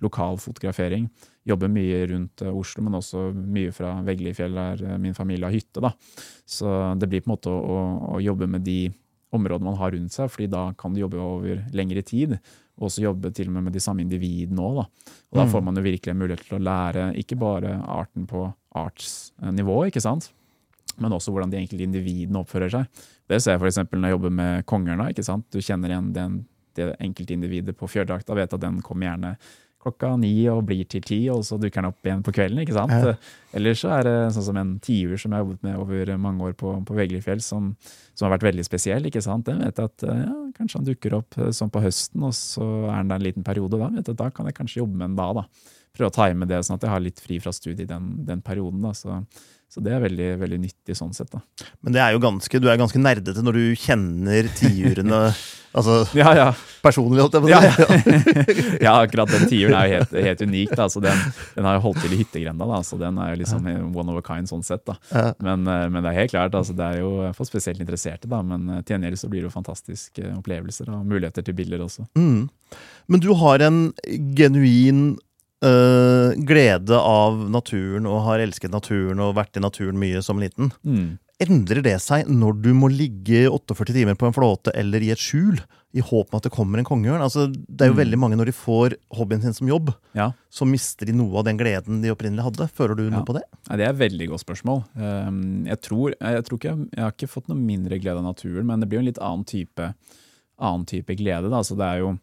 lokal 0.00 0.38
fotografering. 0.38 1.08
Jobbe 1.48 1.68
mye 1.68 2.06
rundt 2.12 2.42
eh, 2.42 2.52
Oslo, 2.54 2.84
men 2.84 2.94
også 2.94 3.32
mye 3.34 3.72
fra 3.74 3.96
Veglifjell, 4.06 4.54
der 4.54 4.84
eh, 4.86 4.98
min 5.02 5.14
familie 5.18 5.48
har 5.50 5.52
hytte. 5.56 5.82
Da. 5.82 5.90
Så 6.46 6.94
det 6.96 7.08
blir 7.10 7.22
på 7.24 7.30
en 7.32 7.34
måte 7.34 7.50
å, 7.50 7.58
å, 7.58 8.14
å 8.16 8.22
jobbe 8.22 8.46
med 8.46 8.62
de 8.62 8.92
områdene 9.36 9.70
man 9.70 9.78
har 9.80 9.92
rundt 9.94 10.14
seg, 10.14 10.30
fordi 10.32 10.48
da 10.52 10.70
kan 10.78 10.94
du 10.94 11.00
jobbe 11.02 11.20
over 11.22 11.62
lengre 11.76 12.02
tid. 12.06 12.38
Og 12.76 12.90
også 12.90 13.06
jobbe 13.06 13.30
til 13.32 13.48
og 13.48 13.54
med 13.56 13.68
med 13.68 13.72
de 13.76 13.80
samme 13.80 14.02
individene 14.04 14.60
òg. 14.60 14.82
Og 14.84 15.38
da 15.38 15.44
Mm. 15.44 15.50
får 15.52 15.62
man 15.64 15.76
jo 15.76 15.82
virkelig 15.82 16.10
en 16.12 16.18
mulighet 16.20 16.44
til 16.44 16.58
å 16.58 16.64
lære 16.64 17.04
ikke 17.16 17.38
bare 17.40 17.76
arten 17.82 18.26
på 18.26 18.52
artsnivå, 18.74 19.86
ikke 19.88 20.02
sant? 20.02 20.32
men 20.98 21.12
også 21.12 21.28
hvordan 21.32 21.50
de 21.50 21.58
enkelte 21.60 21.84
individene 21.84 22.40
oppfører 22.40 22.70
seg. 22.72 22.86
Det 23.28 23.42
ser 23.42 23.58
jeg 23.58 23.60
f.eks. 23.60 23.76
når 23.92 24.08
jeg 24.08 24.14
jobber 24.16 24.30
med 24.32 24.64
ikke 24.64 25.24
sant? 25.24 25.44
Du 25.52 25.58
kjenner 25.58 25.88
igjen 25.92 26.12
den, 26.14 26.46
det 26.74 26.96
enkeltindividet 27.00 27.76
på 27.76 27.88
fjørdrakta, 27.88 28.34
vet 28.34 28.54
at 28.54 28.60
den 28.60 28.80
kommer 28.80 29.10
gjerne 29.10 29.36
klokka 29.86 30.12
ni 30.20 30.34
og 30.52 30.64
blir 30.68 30.86
til 30.90 31.04
ti, 31.06 31.18
og 31.32 31.44
så 31.46 31.58
dukker 31.60 31.80
den 31.80 31.90
opp 31.90 32.08
igjen 32.08 32.24
på 32.26 32.34
kvelden. 32.34 32.60
ikke 32.62 32.76
sant? 32.76 32.92
Ja. 32.92 33.14
Eller 33.56 33.78
så 33.78 33.92
er 33.96 34.06
det 34.06 34.16
sånn 34.34 34.48
som 34.50 34.60
en 34.60 34.74
tiur 34.84 35.14
som 35.16 35.32
jeg 35.32 35.38
har 35.38 35.44
jobbet 35.44 35.64
med 35.64 35.78
over 35.80 36.12
mange 36.20 36.50
år 36.50 36.58
på, 36.58 36.74
på 36.86 36.98
Veglifjell, 36.98 37.40
som, 37.44 37.72
som 38.12 38.26
har 38.26 38.36
vært 38.36 38.48
veldig 38.50 38.66
spesiell. 38.66 39.08
ikke 39.08 39.24
sant? 39.24 39.46
Den 39.48 39.62
vet 39.64 39.80
at 39.82 40.06
eh, 40.06 40.22
ja, 40.26 40.36
kanskje 40.58 40.80
han 40.80 40.90
dukker 40.90 41.18
opp 41.20 41.38
eh, 41.40 41.52
sånn 41.56 41.72
på 41.72 41.82
høsten, 41.86 42.26
og 42.26 42.36
så 42.36 42.68
er 42.90 42.98
han 42.98 43.12
der 43.12 43.22
en 43.22 43.28
liten 43.30 43.46
periode. 43.46 43.78
Da 43.78 43.90
vet 43.94 44.12
jeg, 44.12 44.20
da 44.20 44.30
kan 44.34 44.50
jeg 44.50 44.58
kanskje 44.58 44.82
jobbe 44.82 44.98
med 44.98 45.08
den 45.08 45.18
da. 45.20 45.32
da. 45.40 45.74
Prøve 45.96 46.12
å 46.12 46.16
time 46.18 46.48
det 46.50 46.64
sånn 46.66 46.76
at 46.76 46.84
jeg 46.84 46.92
har 46.92 47.04
litt 47.04 47.22
fri 47.24 47.40
fra 47.40 47.54
studiet 47.56 47.88
den, 47.88 48.10
den 48.28 48.44
perioden. 48.44 48.82
da, 48.84 48.92
så 48.96 49.22
så 49.66 49.82
det 49.82 49.92
er 49.92 50.02
veldig, 50.04 50.28
veldig 50.40 50.58
nyttig 50.62 50.94
sånn 50.96 51.14
sett. 51.16 51.32
da. 51.32 51.40
Men 51.82 51.96
det 51.96 52.02
er 52.02 52.14
jo 52.14 52.22
ganske, 52.22 52.60
du 52.62 52.68
er 52.70 52.78
ganske 52.78 53.00
nerdete 53.02 53.42
når 53.42 53.58
du 53.58 53.64
kjenner 53.82 54.46
tiurene 54.56 55.18
altså 55.76 55.96
Ja, 56.16 56.32
ja. 56.36 56.46
personlig, 56.82 57.20
holdt 57.24 57.36
jeg 57.36 57.44
på 57.44 57.48
å 57.48 57.52
Ja, 57.52 57.60
si. 57.60 58.78
ja 58.84 58.94
akkurat 59.04 59.30
den 59.32 59.44
tiuren 59.50 59.74
er 59.78 59.88
jo 59.90 59.98
helt, 59.98 60.14
helt 60.28 60.44
unik. 60.46 60.72
da, 60.76 60.86
Altså, 60.86 61.02
den, 61.04 61.20
den 61.56 61.68
har 61.68 61.76
jo 61.78 61.84
holdt 61.88 62.00
til 62.04 62.14
i 62.16 62.20
hyttegrenda, 62.22 62.68
da, 62.70 62.80
så 62.86 62.98
den 63.00 63.18
er 63.22 63.34
jo 63.34 63.40
liksom 63.42 63.68
one 63.96 64.12
of 64.14 64.20
a 64.20 64.24
kind 64.26 64.48
sånn 64.50 64.64
sett. 64.66 64.84
da. 64.88 64.96
Men, 65.42 65.66
eh, 65.66 65.84
men 65.92 66.00
det 66.02 66.12
er 66.12 66.18
helt 66.22 66.34
klart, 66.34 66.54
altså, 66.58 66.76
det 66.78 66.86
er 66.94 67.00
jo 67.02 67.12
for 67.36 67.48
spesielt 67.48 67.80
interesserte, 67.82 68.28
da, 68.30 68.40
men 68.46 68.68
eh, 68.78 68.82
til 68.86 68.96
gjengjeld 68.96 69.20
så 69.20 69.30
blir 69.32 69.44
det 69.44 69.50
jo 69.50 69.54
fantastiske 69.58 70.32
opplevelser 70.38 70.90
og 70.94 71.04
muligheter 71.06 71.44
til 71.46 71.54
bilder 71.58 71.84
også. 71.86 72.06
Mm. 72.18 72.48
Men 73.12 73.20
du 73.22 73.32
har 73.38 73.62
en 73.66 73.80
genuin 74.38 75.04
øh, 75.64 76.32
glede 76.46 76.98
av 76.98 77.38
naturen 77.50 78.06
og 78.10 78.22
har 78.26 78.42
elsket 78.44 78.72
naturen 78.74 79.20
og 79.24 79.34
vært 79.38 79.56
i 79.58 79.62
naturen 79.64 79.98
mye 80.00 80.22
som 80.24 80.40
liten. 80.42 80.72
Mm. 80.86 81.16
Endrer 81.36 81.82
det 81.84 81.98
seg 82.00 82.30
når 82.32 82.54
du 82.64 82.70
må 82.72 82.88
ligge 82.88 83.42
48 83.52 83.92
timer 83.92 84.14
på 84.16 84.24
en 84.24 84.32
flåte 84.32 84.72
eller 84.72 85.02
i 85.04 85.10
et 85.12 85.20
skjul 85.20 85.58
i 85.92 86.00
håp 86.00 86.30
om 86.32 86.38
at 86.38 86.46
det 86.46 86.52
kommer 86.54 86.80
en 86.80 86.86
kongeørn? 86.88 87.20
Altså, 87.20 87.44
det 87.52 87.84
er 87.84 87.90
jo 87.90 87.96
Mm. 87.96 88.00
veldig 88.00 88.18
mange 88.22 88.36
når 88.40 88.46
de 88.46 88.52
får 88.56 88.94
hobbyen 89.12 89.42
sin 89.42 89.52
som 89.52 89.68
jobb, 89.68 89.92
Ja. 90.14 90.32
så 90.50 90.64
mister 90.66 91.04
de 91.04 91.12
noe 91.12 91.36
av 91.36 91.44
den 91.44 91.58
gleden 91.58 92.00
de 92.00 92.08
opprinnelig 92.08 92.40
hadde. 92.42 92.68
Føler 92.72 92.96
du 92.96 93.02
Ja. 93.04 93.10
noe 93.10 93.24
på 93.24 93.34
det? 93.34 93.42
Nei, 93.68 93.76
det 93.76 93.84
er 93.86 93.90
et 93.90 94.10
veldig 94.10 94.28
godt 94.30 94.44
spørsmål. 94.46 94.84
Um, 94.96 95.66
jeg, 95.66 95.80
tror, 95.82 96.14
jeg, 96.18 96.44
tror 96.44 96.58
ikke, 96.58 96.88
jeg 96.96 97.04
har 97.04 97.12
ikke 97.12 97.28
fått 97.28 97.48
noe 97.48 97.58
mindre 97.58 98.00
glede 98.00 98.16
av 98.16 98.24
naturen, 98.24 98.64
men 98.66 98.80
det 98.80 98.88
blir 98.88 98.96
jo 98.96 99.04
en 99.04 99.12
litt 99.12 99.18
annen 99.20 99.44
type, 99.44 99.94
annen 100.58 100.86
type 100.86 101.14
glede. 101.16 101.50
Da. 101.50 101.60
Så 101.60 101.76
det 101.76 101.84
er 101.84 101.98
jo, 102.00 102.18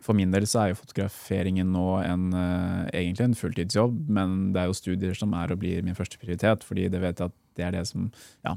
for 0.00 0.14
min 0.14 0.30
del 0.30 0.42
så 0.48 0.64
er 0.64 0.68
jo 0.72 0.80
fotograferingen 0.80 1.70
nå 1.72 2.02
en, 2.06 2.32
eh, 2.32 2.90
egentlig 2.94 3.20
en 3.20 3.34
fulltidsjobb, 3.34 4.08
men 4.08 4.52
det 4.54 4.62
er 4.62 4.66
jo 4.68 4.72
studier 4.72 5.14
som 5.14 5.34
er 5.34 5.52
og 5.52 5.58
blir 5.60 5.82
min 5.84 5.94
første 5.94 6.16
prioritet, 6.18 6.64
fordi 6.64 6.88
det 6.90 7.00
vet 7.02 7.16
jeg 7.18 7.26
at 7.26 7.32
det 7.58 7.64
er 7.66 7.74
det 7.74 7.84
som 7.88 8.06
ja, 8.46 8.54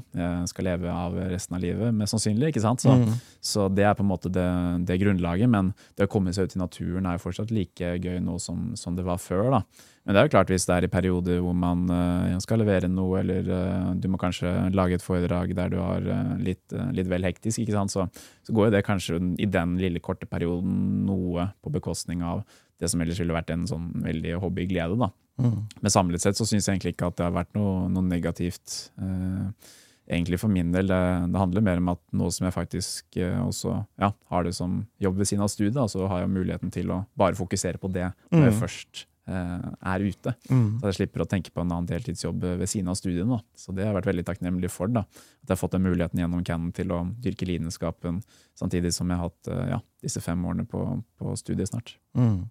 skal 0.50 0.68
leve 0.68 0.90
av 0.92 1.16
resten 1.32 1.56
av 1.56 1.62
livet, 1.64 1.94
mest 1.96 2.14
sannsynlig. 2.14 2.52
ikke 2.52 2.62
sant? 2.64 2.84
Så, 2.84 2.94
Mm. 2.94 3.16
så 3.42 3.68
det 3.68 3.84
er 3.84 3.94
på 3.94 4.04
en 4.04 4.10
måte 4.10 4.30
det, 4.32 4.46
det 4.86 5.00
grunnlaget, 5.00 5.50
men 5.50 5.72
det 5.96 6.06
å 6.06 6.12
komme 6.12 6.32
seg 6.32 6.46
ut 6.46 6.56
i 6.56 6.62
naturen 6.62 7.06
er 7.06 7.18
jo 7.18 7.24
fortsatt 7.26 7.50
like 7.50 7.96
gøy 7.98 8.20
nå 8.22 8.38
som, 8.40 8.70
som 8.76 8.96
det 8.96 9.04
var 9.04 9.18
før. 9.18 9.50
da. 9.58 9.62
Men 10.04 10.14
det 10.14 10.20
er 10.20 10.26
jo 10.26 10.32
klart 10.34 10.50
hvis 10.52 10.66
det 10.68 10.74
er 10.76 10.84
i 10.84 10.92
perioder 10.92 11.38
hvor 11.40 11.54
man 11.56 11.86
uh, 11.88 12.36
skal 12.44 12.60
levere 12.60 12.90
noe, 12.92 13.22
eller 13.22 13.46
uh, 13.48 13.94
du 13.96 14.10
må 14.12 14.20
kanskje 14.20 14.50
lage 14.76 14.98
et 14.98 15.04
foredrag 15.04 15.54
der 15.56 15.72
du 15.72 15.78
har 15.80 16.04
uh, 16.04 16.34
litt, 16.44 16.64
eh, 16.76 16.90
litt 16.92 17.08
vel 17.08 17.24
hektisk, 17.24 17.62
ikke 17.62 17.72
sant? 17.72 17.94
Så, 17.94 18.04
så 18.44 18.52
går 18.56 18.68
jo 18.68 18.74
det 18.76 18.84
kanskje 18.84 19.16
i 19.40 19.48
den 19.48 19.78
lille 19.80 20.02
korte 20.04 20.28
perioden 20.28 21.06
noe 21.08 21.48
på 21.64 21.72
bekostning 21.72 22.20
av 22.20 22.44
det 22.82 22.90
som 22.92 23.00
ellers 23.00 23.20
ville 23.22 23.36
vært 23.36 23.54
en 23.54 23.64
sånn 23.70 23.88
veldig 24.04 24.36
hobbyglede. 24.42 24.98
da. 25.00 25.08
Mm. 25.40 25.64
Men 25.80 25.90
samlet 25.90 26.22
sett 26.22 26.36
så 26.38 26.46
syns 26.46 26.68
jeg 26.68 26.76
egentlig 26.76 26.94
ikke 26.94 27.08
at 27.10 27.16
det 27.18 27.24
har 27.26 27.32
vært 27.34 27.54
noe, 27.56 27.88
noe 27.90 28.02
negativt. 28.06 28.90
Eh, 29.02 29.72
egentlig 30.14 30.38
for 30.38 30.52
min 30.52 30.70
del. 30.74 30.86
Det, 30.86 31.00
det 31.32 31.40
handler 31.40 31.64
mer 31.64 31.80
om 31.80 31.88
at 31.94 32.00
nå 32.12 32.28
som 32.34 32.44
jeg 32.46 32.54
faktisk 32.54 33.16
eh, 33.16 33.40
også 33.40 33.78
ja, 34.02 34.12
har 34.30 34.44
det 34.44 34.52
som 34.54 34.82
jobb 35.00 35.16
ved 35.22 35.30
siden 35.30 35.42
av 35.46 35.50
studiet, 35.50 35.74
da, 35.78 35.86
så 35.90 36.06
har 36.10 36.22
jeg 36.22 36.34
muligheten 36.36 36.70
til 36.74 36.92
å 36.92 37.02
bare 37.18 37.34
fokusere 37.38 37.80
på 37.82 37.90
det 37.94 38.10
når 38.30 38.46
jeg 38.50 38.54
Mm. 38.54 38.60
først 38.60 39.06
eh, 39.26 39.68
er 39.94 40.02
ute. 40.04 40.34
Mm. 40.52 40.66
Så 40.82 40.90
jeg 40.90 40.96
slipper 41.00 41.24
å 41.24 41.28
tenke 41.30 41.50
på 41.50 41.62
en 41.64 41.70
annen 41.72 41.86
deltidsjobb 41.88 42.42
ved 42.60 42.68
siden 42.68 42.90
av 42.92 42.98
studiene. 43.00 43.38
Da. 43.38 43.40
Så 43.56 43.72
det 43.74 43.86
har 43.86 43.94
jeg 43.94 43.98
vært 44.02 44.10
veldig 44.12 44.24
takknemlig 44.28 44.70
for. 44.70 44.86
da. 44.92 45.00
At 45.08 45.48
jeg 45.48 45.54
har 45.56 45.62
fått 45.62 45.72
den 45.78 45.86
muligheten 45.88 46.20
gjennom 46.20 46.44
Cannon 46.44 46.72
til 46.76 46.92
å 46.92 47.00
dyrke 47.24 47.48
lidenskapen, 47.48 48.20
samtidig 48.60 48.92
som 48.92 49.08
jeg 49.08 49.16
har 49.18 49.30
hatt 49.32 49.48
eh, 49.48 49.70
ja, 49.72 49.80
disse 50.04 50.20
fem 50.20 50.44
årene 50.44 50.66
på, 50.68 50.84
på 51.18 51.32
studiet 51.40 51.72
snart. 51.72 51.96
Mm. 52.14 52.44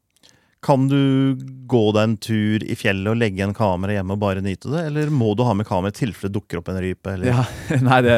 Kan 0.64 0.88
du 0.88 1.36
gå 1.68 1.84
deg 1.96 2.04
en 2.08 2.18
tur 2.24 2.64
i 2.64 2.76
fjellet 2.80 3.12
og 3.12 3.20
legge 3.20 3.44
en 3.44 3.56
kamera 3.58 3.98
hjemme 3.98 4.16
og 4.16 4.22
bare 4.22 4.44
nyte 4.46 4.72
det, 4.72 4.88
eller 4.90 5.12
må 5.12 5.34
du 5.36 5.44
ha 5.44 5.56
med 5.58 5.68
kamera 5.68 5.92
i 5.92 5.98
tilfelle 5.98 6.32
det 6.32 6.40
dukker 6.40 6.62
opp 6.62 6.72
en 6.72 6.82
rype? 6.84 7.16
Eller? 7.18 7.34
Ja, 7.34 7.48
nei, 7.90 8.02
det 8.06 8.18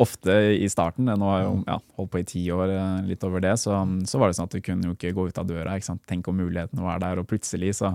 ofte 0.00 0.32
i 0.56 0.68
starten, 0.72 1.08
nå 1.08 1.28
har 1.28 1.42
jeg 1.42 1.48
jo 1.48 1.56
ja, 1.66 1.76
holdt 1.98 2.12
på 2.12 2.20
i 2.22 2.26
ti 2.28 2.42
år, 2.54 2.72
eh, 2.72 3.08
litt 3.10 3.24
over 3.26 3.42
det, 3.44 3.52
så, 3.60 3.82
så 4.08 4.20
var 4.20 4.30
det 4.30 4.38
sånn 4.38 4.48
at 4.48 4.56
du 4.56 4.62
kunne 4.64 4.88
jo 4.88 4.96
ikke 4.96 5.12
gå 5.16 5.26
ut 5.28 5.40
av 5.40 5.48
døra. 5.48 5.76
ikke 5.76 5.90
sant? 5.90 6.02
Tenk 6.08 6.30
om 6.30 6.38
muligheten 6.40 6.80
var 6.84 7.02
der, 7.02 7.20
og 7.20 7.28
plutselig 7.28 7.74
så, 7.82 7.92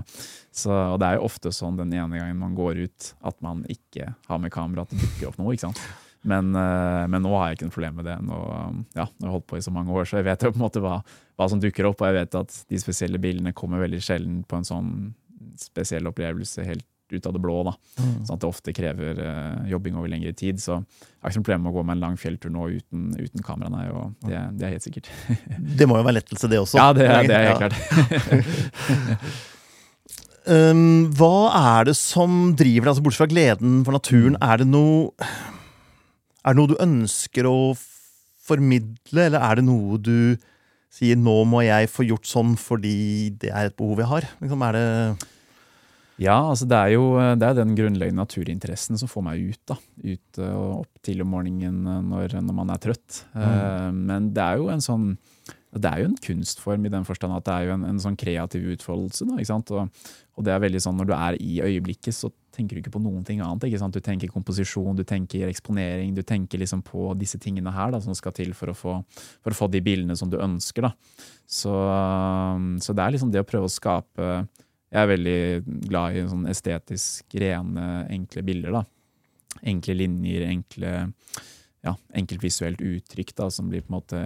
så 0.54 0.74
Og 0.92 1.00
det 1.02 1.08
er 1.08 1.18
jo 1.18 1.26
ofte 1.26 1.52
sånn 1.54 1.78
den 1.80 1.94
ene 1.96 2.20
gangen 2.20 2.38
man 2.38 2.54
går 2.58 2.84
ut, 2.86 3.12
at 3.26 3.38
man 3.44 3.64
ikke 3.72 4.12
har 4.28 4.42
med 4.42 4.54
kamera, 4.54 4.86
at 4.86 4.94
det 4.94 5.02
dukker 5.02 5.32
opp 5.32 5.40
noe. 5.42 5.56
ikke 5.56 5.66
sant? 5.66 5.82
Men, 6.26 6.50
eh, 6.58 7.04
men 7.12 7.22
nå 7.22 7.32
har 7.36 7.50
jeg 7.50 7.58
ikke 7.58 7.68
noe 7.68 7.76
problem 7.76 8.00
med 8.00 8.08
det. 8.10 8.16
Nå, 8.26 8.40
ja, 8.98 9.06
nå 9.06 9.22
har 9.22 9.30
jeg 9.30 9.36
holdt 9.36 9.48
på 9.52 9.60
i 9.60 9.64
så 9.64 9.74
mange 9.74 9.94
år, 9.94 10.08
så 10.08 10.20
jeg 10.20 10.28
vet 10.28 10.42
jo 10.42 10.52
på 10.54 10.60
en 10.60 10.66
måte 10.66 10.82
hva, 10.82 10.98
hva 11.38 11.48
som 11.52 11.62
dukker 11.62 11.88
opp. 11.88 12.02
Og 12.02 12.10
jeg 12.10 12.18
vet 12.18 12.40
at 12.42 12.58
de 12.72 12.82
spesielle 12.82 13.22
bilene 13.22 13.54
kommer 13.56 13.84
veldig 13.84 14.02
sjelden 14.02 14.42
på 14.48 14.60
en 14.60 14.68
sånn 14.68 14.92
spesiell 15.60 16.08
opplevelse 16.10 16.66
helt 16.66 16.86
ut 17.14 17.26
av 17.26 17.36
det 17.36 17.38
blå. 17.38 17.60
da. 17.62 17.72
Mm. 18.02 18.14
Sånn 18.26 18.34
at 18.34 18.42
det 18.42 18.48
ofte 18.48 18.72
krever 18.74 19.20
uh, 19.22 19.66
jobbing 19.70 19.98
over 19.98 20.10
lengre 20.10 20.32
tid. 20.36 20.58
Så 20.62 20.74
jeg 20.74 21.22
har 21.22 21.30
ikke 21.30 21.42
noe 21.42 21.48
problem 21.48 21.66
med 21.66 21.70
å 21.72 21.76
gå 21.76 21.84
med 21.86 21.96
en 21.96 22.06
lang 22.08 22.16
fjelltur 22.18 22.50
nå 22.52 22.70
uten, 22.80 23.10
uten 23.14 23.46
kamera. 23.46 23.70
Nei, 23.72 23.84
og 23.94 24.16
det, 24.26 24.40
det 24.58 24.66
er 24.66 24.74
helt 24.74 24.86
sikkert. 24.86 25.12
Det 25.78 25.86
må 25.86 26.00
jo 26.00 26.06
være 26.08 26.18
lettelse, 26.18 26.50
det 26.50 26.62
også. 26.62 26.80
Ja, 26.80 26.88
det, 26.96 27.06
det 27.30 27.36
er 27.36 27.52
helt 27.52 27.62
klart. 27.62 29.44
Um, 30.46 31.08
hva 31.18 31.48
er 31.58 31.88
det 31.88 31.96
som 31.98 32.52
driver 32.54 32.84
deg, 32.84 32.90
altså 32.92 33.02
bortsett 33.02 33.24
fra 33.24 33.32
gleden 33.32 33.80
for 33.82 33.96
naturen? 33.96 34.36
Er 34.38 34.60
det 34.60 34.68
noe 34.70 35.10
Er 36.46 36.54
det 36.54 36.60
noe 36.60 36.70
du 36.70 36.76
ønsker 36.82 37.48
å 37.50 37.56
formidle, 38.46 39.24
eller 39.26 39.42
er 39.42 39.58
det 39.58 39.64
noe 39.66 39.98
du 39.98 40.36
sier 40.96 41.16
'nå 41.18 41.44
må 41.44 41.64
jeg 41.66 41.90
få 41.90 42.06
gjort 42.06 42.28
sånn 42.30 42.54
fordi 42.56 43.30
det 43.42 43.50
er 43.50 43.66
et 43.66 43.76
behov 43.76 43.98
jeg 43.98 44.06
har'? 44.12 44.28
Liksom, 44.40 44.62
er 44.68 44.72
det 44.72 45.26
Ja, 46.18 46.38
altså 46.48 46.64
det 46.64 46.76
er 46.78 46.90
jo 46.94 47.02
det 47.36 47.44
er 47.44 47.54
den 47.58 47.74
grunnleggende 47.76 48.22
naturinteressen 48.24 48.96
som 48.96 49.08
får 49.08 49.22
meg 49.22 49.50
ut. 49.52 49.60
da. 49.68 49.76
Ut 50.00 50.38
eh, 50.38 50.54
og 50.54 50.86
opp 50.86 51.02
til 51.02 51.20
om 51.20 51.28
morgenen 51.28 51.84
eh, 51.86 52.00
når, 52.00 52.40
når 52.40 52.54
man 52.54 52.70
er 52.70 52.78
trøtt. 52.80 53.24
Eh, 53.36 53.90
Men 53.92 54.32
det 54.32 54.40
er 54.42 54.56
jo 54.56 54.70
en 54.70 54.80
sånn 54.80 55.18
det 55.76 55.90
er 55.92 55.98
jo 56.00 56.08
en 56.08 56.16
kunstform 56.16 56.86
i 56.86 56.88
den 56.88 57.04
forstand 57.04 57.36
at 57.36 57.44
det 57.44 57.52
er 57.52 57.64
jo 57.66 57.72
en, 57.74 57.84
en 57.84 57.98
sånn 58.00 58.16
kreativ 58.16 58.64
utfoldelse. 58.78 59.26
Da, 59.28 59.34
ikke 59.36 59.50
sant? 59.50 59.70
Og, 59.76 59.90
og 60.38 60.44
det 60.46 60.54
er 60.54 60.62
veldig 60.62 60.80
sånn 60.80 60.96
når 60.96 61.06
du 61.10 61.12
er 61.12 61.36
i 61.36 61.60
øyeblikket, 61.60 62.14
så 62.16 62.30
tenker 62.56 62.76
du 62.76 62.82
ikke 62.82 62.94
på 62.96 63.02
noen 63.04 63.24
ting 63.26 63.42
annet. 63.44 63.68
ikke 63.68 63.80
sant? 63.82 63.94
Du 63.94 64.04
tenker 64.04 64.32
komposisjon, 64.32 64.96
du 64.96 65.04
tenker 65.06 65.50
eksponering, 65.50 66.14
du 66.16 66.22
tenker 66.26 66.60
liksom 66.62 66.82
på 66.86 67.10
disse 67.20 67.40
tingene 67.42 67.72
her 67.74 67.92
da, 67.94 68.00
som 68.02 68.16
skal 68.16 68.34
til 68.36 68.54
for 68.56 68.72
å 68.72 68.76
få, 68.76 68.98
for 69.44 69.54
å 69.54 69.58
få 69.60 69.70
de 69.72 69.82
bildene 69.84 70.16
som 70.18 70.32
du 70.32 70.38
ønsker. 70.40 70.88
da. 70.88 71.22
Så, 71.46 71.74
så 72.82 72.96
det 72.96 73.04
er 73.04 73.14
liksom 73.14 73.32
det 73.34 73.44
å 73.44 73.48
prøve 73.48 73.68
å 73.68 73.72
skape 73.72 74.30
Jeg 74.86 75.02
er 75.02 75.08
veldig 75.10 75.40
glad 75.90 76.16
i 76.16 76.26
sånn 76.30 76.46
estetisk 76.50 77.34
rene, 77.42 78.06
enkle 78.10 78.42
bilder. 78.46 78.80
da. 78.80 78.84
Enkle 79.66 79.96
linjer, 79.98 80.46
enkle 80.50 80.92
ja, 81.86 81.94
enkelt 82.18 82.42
visuelt 82.42 82.80
uttrykk 82.82 83.34
da, 83.38 83.50
som 83.52 83.68
blir 83.70 83.84
på 83.84 83.92
en 83.92 83.98
måte 83.98 84.22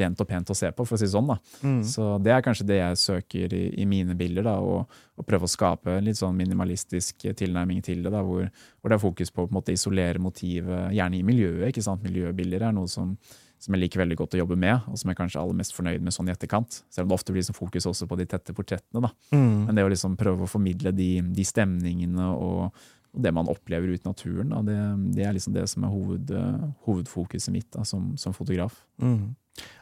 rent 0.00 0.20
og 0.22 0.28
pent 0.28 0.50
å 0.50 0.56
se 0.56 0.70
på, 0.72 0.84
for 0.88 0.96
å 0.96 0.98
si 0.98 1.04
det 1.04 1.12
sånn. 1.12 1.28
da. 1.28 1.36
Mm. 1.60 1.82
Så 1.84 2.06
det 2.24 2.32
er 2.32 2.44
kanskje 2.44 2.68
det 2.68 2.78
jeg 2.80 3.00
søker 3.02 3.54
i, 3.54 3.64
i 3.82 3.84
mine 3.88 4.16
bilder. 4.18 4.46
da, 4.48 4.54
og, 4.60 5.00
og 5.18 5.26
prøve 5.28 5.44
å 5.48 5.52
skape 5.52 5.98
en 5.98 6.08
litt 6.08 6.20
sånn 6.20 6.36
minimalistisk 6.38 7.28
tilnærming 7.36 7.82
til 7.84 8.02
det. 8.06 8.12
da, 8.14 8.22
Hvor, 8.24 8.48
hvor 8.80 8.88
det 8.88 8.96
er 8.96 9.04
fokus 9.04 9.30
på 9.34 9.44
å 9.44 9.50
på 9.50 9.52
en 9.52 9.58
måte 9.60 9.76
isolere 9.76 10.22
motivet, 10.22 10.94
gjerne 10.96 11.20
i 11.20 11.26
miljøet. 11.26 11.68
ikke 11.68 11.84
sant? 11.84 12.04
Miljøbilder 12.06 12.68
er 12.70 12.74
noe 12.76 12.88
som, 12.88 13.14
som 13.60 13.74
jeg 13.74 13.84
liker 13.84 14.00
veldig 14.00 14.16
godt 14.16 14.38
å 14.38 14.42
jobbe 14.42 14.56
med, 14.56 14.88
og 14.88 14.98
som 14.98 15.10
jeg 15.10 15.16
er 15.16 15.20
kanskje 15.22 15.42
aller 15.42 15.60
mest 15.60 15.76
fornøyd 15.76 16.04
med 16.04 16.14
sånn 16.14 16.30
i 16.30 16.34
etterkant. 16.34 16.82
Selv 16.88 17.04
om 17.06 17.12
det 17.12 17.18
ofte 17.18 17.34
blir 17.34 17.44
liksom 17.44 17.58
fokus 17.58 17.88
også 17.90 18.08
på 18.08 18.18
de 18.20 18.28
tette 18.32 18.56
portrettene. 18.56 19.04
da. 19.04 19.12
Mm. 19.34 19.66
Men 19.68 19.76
det 19.76 19.84
å 19.84 19.92
liksom 19.92 20.16
prøve 20.20 20.46
å 20.46 20.50
formidle 20.50 20.94
de, 20.96 21.10
de 21.36 21.44
stemningene 21.46 22.32
og, 22.32 22.86
og 23.14 23.22
det 23.24 23.32
man 23.34 23.48
opplever 23.50 23.88
ute 23.94 24.04
i 24.04 24.08
naturen, 24.08 24.50
da, 24.52 24.60
det, 24.66 24.78
det 25.16 25.24
er 25.26 25.32
liksom 25.36 25.54
det 25.56 25.64
som 25.70 25.84
er 25.88 25.92
hoved, 25.92 26.30
eh, 26.30 26.64
hovedfokuset 26.86 27.52
mitt 27.54 27.68
da, 27.74 27.84
som, 27.88 28.12
som 28.20 28.34
fotograf. 28.36 28.76
Mm. 29.02 29.34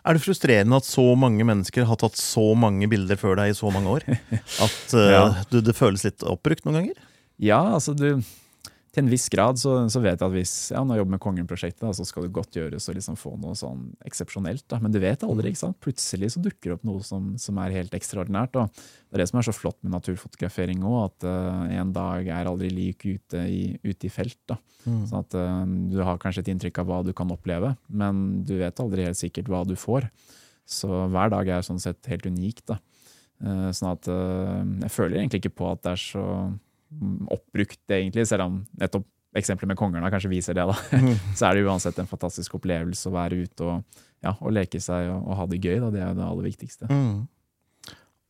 Er 0.07 0.17
det 0.17 0.23
frustrerende 0.25 0.79
at 0.79 0.87
så 0.89 1.03
mange 1.21 1.45
mennesker 1.45 1.85
har 1.85 1.99
tatt 2.01 2.17
så 2.17 2.47
mange 2.57 2.87
bilder 2.89 3.19
før 3.21 3.37
deg 3.43 3.51
i 3.53 3.57
så 3.59 3.69
mange 3.75 3.91
år? 3.99 4.07
At 4.65 4.95
eh, 4.97 5.11
Ja. 5.13 5.25
du, 5.53 5.59
det 5.61 5.75
føles 5.77 6.07
litt 6.07 6.25
oppbrukt 6.25 6.65
noen 6.65 6.79
ganger? 6.81 7.03
Ja, 7.43 7.59
altså 7.77 7.93
du 7.93 8.07
til 8.97 9.05
en 9.05 9.11
viss 9.13 9.27
grad 9.29 9.59
så, 9.61 9.75
så 9.93 10.01
vet 10.01 10.15
jeg 10.17 10.25
at 10.25 10.33
hvis 10.33 10.53
ja, 10.73 10.81
når 10.81 10.97
jeg 10.97 11.03
jobber 11.03 11.15
med 11.15 11.21
Kongen-prosjektet, 11.21 11.97
så 11.99 12.05
skal 12.09 12.25
det 12.25 12.33
godt 12.39 12.57
gjøres 12.57 12.89
å 12.89 12.95
liksom 12.97 13.19
få 13.21 13.35
noe 13.43 13.53
sånn 13.59 13.91
eksepsjonelt. 14.09 14.73
Men 14.81 14.95
du 14.95 14.97
vet 15.03 15.25
aldri. 15.27 15.53
ikke 15.53 15.61
sant? 15.61 15.79
Plutselig 15.85 16.33
så 16.33 16.41
dukker 16.45 16.71
det 16.73 16.77
opp 16.79 16.87
noe 16.89 17.05
som, 17.05 17.35
som 17.41 17.61
er 17.61 17.75
helt 17.77 17.97
ekstraordinært. 17.97 18.57
og 18.57 18.73
Det 18.73 19.19
er 19.19 19.23
det 19.23 19.29
som 19.29 19.43
er 19.43 19.49
så 19.51 19.57
flott 19.57 19.77
med 19.85 19.93
naturfotografering 19.99 20.81
òg, 20.81 20.97
at 21.11 21.29
uh, 21.29 21.77
en 21.77 21.93
dag 21.93 22.33
er 22.39 22.49
aldri 22.49 22.73
lik 22.73 23.05
ute 23.05 23.45
i, 23.53 23.63
ute 23.85 24.09
i 24.09 24.13
felt. 24.13 24.41
da. 24.49 24.57
Sånn 24.87 25.21
at 25.21 25.37
uh, 25.37 25.63
Du 25.93 26.01
har 26.01 26.21
kanskje 26.23 26.47
et 26.47 26.53
inntrykk 26.55 26.81
av 26.81 26.89
hva 26.89 27.05
du 27.05 27.13
kan 27.17 27.37
oppleve, 27.37 27.77
men 27.93 28.47
du 28.49 28.57
vet 28.63 28.81
aldri 28.81 29.05
helt 29.11 29.21
sikkert 29.21 29.53
hva 29.53 29.67
du 29.69 29.77
får. 29.77 30.09
Så 30.65 30.89
hver 30.89 31.37
dag 31.37 31.53
er 31.53 31.69
sånn 31.69 31.83
sett 31.85 32.09
helt 32.09 32.25
unik. 32.25 32.65
da. 32.73 32.81
Uh, 33.45 33.69
Sånn 33.77 33.93
at 33.93 34.09
jeg 34.09 34.95
føler 34.95 35.21
egentlig 35.21 35.45
ikke 35.45 35.59
på 35.61 35.75
at 35.75 35.85
det 35.85 35.99
er 35.99 36.09
så 36.09 36.25
mm, 36.25 36.63
oppbrukt, 37.33 37.83
egentlig, 37.91 38.27
selv 38.29 38.47
om 38.47 38.59
nettopp 38.81 39.07
eksempelet 39.37 39.75
med 39.75 39.79
kongerne 39.81 40.11
kanskje 40.13 40.31
viser 40.33 40.57
det. 40.57 40.65
da. 40.69 40.77
Så 41.37 41.49
er 41.49 41.57
det 41.59 41.67
uansett 41.67 41.99
en 42.01 42.09
fantastisk 42.09 42.57
opplevelse 42.57 43.11
å 43.11 43.17
være 43.17 43.43
ute 43.45 43.67
og, 43.67 44.05
ja, 44.25 44.33
og 44.41 44.55
leke 44.57 44.81
seg 44.81 45.11
og, 45.13 45.27
og 45.27 45.41
ha 45.43 45.49
det 45.51 45.61
gøy. 45.61 45.77
da. 45.83 45.91
Det 45.93 46.05
er 46.07 46.17
det 46.17 46.25
aller 46.25 46.49
viktigste. 46.49 46.89
Mm. 46.89 47.27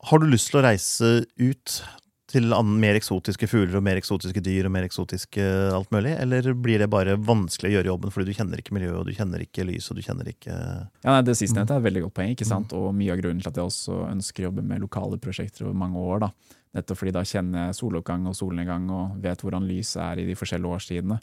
Har 0.06 0.20
du 0.22 0.26
lyst 0.30 0.50
til 0.50 0.60
å 0.60 0.66
reise 0.66 1.12
ut 1.38 1.78
til 2.26 2.50
mer 2.66 2.98
eksotiske 2.98 3.46
fugler 3.46 3.78
og 3.78 3.84
mer 3.86 4.00
eksotiske 4.00 4.40
dyr 4.42 4.66
og 4.66 4.72
mer 4.74 4.86
eksotiske 4.86 5.44
alt 5.76 5.92
mulig? 5.94 6.16
Eller 6.18 6.48
blir 6.58 6.82
det 6.82 6.90
bare 6.90 7.14
vanskelig 7.22 7.70
å 7.70 7.74
gjøre 7.76 7.92
jobben 7.92 8.14
fordi 8.14 8.32
du 8.32 8.38
kjenner 8.40 8.62
ikke 8.62 8.74
miljøet, 8.74 8.98
og 8.98 9.06
du 9.06 9.14
kjenner 9.14 9.44
ikke 9.44 9.66
lys? 9.68 9.86
og 9.90 9.98
du 9.98 10.02
kjenner 10.02 10.32
ikke 10.32 10.52
Ja, 10.52 11.12
nei, 11.12 11.22
Det 11.26 11.36
sistnevnte 11.38 11.76
er 11.76 11.82
et 11.82 11.86
veldig 11.86 12.02
godt 12.08 12.16
poeng, 12.18 12.34
ikke 12.34 12.48
sant? 12.48 12.74
og 12.76 12.90
mye 12.98 13.14
av 13.14 13.22
grunnen 13.22 13.42
til 13.42 13.52
at 13.52 13.60
jeg 13.60 13.70
også 13.70 14.00
ønsker 14.10 14.42
å 14.42 14.48
jobbe 14.50 14.66
med 14.66 14.82
lokale 14.82 15.20
prosjekter 15.22 15.68
over 15.68 15.78
mange 15.86 16.02
år. 16.02 16.26
da. 16.26 16.32
Nettopp 16.76 17.00
fordi 17.00 17.14
da 17.16 17.24
kjenner 17.24 17.68
jeg 17.68 17.78
soloppgang 17.78 18.26
og 18.28 18.36
solnedgang 18.36 18.88
og 18.92 19.18
vet 19.24 19.42
hvordan 19.42 19.66
lyset 19.68 20.00
er 20.04 20.22
i 20.22 20.26
de 20.28 20.36
forskjellige 20.36 20.78
årstidene. 20.78 21.18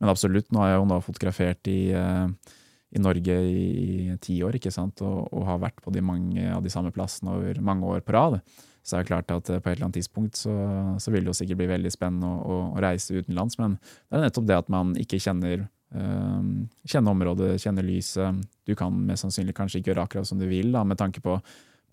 Men 0.00 0.12
absolutt, 0.12 0.50
nå 0.52 0.62
har 0.62 0.72
jeg 0.72 0.80
jo 0.80 0.90
nå 0.90 1.00
fotografert 1.04 1.70
i, 1.70 1.80
eh, 1.92 2.54
i 2.96 3.02
Norge 3.02 3.40
i, 3.44 4.14
ti 4.24 4.38
år 4.46 4.56
ikke 4.58 4.72
sant? 4.74 5.02
Og, 5.04 5.26
og 5.34 5.48
har 5.50 5.60
vært 5.66 5.82
på 5.84 5.92
de 5.94 6.04
mange 6.04 6.46
av 6.54 6.64
de 6.64 6.72
samme 6.72 6.94
plassene 6.94 7.34
over 7.36 7.60
mange 7.64 7.90
år 7.96 8.06
på 8.06 8.16
rad. 8.16 8.40
Så 8.84 8.96
er 8.96 9.04
det 9.04 9.10
klart 9.12 9.34
at 9.34 9.50
eh, 9.50 9.60
på 9.60 9.70
et 9.70 9.76
eller 9.76 9.90
annet 9.90 10.00
tidspunkt 10.00 10.40
så, 10.40 10.56
så 11.00 11.12
vil 11.12 11.24
det 11.24 11.34
jo 11.34 11.38
sikkert 11.42 11.60
bli 11.60 11.70
veldig 11.74 11.92
spennende 11.92 12.30
å, 12.32 12.40
å, 12.40 12.58
å 12.72 12.82
reise 12.84 13.20
utenlands. 13.20 13.60
Men 13.60 13.76
det 13.76 14.18
er 14.18 14.26
nettopp 14.26 14.48
det 14.48 14.58
at 14.62 14.72
man 14.72 14.96
ikke 15.00 15.20
kjenner 15.20 15.66
øh, 15.68 16.50
kjenner 16.88 17.12
området, 17.12 17.52
kjenner 17.60 17.84
lyset. 17.84 18.42
Du 18.64 18.72
kan 18.78 19.04
mest 19.04 19.26
sannsynlig 19.26 19.56
kanskje 19.56 19.82
ikke 19.82 19.92
gjøre 19.92 20.08
akkurat 20.08 20.32
som 20.32 20.40
du 20.40 20.48
vil, 20.48 20.72
da, 20.72 20.84
med 20.88 21.00
tanke 21.00 21.20
på 21.24 21.38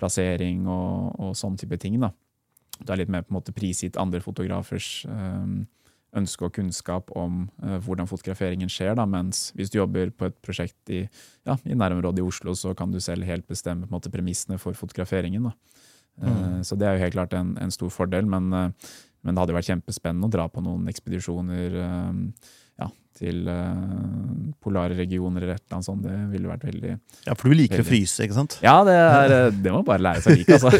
plassering 0.01 0.63
og, 0.65 1.15
og 1.21 1.35
sånn 1.37 1.59
type 1.59 1.77
ting. 1.81 1.99
da. 2.01 2.13
Du 2.85 2.93
er 2.93 3.01
litt 3.01 3.11
mer 3.13 3.25
på 3.25 3.33
en 3.33 3.39
måte 3.39 3.53
prisgitt 3.55 3.99
andre 3.99 4.21
fotografers 4.23 5.05
eh, 5.09 5.61
ønske 6.17 6.47
og 6.47 6.55
kunnskap 6.55 7.11
om 7.17 7.45
eh, 7.63 7.77
hvordan 7.85 8.09
fotograferingen 8.09 8.71
skjer. 8.71 8.95
Da, 8.99 9.05
mens 9.09 9.49
hvis 9.57 9.71
du 9.71 9.79
jobber 9.79 10.11
på 10.15 10.27
et 10.27 10.39
prosjekt 10.43 10.91
i, 10.91 11.05
ja, 11.47 11.55
i 11.63 11.77
nærområdet 11.77 12.23
i 12.23 12.25
Oslo, 12.27 12.55
så 12.57 12.75
kan 12.77 12.91
du 12.91 12.99
selv 13.03 13.27
helt 13.27 13.47
bestemme 13.47 13.85
på 13.85 13.93
en 13.93 13.99
måte 13.99 14.11
premissene 14.13 14.59
for 14.61 14.77
fotograferingen. 14.77 15.47
Da. 15.49 15.55
Mm. 16.21 16.59
Så 16.67 16.75
det 16.75 16.87
er 16.87 16.97
jo 16.97 17.05
helt 17.05 17.15
klart 17.15 17.33
en, 17.37 17.55
en 17.61 17.71
stor 17.71 17.93
fordel, 17.93 18.27
men, 18.29 18.51
eh, 18.53 18.91
men 19.21 19.35
det 19.37 19.45
hadde 19.45 19.55
vært 19.55 19.71
kjempespennende 19.71 20.27
å 20.27 20.33
dra 20.33 20.49
på 20.51 20.63
noen 20.65 20.89
ekspedisjoner 20.91 21.79
eh, 21.85 22.19
ja, 22.70 22.70
til 23.17 23.47
eh, 23.51 24.53
polare 24.63 24.95
regioner 24.97 25.43
eller 25.43 25.57
et 25.57 25.63
eller 25.65 25.77
annet 25.77 25.87
sånt. 25.87 26.05
Det 26.05 26.15
ville 26.31 26.51
vært 26.51 26.65
veldig 26.69 26.93
Ja, 27.27 27.35
for 27.35 27.51
du 27.51 27.57
liker 27.57 27.83
å 27.83 27.87
fryse, 27.87 28.25
ikke 28.25 28.37
sant? 28.37 28.57
ja, 28.63 28.77
det, 28.87 28.95
er, 28.95 29.35
eh, 29.37 29.59
det 29.65 29.73
må 29.73 29.83
bare 29.87 30.05
lære 30.05 30.23
seg 30.23 30.33
å 30.33 30.39
like, 30.39 30.57
altså. 30.57 30.71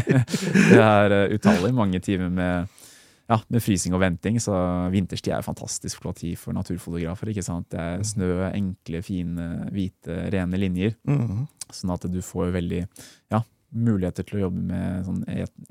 det 0.72 0.80
er 0.80 1.16
eh, 1.18 1.36
utallig 1.36 1.72
mange 1.76 2.00
timer 2.04 2.30
med, 2.34 2.84
ja, 3.30 3.40
med 3.48 3.64
frysing 3.64 3.96
og 3.96 4.04
venting, 4.04 4.38
så 4.42 4.54
vinterstid 4.94 5.34
er 5.36 5.46
fantastisk 5.46 6.04
flott 6.04 6.22
tid 6.22 6.38
for 6.40 6.56
naturfotografer. 6.56 7.32
ikke 7.32 7.46
sant? 7.46 7.68
Det 7.74 7.80
er 7.80 8.06
snø, 8.06 8.30
enkle, 8.52 9.02
fine, 9.04 9.48
hvite, 9.74 10.20
rene 10.34 10.60
linjer. 10.60 10.96
Mm. 11.08 11.44
Sånn 11.72 11.94
at 11.94 12.06
du 12.12 12.20
får 12.22 12.52
veldig 12.54 12.82
ja, 12.84 13.40
muligheter 13.74 14.26
til 14.26 14.38
å 14.38 14.42
jobbe 14.46 14.62
med 14.70 15.04
sånn 15.06 15.20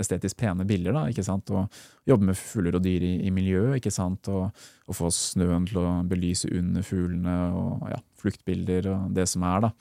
estetisk 0.02 0.38
pene 0.42 0.66
bilder. 0.68 0.96
da, 0.96 1.04
ikke 1.12 1.26
sant? 1.26 1.50
Og 1.56 2.10
jobbe 2.10 2.30
med 2.30 2.40
fugler 2.40 2.78
og 2.78 2.86
dyr 2.86 3.06
i, 3.08 3.14
i 3.28 3.34
miljøet. 3.34 3.78
ikke 3.80 3.94
sant? 3.94 4.30
Og, 4.32 4.66
og 4.88 4.98
få 4.98 5.12
snøen 5.14 5.68
til 5.70 5.82
å 5.82 5.88
belyse 6.08 6.52
under 6.52 6.86
fuglene, 6.86 7.38
og 7.58 7.88
ja, 7.94 8.00
fluktbilder 8.22 8.92
og 8.94 9.14
det 9.16 9.28
som 9.32 9.46
er. 9.50 9.68
da. 9.68 9.74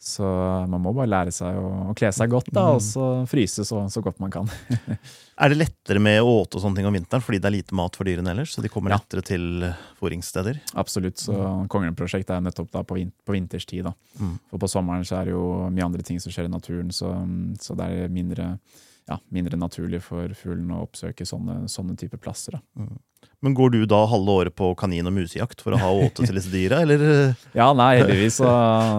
Så 0.00 0.24
man 0.72 0.80
må 0.80 0.94
bare 0.96 1.10
lære 1.12 1.32
seg 1.34 1.58
å, 1.60 1.66
å 1.90 1.94
kle 1.98 2.08
seg 2.16 2.30
godt, 2.32 2.46
da, 2.56 2.62
og 2.72 2.80
så 2.80 3.08
fryse 3.28 3.66
så, 3.68 3.82
så 3.92 4.00
godt 4.00 4.16
man 4.22 4.32
kan. 4.32 4.48
Er 5.40 5.52
det 5.52 5.58
lettere 5.60 6.00
med 6.00 6.22
åte 6.24 6.56
og 6.56 6.62
sånne 6.64 6.80
ting 6.80 6.88
om 6.88 6.96
vinteren 6.96 7.20
fordi 7.24 7.38
det 7.40 7.48
er 7.50 7.54
lite 7.58 7.76
mat 7.76 7.96
for 7.96 8.08
dyrene 8.08 8.32
ellers? 8.32 8.54
Så 8.56 8.64
de 8.64 8.68
kommer 8.72 8.92
Ja. 8.94 8.98
lettere 9.00 9.22
til 9.24 9.44
fôringssteder? 10.00 10.58
Absolutt. 10.80 11.20
så 11.20 11.36
Kongeprosjektet 11.72 12.32
er 12.36 12.42
nettopp 12.44 12.72
da 12.72 12.82
på, 12.84 12.96
vin 12.96 13.12
på 13.24 13.36
vinterstid. 13.36 13.84
da. 13.88 13.92
Mm. 14.20 14.34
For 14.50 14.64
på 14.64 14.68
sommeren 14.72 15.04
så 15.08 15.20
er 15.20 15.28
det 15.28 15.36
jo 15.36 15.44
mye 15.68 15.84
andre 15.90 16.02
ting 16.04 16.20
som 16.20 16.32
skjer 16.32 16.48
i 16.48 16.52
naturen, 16.52 16.88
så, 16.92 17.12
så 17.60 17.76
det 17.76 17.88
er 17.92 18.12
mindre, 18.12 18.54
ja, 19.10 19.18
mindre 19.34 19.58
naturlig 19.58 20.02
for 20.06 20.32
fuglen 20.38 20.70
å 20.74 20.84
oppsøke 20.86 21.26
sånne, 21.26 21.64
sånne 21.70 21.96
type 21.98 22.18
plasser. 22.22 22.58
da. 22.58 22.86
Men 23.44 23.54
går 23.56 23.70
du 23.72 23.78
da 23.88 23.98
halve 24.08 24.32
året 24.36 24.54
på 24.56 24.68
kanin- 24.76 25.08
og 25.08 25.14
musejakt 25.16 25.62
for 25.64 25.72
å 25.74 25.80
ha 25.80 25.88
åte 26.04 26.24
til 26.28 26.36
disse 26.36 26.52
dyra, 26.52 26.82
eller? 26.84 27.02
Ja, 27.56 27.70
nei, 27.76 27.94
heldigvis 28.00 28.36
så, 28.40 28.50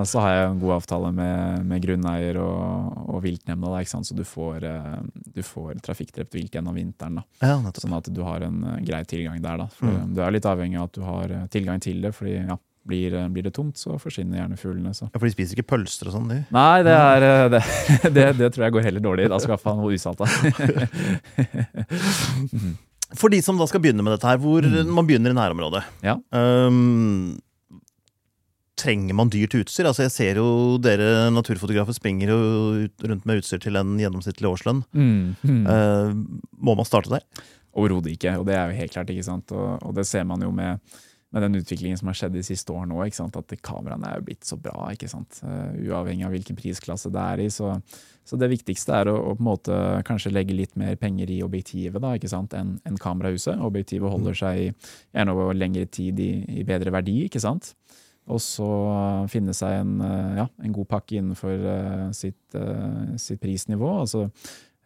så 0.10 0.22
har 0.24 0.34
jeg 0.36 0.48
en 0.50 0.60
god 0.64 0.76
avtale 0.80 1.12
med, 1.16 1.66
med 1.70 1.84
grunneier 1.86 2.40
og, 2.42 2.98
og 3.16 3.22
viltnemnda, 3.26 3.72
da, 3.78 3.84
så 3.86 4.18
du 4.18 4.24
får, 4.28 4.66
eh, 4.68 4.98
du 5.38 5.42
får 5.46 5.82
trafikkdrept 5.86 6.34
vilt 6.38 6.58
gjennom 6.58 6.78
vinteren. 6.78 7.22
da. 7.22 7.26
Ja. 7.46 7.74
Sånn 7.78 7.94
at 7.98 8.10
du 8.14 8.22
har 8.26 8.46
en 8.46 8.64
eh, 8.76 8.82
grei 8.88 9.04
tilgang 9.10 9.42
der. 9.42 9.64
da. 9.66 9.70
For 9.78 9.90
Mm. 9.92 10.14
Du 10.16 10.22
er 10.24 10.32
litt 10.32 10.46
avhengig 10.48 10.78
av 10.80 10.86
at 10.88 10.94
du 10.96 11.02
har 11.04 11.32
eh, 11.36 11.48
tilgang 11.52 11.82
til 11.84 12.02
det, 12.02 12.14
fordi 12.16 12.36
ja, 12.40 12.56
blir, 12.88 13.14
eh, 13.14 13.28
blir 13.30 13.44
det 13.46 13.54
tomt, 13.54 13.78
så 13.78 13.98
forsvinner 14.02 14.42
gjerne 14.42 14.58
fuglene. 14.60 14.94
så. 14.98 15.10
Ja, 15.12 15.18
For 15.20 15.28
de 15.28 15.34
spiser 15.36 15.58
ikke 15.58 15.76
pølser 15.76 16.10
og 16.10 16.16
sånn, 16.16 16.30
de? 16.32 16.40
Nei, 16.56 16.84
det, 16.88 16.96
er, 16.96 17.28
eh, 17.28 17.50
det, 17.54 17.62
det, 18.16 18.26
det 18.40 18.50
tror 18.54 18.68
jeg 18.68 18.76
går 18.78 18.88
heller 18.90 19.06
dårlig. 19.06 19.30
Da 19.32 19.38
jeg 19.42 19.62
få 19.62 19.76
noe 19.78 19.94
usalta. 19.94 20.26
For 23.20 23.28
de 23.28 23.42
som 23.44 23.58
da 23.60 23.68
skal 23.68 23.82
begynne 23.84 24.04
med 24.06 24.14
dette 24.16 24.28
her, 24.30 24.40
hvor 24.40 24.64
man 24.88 25.08
begynner 25.08 25.34
i 25.34 25.36
nærområdet. 25.36 25.84
Ja. 26.06 26.16
um, 26.32 27.36
trenger 28.82 29.14
man 29.18 29.30
dyrt 29.30 29.56
utstyr? 29.60 29.88
Altså 29.90 30.06
Jeg 30.08 30.14
ser 30.16 30.40
jo 30.42 30.78
dere 30.82 31.30
naturfotografer 31.34 31.96
springer 31.96 32.32
jo 32.34 32.40
ut, 32.86 33.08
rundt 33.08 33.28
med 33.30 33.42
utstyr 33.42 33.62
til 33.62 33.78
en 33.80 33.98
gjennomsnittlig 34.00 34.50
årslønn. 34.50 34.84
Mm, 34.96 35.36
mm. 35.44 35.64
Uh, 35.68 36.16
må 36.58 36.76
man 36.80 36.88
starte 36.88 37.14
der? 37.14 37.26
Overhodet 37.78 38.16
ikke, 38.16 38.34
og 38.40 38.48
det 38.50 38.58
er 38.58 38.72
jo 38.72 38.80
helt 38.82 38.96
klart. 38.96 39.12
ikke 39.14 39.28
sant? 39.28 39.52
Og, 39.56 39.78
og 39.86 39.96
det 39.96 40.08
ser 40.10 40.26
man 40.28 40.42
jo 40.44 40.52
med, 40.56 40.82
med 41.32 41.44
den 41.46 41.56
utviklingen 41.56 41.98
som 42.00 42.10
har 42.12 42.18
skjedd 42.20 42.34
de 42.36 42.44
siste 42.44 42.74
årene 42.76 42.96
òg. 43.00 43.14
At 43.40 43.54
kameraene 43.64 44.10
er 44.10 44.20
jo 44.20 44.26
blitt 44.28 44.44
så 44.48 44.58
bra, 44.60 44.90
ikke 44.92 45.08
sant? 45.12 45.40
Eh, 45.44 45.88
uavhengig 45.88 46.26
av 46.28 46.34
hvilken 46.36 46.58
prisklasse 46.60 47.12
det 47.14 47.22
er 47.24 47.44
i. 47.46 47.50
Så, 47.54 47.72
så 48.28 48.38
det 48.40 48.50
viktigste 48.52 48.94
er 49.00 49.08
å, 49.12 49.16
å 49.32 49.36
på 49.36 49.40
en 49.44 49.48
måte 49.48 49.78
kanskje 50.08 50.34
legge 50.36 50.58
litt 50.58 50.76
mer 50.80 50.96
penger 51.00 51.32
i 51.32 51.42
objektivet 51.46 52.04
da, 52.04 52.14
ikke 52.20 52.32
sant? 52.32 52.54
enn 52.58 52.76
en 52.88 53.00
kamerahuset. 53.00 53.60
Objektivet 53.64 54.12
holder 54.12 54.36
seg 54.44 54.66
i- 54.66 54.74
gjerne 55.16 55.36
over 55.38 55.56
lengre 55.56 55.88
tid 55.88 56.20
i, 56.20 56.32
i 56.60 56.66
bedre 56.68 56.92
verdi. 56.92 57.22
ikke 57.30 57.40
sant? 57.44 57.74
Og 58.32 58.38
så 58.44 58.68
finne 59.32 59.54
seg 59.58 59.80
en, 59.82 59.96
eh, 60.06 60.36
ja, 60.44 60.46
en 60.62 60.76
god 60.76 60.88
pakke 60.92 61.18
innenfor 61.18 61.64
eh, 61.78 62.12
sitt, 62.16 62.44
eh, 62.56 63.16
sitt 63.18 63.42
prisnivå. 63.42 63.90
altså 64.04 64.28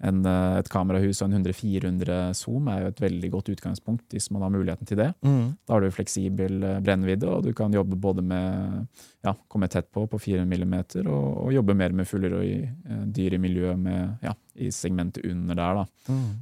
en, 0.03 0.25
eh, 0.27 0.57
et 0.59 0.69
kamerahus 0.69 1.21
og 1.21 1.29
en 1.29 1.37
100-400 1.39 2.33
zoom 2.35 2.67
er 2.67 2.81
jo 2.81 2.91
et 2.91 3.01
veldig 3.05 3.29
godt 3.31 3.51
utgangspunkt 3.53 4.11
hvis 4.11 4.27
man 4.33 4.43
har 4.43 4.51
muligheten 4.51 4.87
til 4.89 4.99
det. 4.99 5.11
Da 5.65 5.75
har 5.75 5.81
du 5.81 5.93
fleksibel 5.93 6.63
eh, 6.63 6.81
brennvidde, 6.83 7.29
og 7.31 7.45
du 7.45 7.53
kan 7.55 7.73
jobbe 7.73 7.95
både 7.95 8.25
med 8.25 8.87
ja, 9.23 9.33
komme 9.47 9.69
tett 9.71 9.87
på 9.95 10.03
på 10.11 10.19
400 10.19 10.65
mm, 10.65 10.75
og, 11.07 11.45
og 11.45 11.53
jobbe 11.55 11.77
mer 11.79 11.95
med 11.95 12.09
fugler 12.09 12.35
og 12.35 12.43
i, 12.43 12.57
eh, 12.67 13.05
dyr 13.15 13.37
i 13.37 13.41
miljøet 13.41 13.79
med, 13.79 14.17
ja, 14.25 14.35
i 14.55 14.69
segmentet 14.71 15.25
under 15.31 15.55
der. 15.55 15.81
da. 15.81 15.85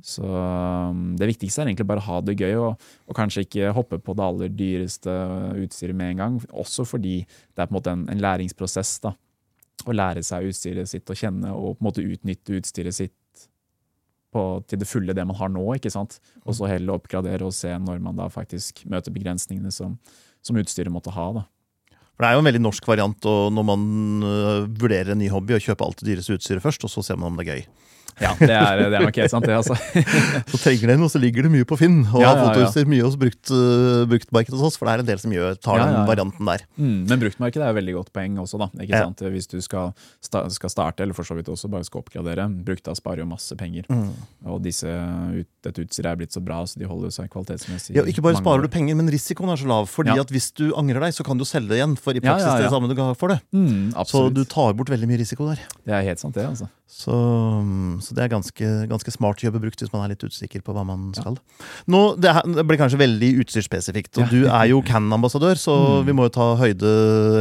Så 0.04 0.26
um, 0.26 1.16
det 1.18 1.30
viktigste 1.30 1.62
er 1.62 1.70
egentlig 1.70 1.88
bare 1.90 2.02
å 2.02 2.10
ha 2.10 2.22
det 2.22 2.38
gøy, 2.40 2.56
og, 2.58 2.88
og 3.08 3.18
kanskje 3.18 3.46
ikke 3.46 3.74
hoppe 3.74 4.02
på 4.02 4.18
det 4.18 4.26
aller 4.26 4.54
dyreste 4.54 5.14
utstyret 5.62 5.98
med 5.98 6.14
en 6.14 6.24
gang. 6.24 6.40
Også 6.52 6.86
fordi 6.86 7.22
det 7.24 7.62
er 7.64 7.70
på 7.70 7.74
en 7.74 7.80
måte 7.80 7.94
en, 7.94 8.08
en 8.10 8.22
læringsprosess. 8.22 9.00
da. 9.06 9.14
å 9.86 9.94
lære 9.94 10.22
seg 10.24 10.48
utstyret 10.48 10.90
sitt 10.90 11.10
å 11.10 11.18
kjenne 11.18 11.52
og 11.54 11.78
på 11.78 11.82
en 11.82 11.88
måte 11.88 12.06
utnytte 12.06 12.60
utstyret 12.60 12.96
sitt 12.96 13.16
på, 14.34 14.44
til 14.68 14.82
det 14.82 14.90
fulle 14.90 15.16
det 15.16 15.26
man 15.30 15.38
har 15.40 15.52
nå. 15.54 15.64
ikke 15.78 15.92
sant? 15.94 16.20
Og 16.44 16.58
så 16.58 16.70
heller 16.70 16.98
oppgradere 16.98 17.48
og 17.48 17.56
se 17.56 17.72
når 17.72 18.02
man 18.04 18.20
da 18.20 18.30
faktisk 18.34 18.84
møter 18.90 19.14
begrensningene 19.16 19.72
som, 19.74 19.98
som 20.46 20.60
utstyret 20.60 20.94
måtte 20.94 21.14
ha. 21.16 21.28
da. 21.40 21.46
For 22.14 22.26
Det 22.26 22.30
er 22.30 22.38
jo 22.38 22.44
en 22.44 22.50
veldig 22.50 22.62
norsk 22.62 22.88
variant 22.88 23.30
og 23.30 23.54
når 23.54 23.66
man 23.66 23.86
øh, 24.30 24.68
vurderer 24.70 25.14
en 25.14 25.22
ny 25.24 25.32
hobby, 25.34 25.56
å 25.58 25.64
kjøpe 25.64 25.86
alt 25.86 26.02
det 26.02 26.12
dyreste 26.12 26.38
utstyret 26.38 26.66
først, 26.66 26.86
og 26.86 26.94
så 26.94 27.06
ser 27.06 27.18
man 27.18 27.32
om 27.32 27.40
det 27.40 27.48
er 27.48 27.56
gøy. 27.56 27.64
Ja, 28.22 28.30
det 28.38 28.54
er, 28.54 28.78
det 28.92 28.98
er 29.00 29.04
nok 29.08 29.16
helt 29.18 29.32
sant, 29.34 29.46
det. 29.50 29.56
altså. 29.58 29.74
Så 30.54 30.60
trenger 30.62 30.92
den, 30.94 31.02
og 31.02 31.10
så 31.10 31.18
ligger 31.20 31.48
det 31.48 31.50
mye 31.52 31.66
på 31.66 31.78
Finn. 31.80 32.04
Og 32.14 32.22
Ja, 32.22 32.30
har 32.30 32.38
ja, 32.38 32.44
ja. 32.44 32.52
fotoutstyr 32.54 32.86
mye 32.92 33.02
hos 33.08 33.16
brukt, 33.18 33.50
uh, 33.50 34.04
bruktmarkedet 34.12 34.54
hos 34.60 34.68
oss, 34.70 34.78
for 34.78 34.86
det 34.86 34.94
er 34.94 35.02
en 35.04 35.08
del 35.10 35.22
som 35.24 35.34
gjør, 35.34 35.56
tar 35.58 35.80
Ja, 35.82 35.88
den 35.90 36.06
varianten 36.12 36.46
der. 36.52 36.62
Mm, 36.78 37.00
men 37.10 37.22
bruktmarkedet 37.24 37.66
er 37.66 37.74
jo 37.74 37.78
veldig 37.80 37.96
godt 37.98 38.12
poeng 38.14 38.38
også, 38.44 38.60
da. 38.62 38.68
ikke 38.86 39.02
sant? 39.02 39.24
Hvis 39.34 39.50
du 39.50 39.58
skal, 39.66 39.96
sta 40.24 40.44
skal 40.54 40.70
starte, 40.76 41.02
eller 41.08 41.18
for 41.18 41.26
så 41.26 41.34
vidt 41.40 41.50
også 41.50 41.72
bare 41.74 41.88
skal 41.90 42.04
oppgradere, 42.04 42.46
brukta 42.70 42.94
sparer 42.96 43.24
jo 43.24 43.28
masse 43.32 43.58
penger. 43.60 43.90
Mm. 43.90 44.14
Og 44.54 44.62
disse, 44.68 44.86
ut, 44.94 45.50
dette 45.66 45.84
utstyret 45.88 46.12
er 46.14 46.22
blitt 46.22 46.38
så 46.38 46.44
bra, 46.46 46.62
så 46.70 46.78
de 46.84 46.86
holder 46.90 47.12
seg 47.18 47.32
kvalitetsmessig. 47.34 47.98
Ja, 47.98 48.06
ikke 48.06 48.22
bare 48.28 48.38
sparer 48.38 48.62
du 48.62 48.70
penger, 48.78 48.94
men 49.02 49.10
risikoen 49.10 49.50
er 49.56 49.58
så 49.60 49.68
lav. 49.74 49.90
Fordi 49.90 50.14
at 50.22 50.30
hvis 50.32 50.52
du 50.54 50.70
angrer 50.80 51.02
deg, 51.08 51.18
så 51.18 51.26
kan 51.26 51.42
du 51.42 51.48
selge 51.50 51.74
det 51.74 51.82
igjen. 51.82 51.98
For 51.98 52.14
i 52.14 52.22
praksis 52.24 52.62
det 52.62 52.70
samme 52.72 52.94
du 52.94 52.96
ga 53.02 53.10
for 53.18 53.34
det. 53.34 53.42
Mm, 53.58 53.90
Så 54.06 54.28
du 54.30 54.44
tar 54.46 54.78
bort 54.78 54.94
veldig 54.94 55.10
mye 55.10 55.22
risiko 55.26 55.50
der. 55.50 55.66
Det 55.82 55.98
er 55.98 56.06
helt 56.12 56.22
sant, 56.22 56.38
det. 56.38 56.46
altså. 56.46 56.70
Så, 56.94 57.10
så 58.02 58.14
det 58.16 58.24
er 58.24 58.30
ganske, 58.30 58.88
ganske 58.90 59.12
smart 59.12 59.38
å 59.38 59.46
kjøpe 59.50 59.60
brukt 59.62 59.80
hvis 59.80 59.92
man 59.94 60.04
er 60.06 60.14
litt 60.16 60.24
usikker 60.24 60.62
på 60.64 60.74
hva 60.74 60.86
man 60.86 61.12
skal. 61.14 61.38
Nå, 61.88 62.16
det, 62.20 62.34
her, 62.34 62.42
det 62.44 62.66
blir 62.66 62.78
kanskje 62.82 62.98
veldig 63.02 63.30
utstyrsspesifikt, 63.44 64.18
og 64.18 64.24
Ja. 64.24 64.30
du 64.32 64.48
er 64.48 64.66
jo 64.72 64.82
Canon-ambassadør, 64.82 65.56
så 65.60 65.74
Mm. 66.02 66.06
vi 66.06 66.12
må 66.14 66.24
jo 66.24 66.30
ta 66.30 66.56
høyde, 66.56 66.82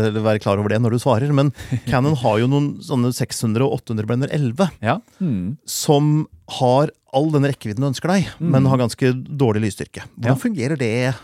eller 0.08 0.20
være 0.20 0.40
klar 0.42 0.58
over 0.58 0.68
det 0.68 0.80
når 0.82 0.90
du 0.90 0.98
svarer. 0.98 1.32
Men 1.32 1.52
Canon 1.86 2.14
har 2.16 2.38
jo 2.38 2.46
noen 2.46 2.78
sånne 2.82 3.12
600 3.14 3.62
og 3.64 3.80
800 3.80 4.06
blender 4.06 4.28
11 4.32 4.70
Ja. 4.82 4.98
Mm. 5.20 5.56
som 5.64 6.26
har 6.58 6.90
all 7.14 7.30
den 7.30 7.44
rekkevidden 7.44 7.80
du 7.80 7.90
ønsker 7.92 8.08
deg, 8.08 8.26
men 8.40 8.62
Mm. 8.64 8.68
har 8.68 8.78
ganske 8.78 9.12
dårlig 9.36 9.62
lysstyrke. 9.68 10.02
Hvordan 10.18 10.24
Ja. 10.24 10.34
fungerer 10.34 10.78
det? 10.78 11.14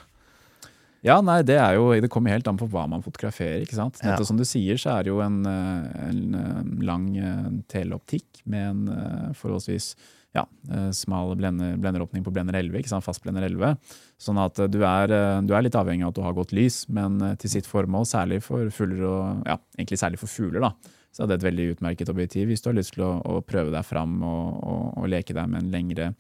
Ja, 1.07 1.21
nei, 1.23 1.41
det 1.47 1.57
er 1.61 1.77
jo, 1.79 1.93
det 2.03 2.11
kommer 2.11 2.35
helt 2.35 2.49
an 2.51 2.59
på 2.59 2.67
hva 2.73 2.85
man 2.91 3.05
fotograferer. 3.05 3.63
ikke 3.63 3.79
sant? 3.79 4.01
Ja. 4.03 4.17
Som 4.27 4.39
du 4.39 4.45
sier, 4.49 4.79
så 4.81 4.97
er 4.97 5.07
det 5.07 5.13
jo 5.13 5.21
en, 5.23 5.41
eh, 5.47 5.89
en 6.09 6.39
eh, 6.39 6.63
lang 6.87 7.11
eh, 7.17 7.51
teleoptikk 7.71 8.43
med 8.51 8.71
en 8.73 9.35
forholdsvis 9.39 9.93
ja, 10.37 10.43
smal 10.93 11.33
blender, 11.39 11.79
blenderåpning 11.81 12.23
på 12.23 12.31
blender 12.35 12.55
11, 12.59 12.77
ikke 12.79 12.91
sant? 12.91 13.07
fast 13.07 13.23
blender 13.25 13.47
11. 13.47 13.79
Sånn 14.21 14.39
at 14.43 14.61
du 14.71 14.77
er, 14.85 15.15
du 15.43 15.55
er 15.57 15.65
litt 15.65 15.79
avhengig 15.79 16.05
av 16.05 16.13
at 16.13 16.19
du 16.19 16.23
har 16.23 16.37
godt 16.37 16.53
lys, 16.55 16.83
men 16.93 17.17
til 17.41 17.51
sitt 17.55 17.67
formål, 17.67 18.07
særlig 18.07 18.43
for 18.45 18.69
fugler 18.75 19.07
og 19.09 19.49
ja, 19.49 19.57
egentlig 19.79 19.99
særlig 19.99 20.21
for 20.21 20.31
fugler, 20.31 20.69
da, 20.69 20.93
så 21.17 21.25
er 21.25 21.31
det 21.31 21.39
et 21.39 21.49
veldig 21.49 21.71
utmerket 21.73 22.13
objektiv 22.13 22.53
hvis 22.53 22.63
du 22.63 22.69
har 22.71 22.77
lyst 22.77 22.95
til 22.95 23.07
å, 23.09 23.15
å 23.25 23.41
prøve 23.47 23.73
deg 23.75 23.89
fram 23.89 24.21
og, 24.21 24.61
og, 24.61 24.85
og 25.01 25.11
leke 25.11 25.35
deg 25.35 25.49
med 25.51 25.65
en 25.65 25.73
lengre 25.73 26.13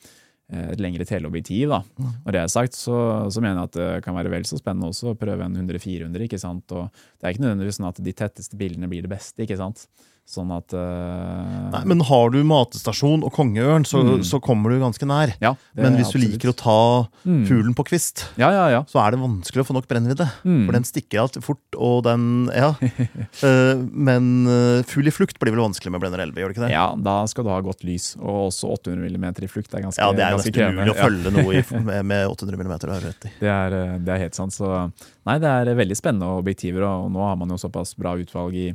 et 0.48 0.80
lengre 0.80 1.04
teleobjektiv. 1.04 1.68
da. 1.68 1.82
Når 2.24 2.34
det 2.34 2.40
er 2.40 2.52
sagt, 2.52 2.76
så, 2.78 2.98
så 3.28 3.42
mener 3.44 3.60
jeg 3.60 3.70
at 3.70 3.78
det 3.78 3.88
kan 4.06 4.16
være 4.16 4.32
vel 4.32 4.46
så 4.48 4.60
spennende 4.60 4.88
også 4.88 5.12
å 5.12 5.18
prøve 5.18 5.44
en 5.44 5.58
100-400. 5.60 6.24
ikke 6.24 6.40
sant? 6.40 6.72
Og 6.72 6.88
det 6.92 7.26
er 7.26 7.34
ikke 7.34 7.44
nødvendigvis 7.44 7.80
sånn 7.80 7.90
at 7.90 8.00
de 8.04 8.14
tetteste 8.16 8.60
bildene 8.60 8.88
blir 8.90 9.04
det 9.04 9.12
beste. 9.12 9.44
ikke 9.44 9.58
sant? 9.60 9.84
Sånn 10.28 10.50
at 10.52 10.74
uh... 10.76 11.70
Nei, 11.72 11.80
men 11.88 12.02
har 12.04 12.28
du 12.34 12.42
matestasjon 12.44 13.22
og 13.24 13.32
kongeørn, 13.32 13.86
så, 13.88 14.02
Mm. 14.04 14.20
så 14.28 14.36
kommer 14.44 14.68
du 14.74 14.76
ganske 14.82 15.06
nær. 15.08 15.32
ja, 15.40 15.54
Men 15.74 15.96
hvis 15.96 16.12
du 16.12 16.18
liker 16.20 16.52
å 16.52 16.56
ta 16.56 17.08
Mm. 17.24 17.46
fuglen 17.48 17.74
på 17.74 17.86
kvist, 17.88 18.26
Ja, 18.36 18.50
ja, 18.52 18.66
ja. 18.68 18.82
så 18.84 19.00
er 19.00 19.12
det 19.16 19.20
vanskelig 19.20 19.64
å 19.64 19.66
få 19.70 19.74
nok 19.78 19.88
brennvidde. 19.88 20.28
Mm. 20.44 20.66
For 20.66 20.72
den 20.76 20.84
stikker 20.84 21.22
av 21.22 21.30
fort, 21.42 21.64
og 21.76 22.04
den 22.04 22.50
Ja. 22.52 22.74
uh, 22.76 23.74
men 24.08 24.46
uh, 24.46 24.82
fugl 24.84 25.08
i 25.08 25.14
flukt 25.16 25.40
blir 25.40 25.56
vel 25.56 25.64
vanskelig 25.64 25.92
med 25.96 26.04
blender 26.04 26.20
11, 26.20 26.36
gjør 26.36 26.52
det 26.52 26.56
ikke 26.58 26.66
det? 26.66 26.70
Ja, 26.76 26.86
da 26.94 27.16
skal 27.26 27.44
du 27.48 27.50
ha 27.50 27.60
godt 27.64 27.82
lys, 27.88 28.12
og 28.20 28.52
også 28.52 28.68
800 28.76 29.08
mm 29.16 29.26
i 29.48 29.48
flukt. 29.48 29.72
Er 29.72 29.80
ganske, 29.88 29.98
Ja, 30.04 30.12
det 30.12 30.24
er 30.28 30.36
nesten 30.36 30.76
umulig 30.76 30.92
å 30.92 31.00
følge 31.00 31.32
noe 31.32 31.56
i, 31.56 31.64
med, 31.88 32.04
med 32.04 32.28
800 32.28 32.56
mm. 32.68 32.78
Det. 33.24 33.32
Det 33.40 33.48
er, 33.48 33.98
det 33.98 34.12
er 34.12 34.24
helt 34.28 34.36
sant. 34.36 34.52
Så 34.52 34.68
nei, 35.24 35.38
det 35.40 35.48
er 35.48 35.72
veldig 35.74 35.96
spennende 35.96 36.28
objektiver, 36.36 36.84
og 36.84 37.10
nå 37.16 37.24
har 37.24 37.36
man 37.40 37.48
jo 37.48 37.56
såpass 37.60 37.96
bra 37.96 38.12
utvalg 38.20 38.54
i, 38.54 38.68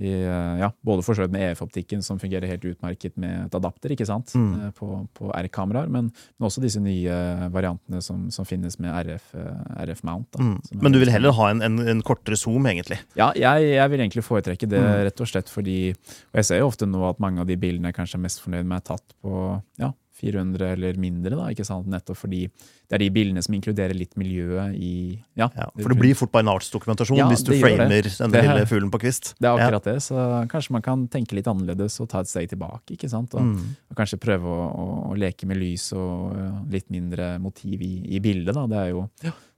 i 0.00 0.08
eh, 0.24 0.58
ja, 0.62 0.70
både 0.82 1.02
for 1.04 1.14
med 1.28 1.42
EF-optikken, 1.52 2.02
som 2.02 2.18
fungerer 2.18 2.48
helt 2.48 2.64
utmerket 2.64 3.16
med 3.20 3.46
et 3.46 3.54
adapter, 3.54 3.90
ikke 3.92 4.06
sant, 4.08 4.32
Mm. 4.34 4.66
eh, 4.66 4.70
på, 4.70 5.08
på 5.14 5.30
R-kameraer, 5.36 5.88
men, 5.92 6.10
men 6.38 6.48
også 6.48 6.62
disse 6.62 6.80
nye 6.80 7.50
variantene 7.52 8.00
som, 8.02 8.30
som 8.30 8.44
finnes 8.48 8.78
med 8.80 8.90
RF, 9.06 9.34
eh, 9.34 9.84
RF-mount. 9.86 10.30
da, 10.32 10.38
Mm. 10.42 10.80
Men 10.82 10.92
du 10.92 10.98
vil 10.98 11.10
heller 11.12 11.32
ha 11.32 11.50
en, 11.50 11.60
en, 11.62 11.78
en 11.88 12.02
kortere 12.02 12.36
zoom, 12.36 12.64
egentlig? 12.66 12.98
Ja, 13.16 13.32
jeg, 13.36 13.74
jeg 13.76 13.90
vil 13.90 14.00
egentlig 14.00 14.24
foretrekke 14.24 14.68
det, 14.68 14.80
Mm. 14.80 15.04
rett 15.04 15.20
og 15.20 15.26
slett 15.28 15.48
fordi 15.52 15.90
Og 15.92 16.34
jeg 16.40 16.44
ser 16.44 16.58
jo 16.58 16.66
ofte 16.68 16.86
nå 16.88 17.02
at 17.10 17.20
mange 17.20 17.40
av 17.40 17.46
de 17.46 17.56
bildene 17.56 17.88
jeg 17.92 17.94
kanskje 17.94 18.16
er 18.16 18.22
mest 18.24 18.40
fornøyd 18.42 18.64
med, 18.66 18.76
er 18.80 18.96
tatt 18.96 19.14
på 19.22 19.62
ja, 19.78 19.92
400 20.22 20.68
eller 20.76 20.96
mindre, 21.02 21.34
da, 21.36 21.48
ikke 21.52 21.66
sant? 21.66 21.88
nettopp 21.90 22.16
fordi 22.22 22.44
det 22.46 22.96
er 22.96 23.02
de 23.02 23.08
bildene 23.10 23.42
som 23.42 23.54
inkluderer 23.56 23.96
litt 23.96 24.14
miljøet 24.20 24.76
i 24.78 24.92
ja, 25.38 25.48
Ja, 25.56 25.66
for 25.80 25.90
det 25.92 25.98
blir 25.98 26.14
fort 26.18 26.30
bare 26.32 26.46
en 26.46 26.52
artsdokumentasjon 26.54 27.18
Ja, 27.18 27.26
hvis 27.32 27.42
du 27.44 27.52
framer 27.58 27.88
den 27.90 28.32
lille 28.36 28.66
fuglen 28.70 28.90
på 28.92 29.00
kvist. 29.02 29.32
Det 29.40 29.48
er 29.50 29.58
akkurat 29.58 29.88
det, 29.90 29.96
så 30.06 30.26
kanskje 30.52 30.76
man 30.78 30.82
kan 30.86 31.06
tenke 31.12 31.34
litt 31.38 31.48
annerledes 31.50 31.98
og 32.04 32.08
ta 32.12 32.20
et 32.22 32.30
steg 32.30 32.48
tilbake. 32.54 32.94
ikke 32.96 33.10
sant? 33.10 33.34
Og, 33.34 33.42
Mm. 33.42 33.74
og 33.90 33.96
kanskje 33.98 34.20
prøve 34.22 34.46
å, 34.46 34.66
å, 34.70 34.84
å 35.12 35.16
leke 35.18 35.46
med 35.50 35.58
lys 35.58 35.90
og 35.98 36.36
litt 36.70 36.88
mindre 36.94 37.38
motiv 37.42 37.82
i, 37.82 37.94
i 38.16 38.20
bildet. 38.22 38.54
da. 38.54 38.66
Det 38.70 38.78
er 38.78 38.92
jo 38.94 39.08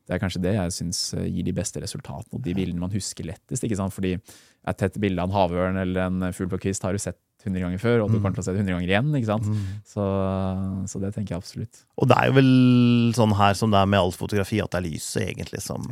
det 0.07 0.15
er 0.17 0.21
kanskje 0.21 0.43
det 0.45 0.55
jeg 0.55 0.73
syns 0.77 0.99
gir 1.17 1.45
de 1.47 1.53
beste 1.57 1.81
resultatene, 1.81 2.35
og 2.37 2.43
de 2.45 2.53
bildene 2.55 2.81
man 2.83 2.91
husker 2.93 3.25
lettest. 3.25 3.65
ikke 3.65 3.77
sant? 3.79 3.93
Fordi 3.97 4.15
et 4.15 4.77
tett 4.81 4.99
bilde 5.01 5.21
av 5.23 5.31
en 5.31 5.37
havørn 5.37 5.79
eller 5.81 6.07
en 6.11 6.33
fugl 6.37 6.51
på 6.53 6.61
kvist 6.67 6.83
har 6.85 6.93
du 6.93 6.99
sett 7.01 7.17
100 7.45 7.61
ganger 7.61 7.81
før, 7.81 8.03
og 8.05 8.11
du 8.11 8.17
Mm. 8.19 8.23
kommer 8.23 8.35
til 8.37 8.43
å 8.43 8.45
se 8.45 8.53
det 8.53 8.61
100 8.65 8.73
ganger 8.77 8.89
igjen. 8.89 9.11
ikke 9.17 9.27
sant? 9.33 9.45
Mm. 9.49 9.65
Så, 9.85 10.05
så 10.89 11.01
det 11.03 11.11
tenker 11.15 11.35
jeg 11.35 11.43
absolutt. 11.43 11.83
Og 12.01 12.09
det 12.09 12.17
er 12.21 12.27
jo 12.31 12.37
vel 12.39 12.53
sånn 13.17 13.35
her 13.37 13.55
som 13.59 13.71
det 13.75 13.81
er 13.83 13.87
med 13.91 14.01
all 14.01 14.13
fotografi, 14.17 14.61
at 14.65 14.71
det 14.73 14.81
er 14.81 14.89
lyset 14.91 15.27
egentlig 15.29 15.61
som 15.65 15.85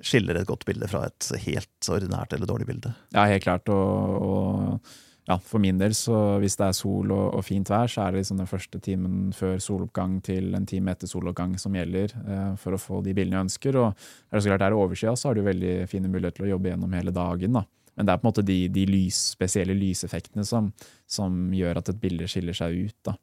skiller 0.00 0.36
et 0.38 0.46
godt 0.48 0.64
bilde 0.64 0.88
fra 0.88 1.06
et 1.08 1.28
helt 1.44 1.88
ordinært 1.90 2.32
eller 2.36 2.46
dårlig 2.46 2.68
bilde. 2.68 2.94
Ja, 3.12 3.24
helt 3.26 3.42
klart. 3.44 3.68
Og, 3.68 4.22
og 4.22 4.80
ja, 5.28 5.36
for 5.44 5.60
min 5.60 5.76
del, 5.76 5.92
så 5.92 6.38
hvis 6.40 6.56
det 6.56 6.70
er 6.70 6.76
sol 6.76 7.10
og, 7.12 7.26
og 7.36 7.42
fint 7.44 7.68
vær, 7.68 7.90
så 7.92 8.06
er 8.06 8.14
det 8.14 8.22
liksom 8.22 8.38
den 8.40 8.48
første 8.48 8.80
timen 8.80 9.32
før 9.36 9.58
soloppgang 9.60 10.18
til 10.24 10.54
en 10.56 10.66
time 10.68 10.94
etter 10.94 11.10
soloppgang 11.10 11.58
som 11.60 11.76
gjelder 11.76 12.14
eh, 12.22 12.54
for 12.60 12.72
å 12.72 12.80
få 12.80 13.02
de 13.04 13.12
bildene 13.16 13.36
jeg 13.36 13.48
ønsker. 13.50 13.76
Og 13.76 13.90
er 13.92 14.38
det 14.38 14.44
så 14.46 14.52
klart 14.54 14.64
er 14.64 14.72
det 14.72 14.78
overskya, 14.80 15.12
så 15.20 15.28
har 15.28 15.36
du 15.36 15.44
veldig 15.44 15.74
fine 15.92 16.08
muligheter 16.08 16.40
til 16.40 16.48
å 16.48 16.54
jobbe 16.54 16.72
gjennom 16.72 16.96
hele 16.96 17.12
dagen. 17.12 17.60
da. 17.60 17.64
Men 17.98 18.08
det 18.08 18.14
er 18.14 18.22
på 18.22 18.24
en 18.24 18.30
måte 18.30 18.46
de, 18.46 18.58
de 18.72 18.86
lys, 18.88 19.20
spesielle 19.34 19.76
lyseffektene 19.76 20.46
som, 20.48 20.72
som 21.10 21.38
gjør 21.52 21.82
at 21.82 21.92
et 21.92 22.00
bilde 22.00 22.28
skiller 22.30 22.56
seg 22.56 22.88
ut. 22.88 22.96
da. 23.10 23.18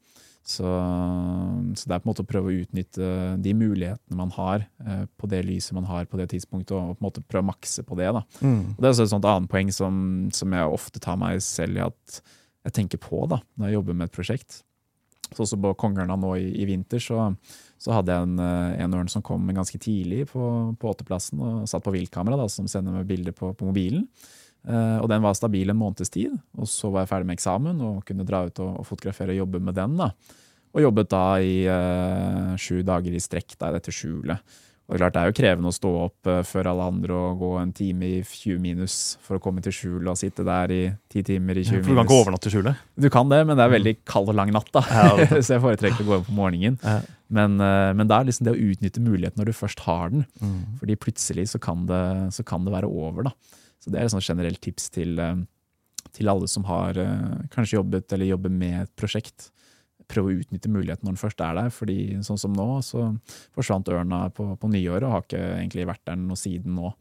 Så, 0.46 0.62
så 0.62 1.88
det 1.90 1.96
er 1.96 2.02
på 2.04 2.06
en 2.06 2.12
måte 2.12 2.22
å 2.22 2.28
prøve 2.30 2.52
å 2.52 2.58
utnytte 2.62 3.08
de 3.42 3.54
mulighetene 3.58 4.18
man 4.20 4.30
har 4.36 4.68
eh, 4.86 5.08
på 5.18 5.30
det 5.32 5.40
lyset 5.48 5.74
man 5.74 5.88
har 5.90 6.06
på 6.06 6.20
det 6.20 6.28
tidspunktet, 6.36 6.76
og 6.78 7.00
på 7.00 7.02
en 7.02 7.08
måte 7.08 7.24
prøve 7.26 7.48
å 7.48 7.50
makse 7.50 7.82
på 7.88 7.98
det. 7.98 8.12
da. 8.14 8.22
Og 8.76 8.78
Det 8.78 8.92
er 8.92 8.94
også 8.94 9.08
et 9.18 9.30
annet 9.32 9.50
poeng 9.50 9.74
som, 9.74 9.98
som 10.38 10.54
jeg 10.54 10.78
ofte 10.78 11.02
tar 11.02 11.18
meg 11.18 11.42
selv 11.42 11.82
i 11.82 11.84
at 11.88 12.22
jeg 12.66 12.78
tenker 12.78 13.02
på 13.02 13.26
da, 13.30 13.42
når 13.58 13.72
jeg 13.72 13.80
jobber 13.80 13.98
med 13.98 14.10
et 14.10 14.16
prosjekt. 14.16 14.62
Så 15.32 15.44
også 15.48 15.58
på 15.58 15.74
Kongerna 15.82 16.18
nå 16.20 16.36
i, 16.38 16.48
i 16.62 16.70
vinter 16.70 17.02
så, 17.02 17.26
så 17.82 17.98
hadde 17.98 18.14
jeg 18.14 18.30
en, 18.30 18.38
eh, 18.46 18.78
en 18.86 18.98
ørn 19.00 19.10
som 19.10 19.26
kom 19.26 19.50
ganske 19.50 19.82
tidlig 19.82 20.28
på, 20.30 20.46
på 20.78 20.94
åtteplassen 20.94 21.42
og 21.42 21.70
satt 21.70 21.86
på 21.86 21.94
viltkamera, 21.96 22.38
da, 22.38 22.46
som 22.52 22.70
sender 22.70 23.00
meg 23.00 23.10
bilder 23.10 23.34
på, 23.34 23.50
på 23.58 23.70
mobilen. 23.70 24.06
Eh, 24.66 24.98
og 24.98 25.10
den 25.12 25.22
var 25.26 25.38
stabil 25.38 25.70
en 25.70 25.80
måneds 25.80 26.10
tid. 26.14 26.34
Og 26.58 26.70
så 26.70 26.90
var 26.94 27.06
jeg 27.06 27.14
ferdig 27.14 27.30
med 27.30 27.38
eksamen 27.40 27.82
og 27.86 28.04
kunne 28.08 28.26
dra 28.28 28.46
ut 28.48 28.62
og, 28.64 28.82
og 28.82 28.88
fotografere 28.88 29.36
og 29.36 29.44
jobbe 29.44 29.62
med 29.62 29.78
den. 29.78 29.98
da. 30.02 30.12
Og 30.76 30.84
jobbet 30.84 31.12
da 31.14 31.26
i 31.40 31.58
eh, 31.72 32.54
sju 32.60 32.82
dager 32.84 33.16
i 33.16 33.24
strekk 33.24 33.56
da, 33.60 33.72
i 33.72 33.78
dette 33.78 33.94
skjulet. 33.96 34.56
Og 34.86 34.94
er 34.94 35.00
klart 35.02 35.16
det 35.16 35.22
er 35.24 35.30
jo 35.32 35.36
krevende 35.40 35.70
å 35.72 35.74
stå 35.74 35.92
opp 36.04 36.30
eh, 36.30 36.44
før 36.46 36.68
alle 36.70 36.86
andre 36.92 37.16
og 37.18 37.40
gå 37.42 37.52
en 37.58 37.72
time 37.74 38.06
i 38.06 38.20
20 38.22 38.60
minus 38.62 38.98
for 39.26 39.40
å 39.40 39.42
komme 39.42 39.64
til 39.66 39.74
skjulet 39.74 40.12
og 40.12 40.20
sitte 40.20 40.46
der 40.46 40.74
i 40.76 40.82
ti 41.10 41.24
timer 41.26 41.58
i 41.58 41.64
20 41.66 41.80
For 41.80 41.90
du 41.90 41.96
kan 41.96 42.04
ikke 42.04 42.12
minus. 42.12 42.20
overnatte 42.20 42.52
i 42.52 42.54
skjulet? 42.54 42.84
Du 43.02 43.08
kan 43.14 43.32
det, 43.32 43.40
men 43.50 43.58
det 43.58 43.66
er 43.66 43.74
veldig 43.74 43.96
kald 44.06 44.30
og 44.30 44.38
lang 44.38 44.54
natt, 44.54 44.70
da. 44.76 44.84
Ja, 44.86 45.28
så 45.46 45.56
jeg 45.56 45.64
foretrekker 45.64 46.06
å 46.06 46.10
gå 46.10 46.18
over 46.20 46.28
på 46.28 46.38
morgenen. 46.38 46.78
Ja. 46.86 47.00
Men, 47.34 47.58
eh, 47.58 47.92
men 47.98 48.12
det 48.12 48.20
er 48.20 48.30
liksom 48.30 48.46
det 48.46 48.54
å 48.54 48.62
utnytte 48.62 49.02
muligheten 49.02 49.42
når 49.42 49.50
du 49.50 49.58
først 49.58 49.82
har 49.88 50.14
den. 50.14 50.28
Fordi 50.82 51.00
plutselig 51.02 51.48
så 51.56 51.62
kan 51.62 51.88
det, 51.90 52.04
så 52.36 52.46
kan 52.46 52.68
det 52.68 52.76
være 52.76 52.92
over, 52.92 53.32
da. 53.32 53.64
Så 53.86 53.94
det 53.94 54.02
er 54.02 54.10
et 54.10 54.26
generelt 54.26 54.62
tips 54.66 54.90
til, 54.90 55.20
eh, 55.22 55.44
til 56.12 56.32
alle 56.32 56.48
som 56.50 56.66
har 56.66 56.98
eh, 56.98 57.44
kanskje 57.54 57.78
jobbet 57.78 58.16
eller 58.16 58.34
jobber 58.34 58.50
med 58.50 58.80
et 58.82 58.96
prosjekt. 58.98 59.52
Prøv 60.10 60.26
å 60.26 60.34
utnytte 60.40 60.72
muligheten 60.74 61.06
når 61.06 61.14
den 61.14 61.22
først 61.22 61.42
er 61.46 61.54
der. 61.54 61.70
fordi 61.70 62.18
sånn 62.26 62.42
som 62.42 62.54
nå, 62.54 62.82
så 62.82 63.12
forsvant 63.54 63.94
ørna 63.94 64.30
på, 64.34 64.56
på 64.58 64.72
nyåret 64.74 65.06
og 65.06 65.14
har 65.14 65.24
ikke 65.26 65.44
egentlig 65.60 65.86
vært 65.86 66.06
der 66.10 66.18
noe 66.18 66.38
siden 66.38 66.76
nå. 66.78 66.92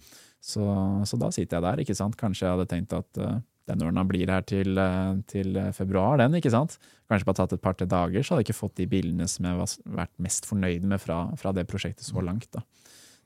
Så, 0.45 0.61
så 1.09 1.17
da 1.17 1.31
sitter 1.33 1.57
jeg 1.57 1.65
der, 1.65 1.81
ikke 1.81 1.97
sant. 1.97 2.17
Kanskje 2.21 2.45
jeg 2.45 2.53
hadde 2.53 2.69
tenkt 2.69 2.93
at 2.93 3.21
uh, 3.21 3.39
den 3.65 3.81
ørna 3.81 4.03
blir 4.05 4.29
her 4.29 4.45
til, 4.45 4.77
uh, 4.77 5.17
til 5.29 5.57
februar, 5.73 6.19
den, 6.21 6.37
ikke 6.37 6.53
sant. 6.53 6.77
Kanskje 7.09 7.29
bare 7.31 7.39
tatt 7.39 7.55
et 7.57 7.63
par-tre 7.65 7.89
dager, 7.89 8.21
så 8.21 8.35
hadde 8.35 8.45
jeg 8.45 8.51
ikke 8.51 8.59
fått 8.59 8.77
de 8.77 8.89
bildene 8.93 9.29
som 9.29 9.49
jeg 9.49 9.57
har 9.57 9.97
vært 10.03 10.13
mest 10.21 10.49
fornøyd 10.49 10.85
med 10.89 11.01
fra, 11.01 11.23
fra 11.41 11.53
det 11.57 11.65
prosjektet 11.71 12.05
så 12.05 12.25
langt. 12.25 12.51
da. 12.53 12.61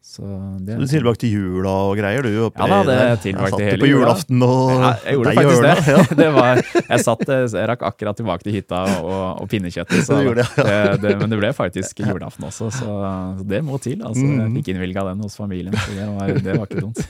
Så 0.02 0.24
det, 0.64 0.76
Du 0.80 0.86
tilbrakte 0.88 1.28
jula 1.28 1.72
og 1.90 1.98
greier, 1.98 2.22
du? 2.24 2.30
Oppe 2.46 2.64
Ja 2.64 2.68
da, 2.70 2.78
det 2.86 3.20
tilbrakte 3.26 3.58
Jeg 3.60 3.72
satt 3.74 3.80
du 3.80 3.82
på 3.84 3.88
julaften 3.90 4.44
og 4.46 4.70
ja, 4.72 4.92
jeg 5.04 5.18
gjorde 5.18 5.34
faktisk 5.36 5.62
det. 5.66 5.74
Ja. 5.92 6.04
det 6.22 6.28
var, 6.36 6.62
jeg, 6.78 7.00
satt, 7.04 7.24
jeg 7.28 7.66
rakk 7.72 7.82
akkurat 7.90 8.16
tilbake 8.22 8.46
til 8.46 8.56
hytta 8.56 8.80
og, 9.02 9.42
og 9.42 9.50
pinnekjøttet. 9.52 10.06
Så 10.06 10.20
det, 10.38 10.46
det, 10.56 10.78
det, 11.04 11.12
men 11.20 11.34
det 11.34 11.40
ble 11.42 11.52
faktisk 11.56 12.00
julaften 12.08 12.48
også, 12.48 12.70
så 12.78 12.96
det 13.44 13.60
må 13.66 13.80
til. 13.84 14.00
Altså, 14.02 14.24
jeg 14.24 14.36
Mm. 14.48 14.54
fikk 14.60 14.70
innvilga 14.72 15.02
den 15.10 15.20
hos 15.26 15.36
familien, 15.36 15.74
så 15.76 15.92
det 15.92 16.06
var, 16.08 16.56
var 16.62 16.66
ikke 16.70 16.80
dumt. 16.86 17.04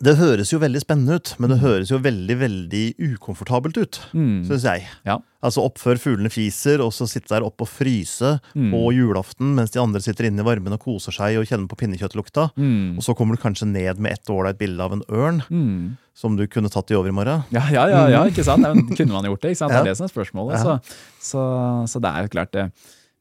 Det 0.00 0.14
høres 0.16 0.50
jo 0.52 0.58
veldig 0.58 0.80
spennende 0.80 1.18
ut, 1.20 1.34
men 1.38 1.50
det 1.52 1.58
høres 1.60 1.90
jo 1.92 1.98
veldig 1.98 2.36
veldig 2.40 2.84
ukomfortabelt 3.12 3.76
ut, 3.76 4.00
Mm. 4.14 4.44
Synes 4.48 4.62
jeg. 4.64 4.86
Ja. 5.04 5.18
Altså 5.42 5.64
opp 5.64 5.76
før 5.78 5.98
fuglene 5.98 6.30
fiser, 6.30 6.80
og 6.80 6.92
så 6.92 7.06
sitte 7.08 7.28
der 7.34 7.42
oppe 7.44 7.62
og 7.62 7.68
fryse 7.68 8.40
Mm. 8.56 8.70
på 8.72 8.80
julaften 8.94 9.54
mens 9.54 9.70
de 9.70 9.80
andre 9.80 10.00
sitter 10.00 10.24
inne 10.30 10.40
i 10.40 10.44
varmen 10.46 10.72
og 10.72 10.80
koser 10.80 11.12
seg 11.12 11.36
og 11.38 11.44
kjenner 11.46 11.68
på 11.68 11.76
pinnekjøttlukta. 11.76 12.50
Mm. 12.56 12.96
Og 12.96 13.02
så 13.02 13.14
kommer 13.16 13.36
du 13.36 13.42
kanskje 13.42 13.66
ned 13.68 13.98
med 13.98 14.12
et 14.12 14.24
ålreit 14.30 14.58
bilde 14.58 14.80
av 14.80 14.92
en 14.92 15.02
ørn 15.10 15.42
Mm. 15.50 15.96
som 16.14 16.36
du 16.36 16.46
kunne 16.46 16.70
tatt 16.70 16.90
i 16.90 16.94
overmorgen. 16.94 17.44
Ja, 17.50 17.66
ja, 17.70 17.86
ja, 17.88 18.08
ja, 18.08 18.24
ikke 18.24 18.44
sant? 18.44 18.64
Kunne 18.96 19.12
man 19.12 19.24
gjort 19.24 19.40
det? 19.42 19.50
ikke 19.52 19.58
sant? 19.58 19.72
Det 19.76 19.80
er 19.80 19.84
det 19.92 19.96
som 19.96 20.06
er 20.06 20.14
spørsmålet. 20.14 20.58
Så, 20.62 20.80
så, 21.20 21.86
så 21.88 22.00
det 22.00 22.10
er 22.10 22.22
jo 22.22 22.28
klart 22.28 22.52
det. 22.52 22.70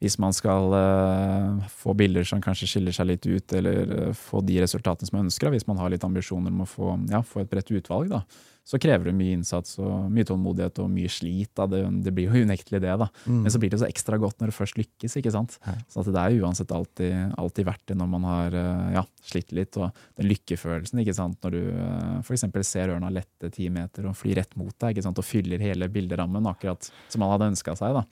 Hvis 0.02 0.18
man 0.18 0.34
skal 0.34 0.74
eh, 0.74 1.66
få 1.70 1.94
bilder 1.98 2.26
som 2.26 2.42
kanskje 2.42 2.70
skiller 2.72 2.96
seg 2.96 3.12
litt 3.12 3.28
ut, 3.28 3.54
eller 3.54 3.92
eh, 3.98 4.16
få 4.18 4.42
de 4.46 4.56
resultatene 4.64 5.06
som 5.06 5.20
man 5.20 5.28
ønsker, 5.28 5.54
hvis 5.54 5.68
man 5.70 5.78
har 5.78 5.94
litt 5.94 6.06
ambisjoner 6.08 6.50
om 6.50 6.64
å 6.66 6.70
få, 6.70 6.96
ja, 7.12 7.22
få 7.22 7.44
et 7.44 7.52
bredt 7.52 7.70
utvalg, 7.70 8.10
da, 8.10 8.24
så 8.68 8.78
krever 8.82 9.10
det 9.10 9.14
mye 9.18 9.36
innsats 9.36 9.80
og 9.82 10.10
mye 10.14 10.26
tålmodighet 10.28 10.82
og 10.84 10.90
mye 10.94 11.10
slit. 11.12 11.50
Da. 11.58 11.66
Det, 11.70 11.82
det 12.06 12.14
blir 12.16 12.30
jo 12.30 12.44
unektelig 12.46 12.82
det. 12.84 12.94
da. 13.02 13.08
Mm. 13.26 13.40
Men 13.44 13.54
så 13.54 13.62
blir 13.62 13.74
det 13.74 13.82
så 13.82 13.90
ekstra 13.90 14.20
godt 14.22 14.42
når 14.42 14.52
det 14.52 14.58
først 14.58 14.78
lykkes. 14.78 15.18
ikke 15.18 15.34
sant? 15.34 15.58
Ja. 15.66 15.74
Så 15.90 16.06
det 16.08 16.22
er 16.22 16.38
uansett 16.42 16.74
alltid, 16.76 17.34
alltid 17.42 17.68
verdt 17.68 17.86
det 17.90 17.98
når 17.98 18.12
man 18.14 18.28
har 18.30 18.58
eh, 18.58 18.92
ja, 19.00 19.04
slitt 19.28 19.54
litt. 19.58 19.78
Og 19.82 19.90
den 20.20 20.30
lykkefølelsen 20.30 21.02
ikke 21.02 21.18
sant? 21.18 21.40
når 21.42 21.58
du 21.58 21.62
uh, 21.74 22.20
f.eks. 22.22 22.46
ser 22.68 22.94
ørna 22.94 23.10
lette 23.14 23.50
ti 23.54 23.70
meter 23.74 24.06
og 24.10 24.18
fly 24.18 24.38
rett 24.38 24.54
mot 24.60 24.74
deg 24.78 24.94
ikke 24.94 25.06
sant? 25.08 25.22
og 25.22 25.26
fyller 25.26 25.62
hele 25.62 25.90
bilderammen 25.92 26.50
akkurat 26.52 26.90
som 27.10 27.24
man 27.24 27.34
hadde 27.34 27.52
ønska 27.56 27.76
seg. 27.80 27.98
da. 27.98 28.06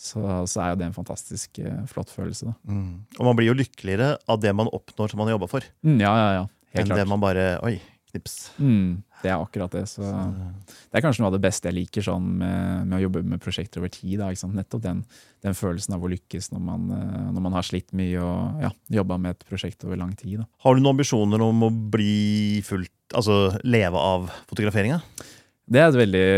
Så, 0.00 0.20
så 0.48 0.62
er 0.64 0.72
jo 0.72 0.80
det 0.80 0.86
en 0.88 0.96
fantastisk 0.96 1.58
eh, 1.60 1.82
flott 1.90 2.08
følelse. 2.08 2.54
Mm. 2.64 3.02
Og 3.18 3.26
man 3.26 3.36
blir 3.36 3.50
jo 3.50 3.58
lykkeligere 3.58 4.14
av 4.32 4.40
det 4.40 4.54
man 4.56 4.70
oppnår 4.72 5.12
som 5.12 5.20
man 5.20 5.28
har 5.28 5.36
jobba 5.36 5.50
for, 5.50 5.66
Mm, 5.84 6.00
ja, 6.00 6.12
ja, 6.16 6.30
ja. 6.38 6.46
Helt 6.76 6.92
enn 6.92 7.00
det 7.02 7.08
man 7.10 7.20
bare 7.20 7.44
Oi, 7.66 7.74
knips. 8.10 8.52
Mm, 8.62 9.02
det 9.22 9.30
er 9.30 9.36
akkurat 9.42 9.72
det. 9.74 9.82
Så 9.90 10.04
det 10.06 10.98
er 10.98 11.04
kanskje 11.04 11.22
noe 11.22 11.30
av 11.30 11.36
det 11.36 11.42
beste 11.44 11.68
jeg 11.68 11.76
liker 11.76 12.04
sånn 12.06 12.28
med, 12.40 12.86
med 12.86 12.96
å 12.98 13.02
jobbe 13.02 13.22
med 13.26 13.42
prosjekter 13.42 13.82
over 13.82 13.92
tid. 13.92 14.22
Da? 14.22 14.30
Nettopp 14.54 14.84
den, 14.84 15.02
den 15.44 15.58
følelsen 15.58 15.96
av 15.96 16.06
å 16.06 16.10
lykkes 16.12 16.50
når 16.54 16.62
man, 16.70 16.86
eh, 16.96 17.26
når 17.34 17.44
man 17.48 17.58
har 17.58 17.66
slitt 17.66 17.92
mye 17.96 18.22
og 18.22 18.64
ja, 18.64 18.70
jobba 19.00 19.18
med 19.20 19.36
et 19.36 19.44
prosjekt 19.50 19.84
over 19.86 20.00
lang 20.00 20.14
tid. 20.18 20.40
Da. 20.42 20.48
Har 20.64 20.74
du 20.76 20.82
noen 20.82 20.94
ambisjoner 20.94 21.44
om 21.44 21.68
å 21.68 21.74
bli 21.98 22.62
fullt 22.66 22.94
Altså 23.10 23.56
leve 23.66 23.98
av 23.98 24.28
fotograferinga? 24.46 25.00
Det 25.70 25.78
er 25.78 25.92
et 25.92 26.00
veldig, 26.00 26.28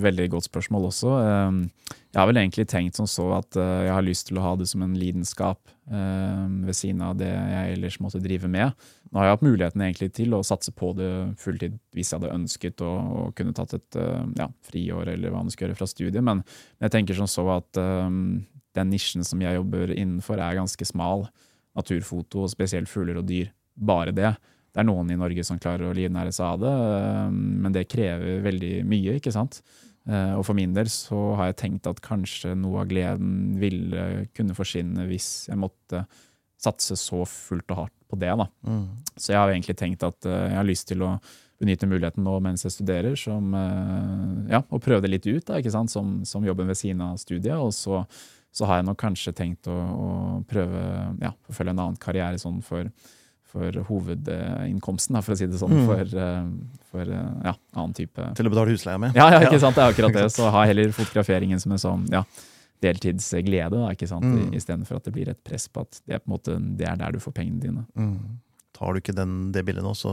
veldig 0.00 0.26
godt 0.32 0.46
spørsmål 0.48 0.86
også. 0.88 1.10
Eh, 1.20 1.96
Jeg 2.08 2.22
har 2.22 2.28
vel 2.30 2.38
egentlig 2.40 2.64
tenkt 2.70 2.96
som 2.96 3.06
så 3.06 3.26
at 3.36 3.56
eh, 3.60 3.82
jeg 3.84 3.92
har 3.92 4.04
lyst 4.06 4.26
til 4.30 4.38
å 4.40 4.44
ha 4.46 4.54
det 4.56 4.64
som 4.70 4.80
en 4.82 4.94
lidenskap 4.96 5.60
eh, 5.92 6.46
ved 6.64 6.76
siden 6.76 7.02
av 7.04 7.18
det 7.20 7.28
jeg 7.28 7.74
ellers 7.74 7.98
måtte 8.00 8.22
drive 8.24 8.48
med. 8.48 8.72
Nå 9.12 9.20
har 9.20 9.28
jeg 9.28 9.36
hatt 9.36 9.44
muligheten 9.44 9.84
egentlig 9.84 10.08
til 10.16 10.32
å 10.36 10.40
satse 10.44 10.72
på 10.72 10.94
det 10.96 11.10
fulltid 11.40 11.76
hvis 11.92 12.10
jeg 12.12 12.18
hadde 12.20 12.32
ønsket 12.32 12.80
og, 12.84 12.96
og 13.20 13.34
kunne 13.36 13.52
tatt 13.56 13.76
et 13.76 14.00
eh, 14.00 14.24
ja, 14.40 14.48
friår 14.70 15.12
eller 15.14 15.34
hva 15.36 15.44
man 15.44 15.52
skal 15.52 15.68
gjøre 15.68 15.80
fra 15.82 15.90
studiet, 15.92 16.24
men 16.24 16.40
jeg 16.80 16.96
tenker 16.96 17.20
som 17.20 17.28
så 17.28 17.44
at 17.58 17.80
um, 17.80 18.40
den 18.76 18.92
nisjen 18.92 19.24
som 19.24 19.44
jeg 19.44 19.60
jobber 19.60 19.92
innenfor 19.92 20.40
er 20.40 20.56
ganske 20.58 20.88
smal. 20.88 21.28
Naturfoto, 21.76 22.46
og 22.46 22.50
spesielt 22.50 22.88
fugler 22.90 23.20
og 23.20 23.28
dyr. 23.28 23.52
Bare 23.76 24.10
det. 24.16 24.32
Det 24.78 24.84
er 24.84 24.86
noen 24.92 25.08
i 25.10 25.16
Norge 25.18 25.42
som 25.42 25.58
klarer 25.58 25.88
å 25.88 25.94
livnære 25.96 26.30
seg 26.30 26.44
av 26.46 26.60
det, 26.62 26.70
eh, 26.70 27.30
men 27.34 27.74
det 27.74 27.88
krever 27.90 28.44
veldig 28.44 28.74
mye, 28.86 29.16
ikke 29.18 29.32
sant. 29.34 29.58
Eh, 30.06 30.36
Og 30.38 30.44
for 30.46 30.54
min 30.54 30.70
del 30.76 30.86
så 30.86 31.34
har 31.34 31.48
jeg 31.50 31.56
tenkt 31.64 31.88
at 31.90 31.98
kanskje 32.04 32.54
noe 32.54 32.84
av 32.84 32.86
gleden 32.92 33.58
ville 33.58 34.28
kunne 34.38 34.54
forsvinne 34.54 35.08
hvis 35.10 35.48
jeg 35.50 35.58
måtte 35.58 36.04
satse 36.62 36.94
så 36.94 37.24
fullt 37.26 37.74
og 37.74 37.80
hardt 37.82 37.96
på 38.08 38.20
det. 38.22 38.30
da. 38.38 38.46
Mm. 38.70 38.86
Så 39.18 39.34
jeg 39.34 39.40
har 39.40 39.50
egentlig 39.50 39.76
tenkt 39.82 40.06
at 40.06 40.30
eh, 40.30 40.46
jeg 40.52 40.56
har 40.60 40.70
lyst 40.70 40.86
til 40.92 41.02
å 41.02 41.10
benytte 41.58 41.90
muligheten 41.90 42.22
nå 42.22 42.38
mens 42.38 42.62
jeg 42.62 42.76
studerer, 42.76 43.18
som, 43.18 43.50
ja, 44.46 44.60
og 44.62 44.78
prøve 44.78 45.02
det 45.02 45.10
litt 45.10 45.26
ut, 45.26 45.42
da, 45.42 45.58
ikke 45.58 45.72
sant? 45.74 45.90
Som, 45.90 46.20
som 46.22 46.46
jobben 46.46 46.70
ved 46.70 46.78
siden 46.78 47.02
av 47.02 47.16
studiet. 47.18 47.58
Og 47.58 47.72
så, 47.74 48.04
så 48.54 48.68
har 48.70 48.78
jeg 48.78 48.86
nok 48.86 49.00
kanskje 49.02 49.34
tenkt 49.34 49.66
å, 49.66 49.74
å 49.74 50.10
prøve 50.46 50.84
ja, 51.18 51.32
forfølge 51.50 51.74
en 51.74 51.82
annen 51.82 51.98
karriere 51.98 52.38
sånn 52.38 52.62
for, 52.62 52.86
for 53.48 53.80
hovedinnkomsten, 53.88 55.16
for 55.24 55.34
å 55.34 55.38
si 55.40 55.48
det 55.48 55.60
sånn. 55.60 55.78
Mm. 55.78 55.86
For, 55.88 56.20
eh, 56.24 56.82
for 56.92 57.14
eh, 57.16 57.30
ja, 57.48 57.54
annen 57.78 57.96
type 57.96 58.26
Til 58.36 58.48
å 58.48 58.52
betale 58.52 58.74
husleia 58.74 59.00
med? 59.00 59.16
ja, 59.16 59.30
ja, 59.32 59.42
ikke 59.46 59.60
sant? 59.62 59.78
Det 59.78 59.84
er 59.84 59.94
akkurat 59.94 60.16
det. 60.18 60.26
Så 60.36 60.50
ha 60.52 60.64
heller 60.68 60.92
fotograferingen 60.96 61.62
som 61.62 61.72
en 61.76 61.82
sånn 61.82 62.04
ja, 62.12 62.24
deltidsglede, 62.84 63.72
da, 63.74 63.92
ikke 63.96 64.10
sant? 64.10 64.28
Mm. 64.28 64.52
istedenfor 64.58 65.00
at 65.00 65.08
det 65.08 65.14
blir 65.16 65.32
et 65.32 65.40
press 65.44 65.68
på 65.72 65.86
at 65.86 66.02
det 66.04 66.18
er, 66.18 66.24
på 66.24 66.30
en 66.30 66.36
måte, 66.36 66.58
det 66.78 66.90
er 66.90 67.00
der 67.00 67.16
du 67.16 67.22
får 67.24 67.36
pengene 67.40 67.62
dine. 67.64 67.86
Mm. 67.98 68.40
Tar 68.76 68.92
du 68.92 69.00
ikke 69.00 69.16
den, 69.16 69.38
det 69.54 69.64
bildet 69.66 69.86
nå, 69.86 69.94
så 69.96 70.12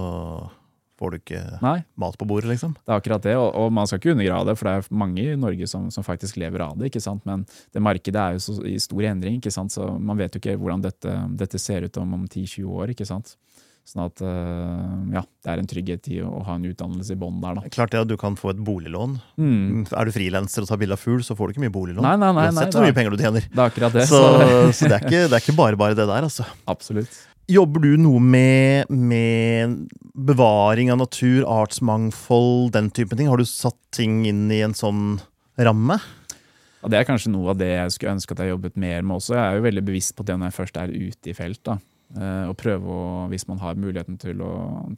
får 1.00 1.12
du 1.12 1.18
ikke 1.20 1.42
Nei, 1.64 1.78
mat 2.00 2.18
på 2.20 2.28
bordet, 2.30 2.50
liksom. 2.54 2.76
det 2.80 2.94
er 2.94 3.02
akkurat 3.02 3.26
det, 3.26 3.36
og, 3.40 3.50
og 3.60 3.72
man 3.76 3.90
skal 3.90 4.00
ikke 4.00 4.14
undergrave 4.16 4.48
det, 4.50 4.58
for 4.60 4.70
det 4.70 4.76
er 4.78 5.00
mange 5.04 5.26
i 5.26 5.40
Norge 5.40 5.68
som, 5.68 5.90
som 5.92 6.06
faktisk 6.08 6.40
lever 6.42 6.64
av 6.64 6.78
det. 6.80 6.92
ikke 6.92 7.04
sant? 7.04 7.26
Men 7.28 7.44
det 7.76 7.84
markedet 7.84 8.22
er 8.22 8.38
jo 8.38 8.44
så, 8.46 8.58
i 8.68 8.78
stor 8.82 9.10
endring, 9.12 9.42
ikke 9.42 9.54
sant? 9.54 9.76
så 9.76 9.90
man 10.00 10.20
vet 10.22 10.36
jo 10.36 10.44
ikke 10.44 10.58
hvordan 10.62 10.86
dette, 10.86 11.18
dette 11.36 11.62
ser 11.62 11.88
ut 11.88 12.00
om, 12.02 12.16
om 12.22 12.28
10-20 12.30 12.72
år. 12.72 12.96
ikke 12.96 13.08
sant? 13.10 13.36
Sånn 13.86 14.02
at 14.08 14.22
øh, 14.26 14.94
ja, 15.14 15.22
det 15.46 15.52
er 15.52 15.60
en 15.62 15.68
trygghet 15.70 16.08
i 16.10 16.16
å, 16.26 16.32
ha 16.48 16.56
en 16.58 16.64
utdannelse 16.66 17.14
i 17.14 17.20
bånn 17.22 17.38
der, 17.44 17.60
da. 17.60 17.70
Klart 17.76 17.94
det 17.94 18.02
at 18.02 18.10
du 18.10 18.16
kan 18.18 18.34
få 18.40 18.56
et 18.56 18.64
boliglån. 18.66 19.20
Mm. 19.38 19.84
Er 19.94 20.10
du 20.10 20.16
frilanser 20.16 20.66
og 20.66 20.72
tar 20.72 20.80
bilde 20.82 20.98
av 20.98 21.04
fugl, 21.04 21.22
så 21.26 21.38
får 21.38 21.52
du 21.52 21.54
ikke 21.54 21.66
mye 21.68 21.76
boliglån. 21.76 22.02
Nei, 22.08 22.16
nei, 22.18 22.32
nei, 22.34 22.48
Uansett 22.50 22.74
hvor 22.74 22.88
mye 22.88 22.96
penger 22.98 23.14
du 23.14 23.22
tjener. 23.22 23.46
Det 23.46 23.62
er 23.62 23.70
akkurat 23.70 23.94
det. 23.94 24.08
Så, 24.10 24.24
Så, 24.26 24.50
så 24.80 24.90
det, 24.90 24.98
er 24.98 25.06
ikke, 25.06 25.22
det 25.30 25.38
er 25.38 25.44
ikke 25.44 25.58
bare 25.60 25.78
bare 25.78 25.98
det 26.02 26.08
der, 26.10 26.26
altså. 26.26 26.48
absolutt. 26.72 27.14
Jobber 27.46 27.84
du 27.84 27.92
noe 28.02 28.18
med, 28.18 28.90
med 28.90 29.84
bevaring 30.18 30.90
av 30.90 30.98
natur, 30.98 31.44
artsmangfold, 31.46 32.72
den 32.74 32.90
type 32.90 33.14
ting? 33.14 33.28
Har 33.30 33.38
du 33.38 33.46
satt 33.46 33.78
ting 33.94 34.24
inn 34.26 34.48
i 34.50 34.64
en 34.66 34.74
sånn 34.74 35.20
ramme? 35.62 36.00
Ja, 36.82 36.90
det 36.90 36.98
er 36.98 37.06
kanskje 37.06 37.30
noe 37.34 37.54
av 37.54 37.60
det 37.60 37.70
jeg 37.70 37.94
skulle 37.94 38.16
ønske 38.18 38.34
at 38.34 38.42
jeg 38.42 38.50
jobbet 38.56 38.80
mer 38.82 39.06
med 39.06 39.20
også. 39.20 39.36
Jeg 39.38 39.44
er 39.44 39.60
jo 39.60 39.68
veldig 39.68 39.84
bevisst 39.86 40.16
på 40.18 40.26
det 40.26 40.40
når 40.40 40.50
jeg 40.50 40.58
først 40.58 40.80
er 40.82 40.96
ute 40.96 41.30
i 41.30 41.38
felt. 41.38 41.62
da. 41.70 41.78
Eh, 42.18 42.50
og 42.50 42.58
prøve 42.58 42.98
å, 42.98 43.06
hvis 43.30 43.46
man 43.50 43.62
har 43.62 43.78
muligheten 43.78 44.18
til 44.22 44.42
å, 44.42 44.52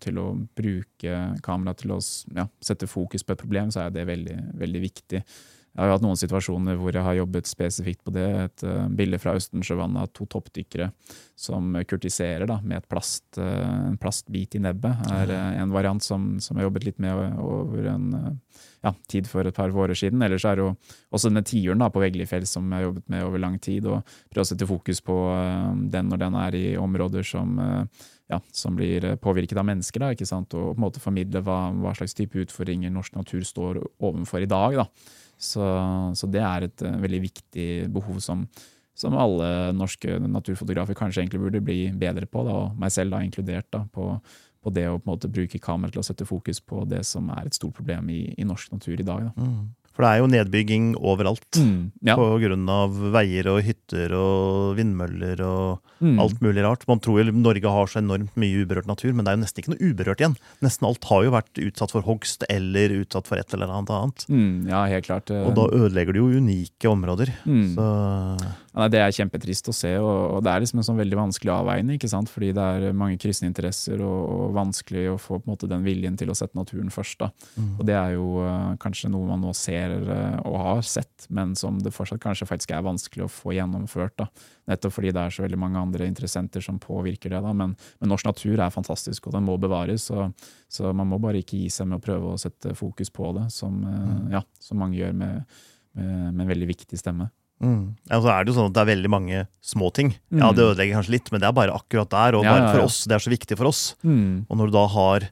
til 0.03 0.23
å 0.23 0.25
bruke 0.55 1.19
kamera 1.43 1.75
til 1.75 1.97
å 1.97 1.99
ja, 2.35 2.47
sette 2.63 2.87
fokus 2.87 3.27
på 3.27 3.35
et 3.35 3.43
problem, 3.43 3.75
så 3.75 3.85
er 3.85 3.95
det 3.95 4.07
veldig, 4.07 4.37
veldig 4.63 4.83
viktig. 4.87 5.23
Jeg 5.77 5.83
har 5.83 5.91
jo 5.91 5.95
hatt 5.99 6.05
noen 6.07 6.17
situasjoner 6.17 6.77
hvor 6.81 6.95
jeg 6.95 7.05
har 7.05 7.19
jobbet 7.19 7.45
spesifikt 7.45 7.99
på 8.01 8.13
det. 8.15 8.25
Et 8.47 8.63
uh, 8.65 8.87
bilde 8.89 9.19
fra 9.21 9.35
Østensjøvannet 9.37 10.07
av 10.07 10.09
to 10.17 10.25
toppdykkere 10.25 10.89
som 11.37 11.75
kurtiserer 11.85 12.49
da, 12.49 12.57
med 12.65 12.79
et 12.79 12.87
plast, 12.89 13.37
eh, 13.37 13.73
en 13.91 13.97
plastbit 14.01 14.57
i 14.57 14.61
nebbet. 14.65 15.03
er 15.13 15.29
eh, 15.35 15.59
en 15.61 15.69
variant 15.69 16.01
som, 16.01 16.39
som 16.41 16.57
jeg 16.57 16.63
har 16.63 16.71
jobbet 16.71 16.87
litt 16.87 17.03
med 17.03 17.37
over 17.37 17.91
en 17.91 18.07
eh, 18.17 18.31
ja, 18.81 18.93
tid 19.07 19.29
for 19.29 19.45
et 19.45 19.55
par 19.55 19.69
vårer 19.75 19.97
siden. 19.97 20.21
Ellers 20.25 20.45
er 20.49 20.57
det 20.57 20.65
jo 20.65 20.73
også 21.13 21.29
denne 21.29 21.45
tiuren 21.45 21.85
på 21.93 22.01
Veglifjell 22.01 22.47
som 22.49 22.65
jeg 22.71 22.79
har 22.79 22.87
jobbet 22.87 23.09
med 23.13 23.25
over 23.27 23.43
lang 23.43 23.59
tid. 23.61 23.85
og 23.85 24.01
Prøve 24.31 24.45
å 24.45 24.49
sette 24.51 24.69
fokus 24.69 25.03
på 25.05 25.17
eh, 25.33 25.71
den 25.93 26.09
når 26.11 26.23
den 26.25 26.39
er 26.41 26.57
i 26.57 26.65
områder 26.81 27.27
som, 27.27 27.53
eh, 27.61 28.09
ja, 28.33 28.41
som 28.51 28.77
blir 28.79 29.05
eh, 29.05 29.19
påvirket 29.21 29.61
av 29.61 29.67
mennesker. 29.69 30.03
Da, 30.03 30.11
ikke 30.15 30.29
sant? 30.29 30.57
Og 30.57 30.73
på 30.73 30.79
en 30.79 30.87
måte 30.87 31.03
formidle 31.03 31.43
hva, 31.45 31.59
hva 31.77 31.95
slags 31.97 32.17
type 32.17 32.41
utfordringer 32.47 32.93
norsk 32.93 33.17
natur 33.17 33.45
står 33.45 33.81
overfor 33.97 34.41
i 34.41 34.49
dag. 34.49 34.81
Da. 34.81 34.89
Så, 35.37 35.63
så 36.17 36.29
det 36.33 36.41
er 36.41 36.65
et 36.65 36.83
eh, 36.85 36.97
veldig 37.03 37.21
viktig 37.27 37.69
behov 37.93 38.19
som, 38.25 38.43
som 38.97 39.17
alle 39.17 39.71
norske 39.77 40.17
naturfotografer 40.25 40.97
kanskje 40.97 41.23
egentlig 41.23 41.43
burde 41.45 41.63
bli 41.63 41.79
bedre 41.93 42.25
på, 42.29 42.43
da, 42.47 42.59
og 42.65 42.79
meg 42.81 42.93
selv 42.93 43.13
da 43.13 43.21
inkludert, 43.25 43.69
da, 43.73 43.83
på, 43.93 44.15
på 44.63 44.73
det 44.73 44.87
å 44.89 44.97
på 44.97 45.05
en 45.05 45.13
måte 45.13 45.31
bruke 45.31 45.61
kamera 45.61 45.93
til 45.93 46.01
å 46.01 46.07
sette 46.07 46.27
fokus 46.27 46.61
på 46.61 46.87
det 46.89 47.03
som 47.07 47.29
er 47.35 47.45
et 47.45 47.57
stort 47.57 47.77
problem 47.77 48.09
i, 48.13 48.23
i 48.33 48.47
norsk 48.47 48.73
natur 48.73 48.97
i 48.97 49.05
dag. 49.05 49.29
Da. 49.29 49.51
For 49.97 50.05
det 50.05 50.09
er 50.13 50.19
jo 50.21 50.29
nedbygging 50.29 50.89
overalt. 51.01 51.57
Mm, 51.57 51.77
ja. 52.05 52.13
På 52.19 52.35
grunn 52.37 52.67
av 52.69 52.97
veier 53.15 53.47
og 53.49 53.63
hytter 53.65 54.13
og 54.13 54.75
vindmøller 54.77 55.41
og 55.41 55.96
Mm. 55.99 56.19
alt 56.21 56.41
mulig 56.43 56.63
rart. 56.65 56.85
Man 56.89 57.01
tror 57.03 57.21
jo 57.21 57.33
Norge 57.33 57.73
har 57.73 57.91
så 57.91 58.01
enormt 58.01 58.35
mye 58.39 58.63
uberørt 58.63 58.89
natur, 58.89 59.13
men 59.13 59.25
det 59.25 59.31
er 59.31 59.37
jo 59.37 59.43
nesten 59.43 59.63
ikke 59.63 59.73
noe 59.73 59.89
uberørt 59.91 60.23
igjen. 60.23 60.37
Nesten 60.65 60.89
alt 60.89 61.09
har 61.09 61.25
jo 61.25 61.33
vært 61.35 61.63
utsatt 61.63 61.95
for 61.95 62.07
hogst 62.07 62.45
eller 62.51 62.95
utsatt 62.99 63.29
for 63.29 63.39
et 63.39 63.57
eller 63.57 63.71
annet 63.71 63.93
annet. 63.95 64.27
Mm, 64.29 64.67
ja, 64.71 64.83
helt 64.91 65.07
klart. 65.07 65.31
Og 65.31 65.53
da 65.57 65.67
ødelegger 65.79 66.17
du 66.17 66.23
jo 66.23 66.41
unike 66.41 66.91
områder. 66.91 67.33
Mm. 67.45 67.67
Så 67.75 67.91
Ja, 68.77 68.85
det 68.93 68.99
er 69.01 69.15
kjempetrist 69.15 69.71
å 69.71 69.73
se, 69.73 69.95
og, 69.97 70.43
det 70.45 70.51
er 70.51 70.61
liksom 70.61 70.83
en 70.83 70.85
sånn 70.85 70.99
veldig 70.99 71.17
vanskelig 71.17 71.49
avveining. 71.49 71.97
ikke 71.97 72.11
sant? 72.11 72.29
Fordi 72.29 72.51
det 72.53 72.61
er 72.61 72.93
mange 72.93 73.17
kryssende 73.17 73.49
interesser, 73.49 74.03
og, 74.05 74.19
og 74.35 74.53
vanskelig 74.57 75.07
å 75.15 75.17
få 75.17 75.39
på 75.39 75.47
en 75.47 75.53
måte 75.55 75.69
den 75.71 75.85
viljen 75.87 76.19
til 76.19 76.29
å 76.29 76.37
sette 76.37 76.57
naturen 76.57 76.93
først. 76.93 77.17
da. 77.23 77.31
mm. 77.57 77.71
Og 77.79 77.87
det 77.89 77.97
er 77.97 78.13
jo 78.13 78.27
eh, 78.45 78.75
kanskje 78.83 79.09
noe 79.09 79.25
man 79.31 79.41
nå 79.41 79.55
ser 79.57 79.77
ser 79.77 79.95
eh, 80.11 80.37
og 80.45 80.57
har 80.61 80.85
sett, 80.85 81.27
men 81.33 81.55
som 81.57 81.79
det 81.83 81.93
fortsatt 81.95 82.21
kanskje 82.23 82.47
faktisk 82.49 82.73
er 82.75 82.85
vanskelig 82.85 83.27
å 83.27 83.31
få 83.31 83.55
gjennomført. 83.57 84.15
Da. 84.19 84.29
Nettopp 84.67 84.97
fordi 84.97 85.13
det 85.15 85.23
er 85.23 85.33
så 85.33 85.45
veldig 85.45 85.59
mange 85.61 85.79
andre 85.79 86.07
interessenter 86.09 86.63
som 86.63 86.79
påvirker 86.83 87.31
det. 87.31 87.39
Da. 87.43 87.53
Men, 87.55 87.73
men 88.01 88.11
norsk 88.11 88.27
natur 88.27 88.59
er 88.59 88.73
fantastisk, 88.73 89.29
og 89.29 89.37
den 89.37 89.47
må 89.47 89.55
bevares. 89.61 90.09
Så, 90.09 90.27
så, 90.67 90.91
man 90.91 91.07
må 91.07 91.21
bare 91.23 91.41
ikke 91.43 91.61
gi 91.61 91.71
seg 91.73 91.87
med 91.87 92.01
å 92.01 92.03
prøve 92.03 92.33
å 92.33 92.41
sette 92.41 92.75
fokus 92.77 93.13
på 93.13 93.31
det, 93.37 93.47
som, 93.55 93.79
mm. 93.85 94.29
ja, 94.35 94.43
som 94.59 94.81
mange 94.83 94.99
gjør 94.99 95.15
med, 95.15 95.59
med, 95.97 96.13
med 96.33 96.45
en 96.45 96.51
veldig 96.51 96.71
viktig 96.75 96.99
stemme. 96.99 97.29
Mm. 97.63 97.95
Ja, 98.05 98.19
så 98.21 98.29
er 98.29 98.45
Det 98.45 98.51
jo 98.51 98.59
sånn 98.59 98.69
at 98.69 98.75
det 98.75 98.83
er 98.83 98.91
veldig 98.91 99.09
mange 99.09 99.41
små 99.65 99.89
ting. 99.95 100.13
Ja, 100.29 100.51
Det 100.51 100.61
mm. 100.61 100.69
ødelegger 100.69 100.99
kanskje 100.99 101.15
litt, 101.15 101.31
men 101.33 101.41
det 101.41 101.49
er 101.49 101.57
bare 101.57 101.73
akkurat 101.73 102.11
der. 102.13 102.37
Og 102.37 102.45
ja, 102.45 102.53
bare 102.53 102.71
for 102.75 102.85
oss, 102.85 103.03
det 103.09 103.17
er 103.17 103.23
så 103.23 103.33
viktig 103.33 103.57
for 103.57 103.71
oss. 103.71 103.83
Mm. 104.03 104.45
Og 104.47 104.59
når 104.59 104.69
du 104.69 104.77
da 104.77 104.85
har 104.93 105.29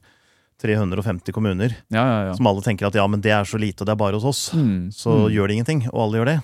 350 0.64 1.36
kommuner 1.36 1.74
som 1.92 2.48
alle 2.48 2.64
tenker 2.64 2.88
at 2.88 2.96
ja, 2.96 3.04
men 3.12 3.22
det 3.22 3.34
er 3.36 3.48
så 3.48 3.60
lite, 3.60 3.84
og 3.84 3.90
det 3.90 3.92
er 3.92 4.00
bare 4.00 4.16
hos 4.16 4.28
oss, 4.32 4.44
mm. 4.56 4.92
så 4.96 5.26
mm. 5.26 5.32
gjør 5.36 5.48
det 5.48 5.58
ingenting. 5.58 5.82
Og 5.92 6.06
alle 6.06 6.22
gjør 6.22 6.32
det. 6.32 6.38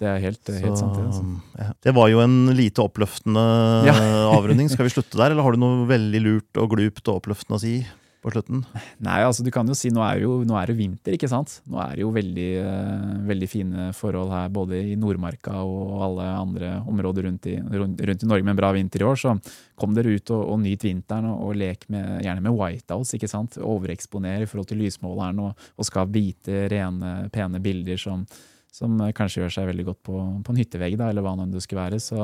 Det 0.00 0.08
er 0.08 0.20
helt, 0.22 0.40
helt 0.64 0.80
sant. 0.80 0.96
Det, 0.96 1.06
altså. 1.10 1.72
det 1.84 1.92
var 1.96 2.08
jo 2.08 2.22
en 2.24 2.36
lite 2.56 2.80
oppløftende 2.80 3.46
avrunding. 4.36 4.70
Skal 4.72 4.88
vi 4.88 4.94
slutte 4.94 5.20
der, 5.20 5.34
eller 5.34 5.44
har 5.44 5.56
du 5.56 5.60
noe 5.60 5.88
veldig 5.90 6.22
lurt 6.24 6.60
og 6.62 6.72
glupt 6.72 7.04
og 7.10 7.20
oppløftende 7.20 7.60
å 7.60 7.64
si? 7.64 7.74
på 8.20 8.30
slutten? 8.32 8.62
Nei, 9.04 9.20
altså 9.24 9.44
du 9.44 9.50
kan 9.52 9.68
jo 9.68 9.74
si 9.76 9.90
nå 9.92 10.02
er, 10.04 10.22
jo, 10.24 10.40
nå 10.46 10.56
er 10.60 10.70
det 10.70 10.76
vinter, 10.78 11.16
ikke 11.16 11.30
sant. 11.30 11.58
Nå 11.70 11.80
er 11.82 11.96
det 11.96 12.04
jo 12.04 12.12
veldig, 12.14 12.48
uh, 12.60 13.14
veldig 13.30 13.48
fine 13.50 13.86
forhold 13.96 14.32
her 14.34 14.52
både 14.52 14.82
i 14.92 14.96
Nordmarka 15.00 15.54
og 15.64 16.04
alle 16.06 16.28
andre 16.42 16.72
områder 16.90 17.28
rundt 17.28 17.48
i, 17.50 17.56
rundt, 17.60 18.02
rundt 18.10 18.26
i 18.26 18.30
Norge 18.30 18.46
med 18.46 18.54
en 18.54 18.60
bra 18.60 18.72
vinter 18.76 19.04
i 19.04 19.08
år. 19.08 19.20
Så 19.20 19.34
kom 19.80 19.96
dere 19.96 20.12
ut 20.12 20.34
og, 20.36 20.44
og 20.52 20.60
nyt 20.62 20.84
vinteren 20.86 21.30
og, 21.32 21.48
og 21.48 21.58
lek 21.60 21.88
med, 21.92 22.20
gjerne 22.26 22.44
med 22.44 22.56
whiteouts. 22.56 23.14
ikke 23.16 23.30
sant? 23.30 23.58
Overeksponer 23.64 24.44
i 24.44 24.50
forhold 24.50 24.70
til 24.70 24.82
lysmåleren 24.84 25.40
og, 25.46 25.68
og 25.76 25.88
skap 25.88 26.12
hvite, 26.12 26.66
rene, 26.72 27.16
pene 27.32 27.62
bilder 27.64 28.00
som 28.00 28.26
som 28.74 28.96
kanskje 29.16 29.42
gjør 29.42 29.54
seg 29.54 29.68
veldig 29.70 29.86
godt 29.90 30.00
på, 30.06 30.16
på 30.46 30.54
en 30.54 30.60
hyttevegg, 30.60 30.96
da, 31.00 31.10
eller 31.10 31.24
hva 31.26 31.34
nå 31.38 31.48
det 31.50 31.62
skulle 31.64 31.84
være. 31.88 32.00
Så 32.02 32.18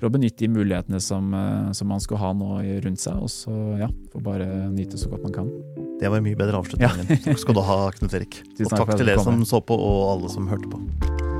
prøv 0.00 0.10
å 0.10 0.14
benytte 0.16 0.44
de 0.44 0.50
mulighetene 0.52 1.00
som, 1.04 1.32
eh, 1.36 1.70
som, 1.76 1.90
man 1.90 2.02
skulle 2.02 2.22
ha 2.22 2.32
nå 2.36 2.60
rundt 2.86 3.02
seg, 3.02 3.20
og 3.20 3.32
så 3.32 3.56
ja, 3.80 3.90
får 4.12 4.26
bare 4.26 4.48
nyte 4.72 5.00
så 5.00 5.12
godt 5.12 5.26
man 5.28 5.36
kan. 5.40 5.52
Det 6.00 6.08
var 6.08 6.22
en 6.22 6.28
mye 6.28 6.38
bedre 6.38 6.62
avslutning. 6.62 6.88
Ja. 6.88 7.20
takk 7.26 7.42
skal 7.42 7.58
du 7.58 7.64
ha, 7.66 7.82
Knut 7.98 8.16
Erik. 8.16 8.40
og 8.64 8.72
takk 8.72 8.96
til 8.96 9.12
dere 9.12 9.24
som 9.24 9.44
så 9.48 9.60
på, 9.64 9.76
og 9.76 10.14
alle 10.14 10.32
som 10.32 10.48
hørte 10.50 10.72
på. 10.72 11.39